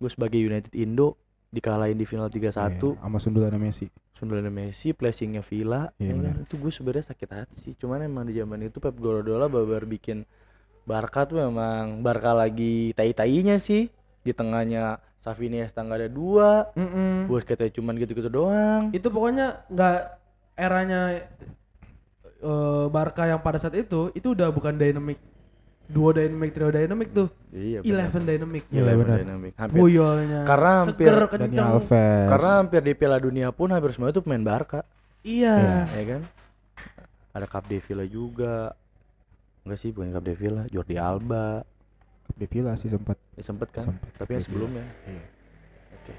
[0.02, 1.14] Gue sebagai United Indo
[1.48, 2.42] dikalahin di final 3-1
[2.74, 3.86] Iya, sama sundulannya Messi.
[4.12, 6.42] sundulannya Messi, placingnya Villa, Iya, ya kan?
[6.42, 7.74] itu gue sebenarnya sakit hati sih.
[7.76, 10.26] Cuman emang di zaman itu Pep Guardiola baru bikin
[10.82, 13.86] Barca tuh memang Barca lagi tai-tainya sih.
[14.22, 17.26] Di tengahnya Xavi Iniesta nggak ada dua, Mm-mm.
[17.26, 18.90] Busquets cuman gitu-gitu doang.
[18.90, 19.98] Itu pokoknya nggak
[20.56, 21.22] eranya
[22.40, 25.18] eh, Barca yang pada saat itu itu udah bukan dynamic
[25.86, 29.18] duo dynamic trio dynamic tuh Iya, eleven dynamic Iya, Eleven benar.
[29.20, 29.52] dynamic.
[29.56, 31.68] Hampir, Boyolnya Karena hampir seger kenceng
[32.28, 34.80] karena hampir di Piala Dunia pun hampir semua itu pemain Barca,
[35.20, 36.22] iya ya kan?
[37.32, 38.76] Ada Capdevila juga.
[39.64, 41.64] Enggak sih, bukan Capdevila, Jordi Alba.
[42.32, 43.20] di Villa sih sempat.
[43.36, 43.84] Ya, sempet kan?
[43.92, 44.08] Sempet.
[44.16, 44.84] Tapi yang sebelumnya.
[45.04, 45.24] Iya.
[45.92, 46.12] Oke.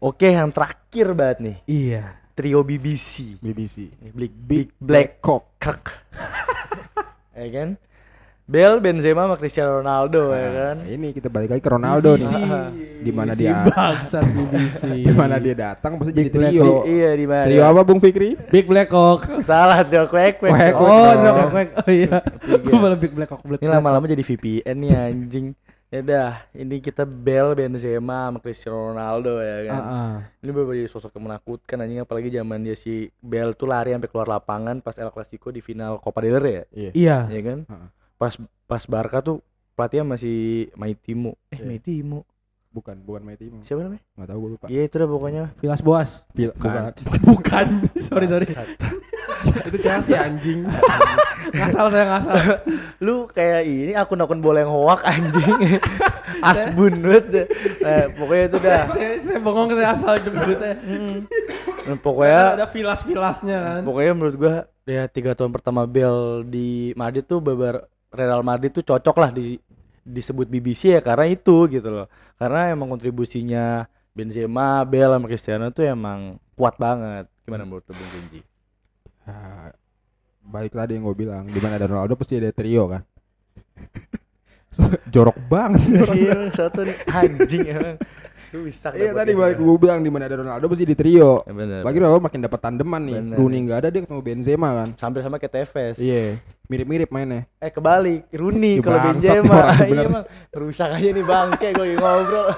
[0.00, 1.56] Oke, yang terakhir banget nih.
[1.64, 3.36] iya Trio BBC.
[3.38, 3.92] BBC.
[3.92, 5.52] Big, Big Big Black Cock.
[5.60, 5.84] Krek.
[7.36, 7.68] ya kan?
[8.42, 10.76] Bel, Benzema sama Cristiano Ronaldo ya kan?
[10.82, 12.32] Nah, ini kita balik lagi ke Ronaldo BBC.
[12.34, 12.66] nih.
[13.00, 16.66] Di mana dia- bangsat BBC Di mana dia datang pasti jadi Black trio.
[16.82, 17.46] Di- iya di mana?
[17.46, 18.34] Trio apa Bung Fikri?
[18.50, 20.74] Big Black Cock Salah trio kwek kwek.
[20.74, 21.38] Oh dong.
[21.38, 22.58] no kwek oh iya Tiga.
[22.60, 25.46] gue malah Big Black Black Ini lama-lama jadi VPN nih anjing.
[25.92, 29.76] Ya dah, ini kita Bel, Benzema sama Cristiano Ronaldo ya kan.
[29.76, 30.14] Ah, ah.
[30.40, 34.08] Ini beberapa jadi sosok yang menakutkan anjing apalagi zaman dia si Bel tuh lari sampai
[34.08, 36.64] keluar lapangan pas El Clasico di final Copa del Rey ya.
[36.72, 36.90] Iya.
[36.92, 37.18] Iya.
[37.28, 37.60] Ya kan?
[37.68, 37.88] Heeh.
[38.22, 38.34] Pas
[38.64, 39.42] pas Barca tuh
[39.74, 40.38] pelatihnya masih
[40.74, 41.34] Maitimo.
[41.50, 41.66] Eh, Iya.
[41.66, 42.22] Maitimo.
[42.72, 43.60] Bukan, bukan Mighty Mo.
[43.60, 44.00] Siapa namanya?
[44.16, 44.66] Enggak tahu gue lupa.
[44.72, 45.44] Iya, itu dah pokoknya.
[45.60, 46.10] Vilas Boas.
[46.32, 46.72] Pil- Bukan.
[46.72, 46.92] bukan.
[47.28, 47.66] Bukan.
[48.00, 48.46] sorry sorry.
[49.68, 50.64] itu Chelsea anjing.
[51.58, 52.36] Ngasal saya ngasal.
[52.96, 55.52] Lu kayak ini akun-akun bola yang hoak anjing.
[56.40, 57.46] Asbun banget deh.
[57.84, 58.82] Eh, pokoknya itu dah.
[58.88, 60.72] saya, saya bengong saya asal jemputnya.
[60.80, 61.18] Mm.
[61.82, 63.80] Nah, pokoknya ada vilas-vilasnya kan.
[63.84, 64.54] pokoknya menurut gua
[64.88, 69.56] ya tiga tahun pertama Bel di Madrid tuh beber Real Madrid tuh cocok lah di
[70.02, 72.06] disebut BBC ya karena itu gitu loh
[72.36, 78.10] karena emang kontribusinya Benzema, Bel sama Cristiano tuh emang kuat banget gimana menurut lu Bung
[78.12, 78.40] Genji?
[79.26, 79.70] Ah,
[80.42, 83.02] balik tadi yang gue bilang, di mana ada Ronaldo pasti ada trio kan.
[85.14, 86.08] Jorok banget.
[86.10, 87.96] Iya satu nih anjing emang
[88.50, 91.40] lu bisa Iya tadi balik gue bilang di mana ada Ronaldo pasti di trio.
[91.40, 91.80] ya, bener.
[91.80, 93.16] Lagi Ronaldo makin dapat tandeman nih.
[93.18, 93.36] Bener.
[93.36, 94.88] Rooney nggak ada dia ketemu Benzema kan.
[94.94, 96.36] sampai sama kayak Tevez Iya,
[96.66, 97.48] mirip-mirip mainnya.
[97.56, 102.48] eh kebalik Rooney kalau Benzema iya emang rusak aja nih bangke gue ngobrol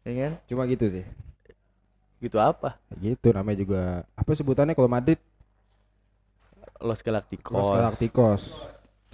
[0.00, 1.04] ya kan Cuma gitu sih.
[2.18, 3.82] gitu apa Gitu namanya juga
[4.12, 5.18] apa sebutannya kalau Madrid
[6.78, 8.42] Los Galacticos Los Galacticos.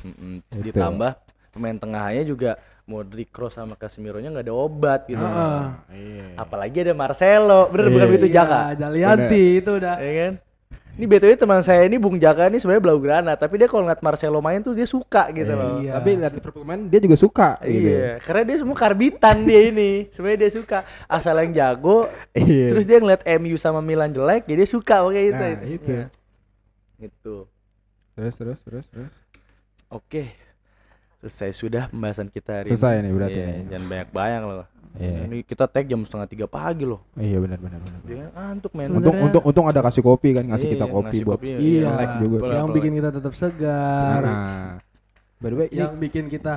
[0.03, 0.45] Mm-mm.
[0.53, 0.69] Gitu.
[0.71, 1.13] ditambah
[1.55, 5.25] pemain tengahnya juga Modric, Kroos sama Casemiro-nya nggak ada obat gitu.
[5.25, 6.37] Ah, Iya.
[6.37, 8.13] Apalagi ada Marcelo, bener bukan Iya.
[8.13, 8.61] begitu Jaka?
[8.61, 9.97] Iya, Jalianti itu udah.
[10.03, 10.33] Ya kan?
[10.95, 14.39] Ini BTW teman saya ini Bung Jaka ini sebenarnya blaugrana, tapi dia kalau ngeliat Marcelo
[14.39, 15.81] main tuh dia suka gitu loh.
[15.83, 15.97] Iya.
[15.97, 17.89] Tapi lihat Liverpool main dia juga suka gitu.
[17.89, 20.07] Iya, karena dia semua karbitan dia ini.
[20.13, 20.79] Sebenarnya dia suka
[21.09, 22.07] asal yang jago.
[22.37, 22.69] Iya.
[22.71, 25.35] Terus dia ngeliat MU sama Milan jelek, jadi dia suka oke itu.
[25.35, 25.89] Nah, itu.
[25.89, 26.07] Iya.
[27.01, 27.37] Gitu.
[28.15, 29.15] Terus terus terus terus.
[29.89, 30.44] Oke.
[31.25, 33.03] Selesai sudah pembahasan kita hari Selesai ini.
[33.03, 33.63] nih berarti Iya, nih.
[33.67, 34.67] Jangan banyak bayang loh.
[34.95, 35.21] Iya.
[35.25, 37.01] Ini kita tag jam setengah tiga pagi loh.
[37.15, 38.01] Iya benar benar benar.
[38.05, 38.89] Dia ngantuk men.
[38.93, 42.11] Untung untung untung ada kasih kopi kan ngasih Iya, kita kopi buat kopi, Iya, melek
[42.21, 42.37] juga.
[42.39, 42.77] Boleh, yang boleh.
[42.77, 44.21] bikin kita tetap segar.
[44.21, 44.71] Nah,
[45.41, 46.55] by the way, ini, Yang bikin kita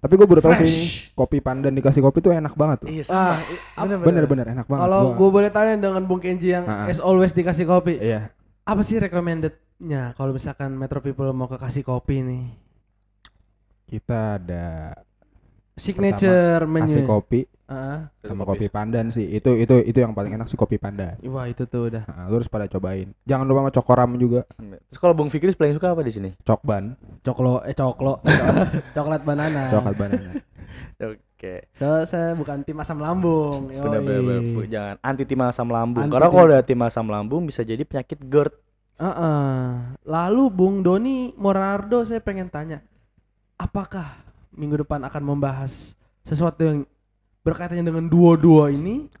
[0.00, 2.88] tapi gue baru tahu sih ini, kopi pandan dikasih kopi tuh enak banget tuh.
[2.88, 3.36] Iya, ah,
[3.76, 3.92] sama.
[3.92, 4.80] i- Bener-bener enak banget.
[4.80, 6.88] kalau Gua- gue boleh tanya dengan Bung Kenji yang Ah, ah.
[6.88, 11.82] as always dikasih kopi, iya apa sih recommendednya kalau misalkan Metro People mau ke kasih
[11.82, 12.44] kopi nih?
[13.90, 14.94] Kita ada
[15.74, 17.08] Signature kasih menu.
[17.08, 17.40] kopi
[17.70, 19.22] Ah, sama kopi pandan sih.
[19.30, 21.14] Itu itu itu yang paling enak sih kopi pandan.
[21.30, 22.02] wah itu tuh udah.
[22.02, 23.14] Nah, lu harus pada cobain.
[23.22, 24.42] Jangan lupa sama cokoram juga.
[24.58, 26.30] Terus kalau Bung Fikri paling suka apa di sini?
[26.42, 28.18] Cokban, Coklo, eh coklo,
[28.98, 29.70] coklat banana.
[29.70, 30.30] coklat banana.
[31.14, 31.70] Oke.
[31.78, 33.70] So, saya bukan tim asam lambung.
[33.70, 34.42] Benar benar benar.
[34.50, 36.10] Bu, jangan anti tim asam lambung.
[36.10, 38.54] Anti Karena kalau ada tim asam lambung bisa jadi penyakit GERD.
[38.98, 39.62] Heeh.
[40.10, 42.82] Lalu Bung Doni Morardo saya pengen tanya,
[43.60, 44.08] apakah
[44.56, 45.92] minggu depan akan membahas
[46.24, 46.78] sesuatu yang
[47.44, 49.12] berkaitannya dengan duo-duo ini?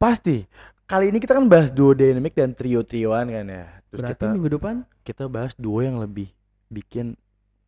[0.00, 0.48] Pasti.
[0.84, 3.64] Kali ini kita kan bahas duo dynamic dan trio-trioan kan ya.
[3.88, 6.28] Terus Berarti kita minggu depan kita bahas duo yang lebih
[6.68, 7.16] bikin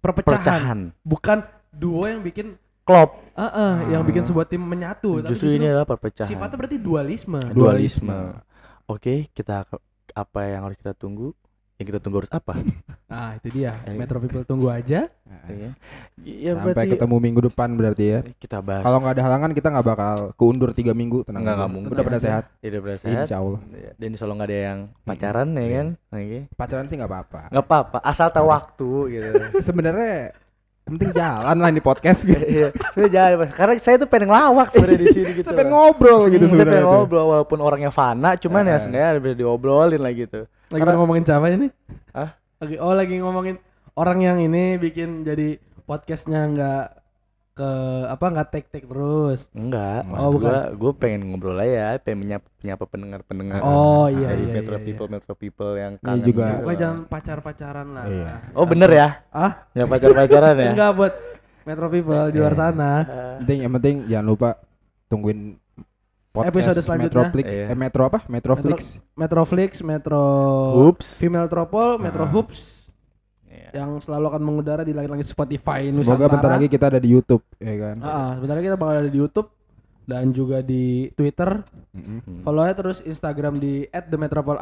[0.00, 0.80] perpecahan, perpecahan.
[1.04, 1.38] bukan
[1.72, 2.56] duo yang bikin
[2.86, 3.18] Klop.
[3.34, 5.18] Heeh, yang bikin sebuah tim menyatu.
[5.18, 6.30] tapi Justru ini adalah perpecahan.
[6.30, 7.40] sifatnya berarti dualisme.
[7.50, 8.38] dualisme.
[8.86, 9.66] Oke, kita
[10.14, 11.34] apa yang harus kita tunggu?
[11.76, 12.56] Yang kita tunggu harus apa?
[13.04, 13.76] Nah, itu dia.
[13.84, 13.92] Eh.
[13.92, 15.12] Metro People tunggu aja.
[15.46, 15.70] Iya.
[16.18, 18.20] Ya, Sampai berarti ketemu minggu depan berarti ya.
[18.36, 18.80] kita bahas.
[18.80, 21.44] Kalau nggak ada halangan kita nggak bakal keundur tiga minggu tenang.
[21.44, 21.90] Nggak, nggak mungkin.
[21.92, 22.44] Udah pada sehat.
[22.58, 23.24] Ya, udah berasa sehat.
[23.24, 23.60] Insya Allah.
[23.70, 25.70] Ya, Dan insya Allah nggak ada yang pacaran ya Iya.
[25.70, 25.86] kan?
[26.10, 26.38] Oke.
[26.52, 27.40] Pacaran sih nggak apa-apa.
[27.52, 29.30] Nggak apa-apa, asal tahu waktu gitu.
[29.68, 30.32] Sebenarnya
[30.82, 32.40] penting jalan lah ini podcast gitu.
[32.40, 32.70] Iya,
[33.36, 33.50] Mas.
[33.52, 35.42] karena saya tuh pengen ngelawak sebenarnya di sini gitu.
[35.44, 36.80] Kita pengen ngobrol gitu Hmm, saya sebenarnya.
[36.80, 38.80] pengen ngobrol walaupun orangnya fana, cuman ya Eh.
[38.80, 40.40] seenggaknya ada bisa diobrolin lah gitu.
[40.68, 41.68] Lagi Karena- ngomongin siapa ini?
[42.10, 42.30] Hah?
[42.58, 43.56] Lagi oh lagi ngomongin
[43.94, 46.84] orang yang ini bikin jadi podcastnya nggak
[47.54, 47.70] ke
[48.04, 49.48] apa nggak take take terus.
[49.50, 50.44] Enggak, Oh, maksud bukan.
[50.44, 53.60] gua gua pengen ngobrol aja, pengen menyapa, menyapa pendengar-pendengar.
[53.62, 54.52] Oh iya dari iya.
[54.52, 54.86] Metro iya, iya.
[54.86, 58.04] People, Metro People yang Ini kangen juga- gitu Pokoknya jangan pacar-pacaran lah.
[58.04, 58.32] Iya.
[58.52, 59.08] Oh bener ya?
[59.30, 59.52] Ah?
[59.72, 60.70] Ya pacar-pacaran ya?
[60.76, 61.14] Enggak buat
[61.64, 62.60] Metro People di luar Iya.
[62.60, 62.90] sana.
[63.00, 64.48] Eh, Penting yang penting jangan lupa
[65.06, 65.40] tungguin
[66.36, 67.08] podcast Episode selanjutnya.
[67.24, 67.64] Metroflix Iya.
[67.66, 68.18] eh, Metro apa?
[68.26, 68.78] Metroflix.
[69.12, 70.22] Metroflix, Metro
[70.84, 71.06] Oops.
[71.16, 72.30] Female Tropol, Metro Ah.
[72.30, 72.60] Hoops
[73.42, 73.68] Iya.
[73.74, 76.30] yang selalu akan mengudara di langit-langit Spotify Semoga Nusantara.
[76.30, 77.96] bentar lagi kita ada di YouTube ya kan.
[77.98, 79.48] Ah, ah, bentar lagi kita bakal ada di YouTube
[80.04, 81.50] dan juga di Twitter.
[81.90, 82.18] Mm-mm.
[82.20, 82.42] Hmm.
[82.42, 84.60] Follow aja terus Instagram di @themetropol_id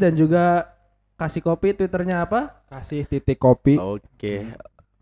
[0.00, 0.72] dan juga
[1.14, 2.64] kasih kopi Twitternya apa?
[2.66, 3.78] Kasih titik kopi.
[3.78, 4.50] Oke.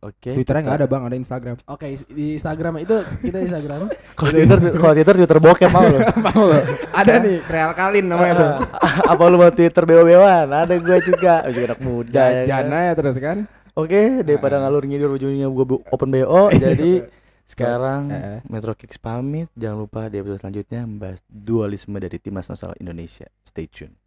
[0.02, 0.34] Oke.
[0.34, 1.56] Twitternya nggak ada bang, ada Instagram.
[1.70, 3.86] Oke, di Instagram itu kita Instagram.
[4.18, 5.98] Kalau Twitter, kalau Twitter Twitter bokep mau lo.
[6.26, 6.58] Mau lo?
[6.90, 8.50] Ada nih, Real Kalin namanya tuh.
[9.14, 10.50] Apa lu mau Twitter bewa-bewan?
[10.50, 11.34] Ada gua juga.
[11.46, 12.42] Gua juga anak muda ya.
[12.42, 12.92] Jajan kan?
[12.98, 13.36] terus kan.
[13.78, 17.06] Oke, daripada ngalur ngidur ujungnya gua bu- open BO, jadi
[17.46, 18.38] Sekarang eh.
[18.50, 19.46] Metro Kicks pamit.
[19.54, 23.30] Jangan lupa di episode selanjutnya membahas dualisme dari timnas nasional Indonesia.
[23.46, 24.01] Stay tune.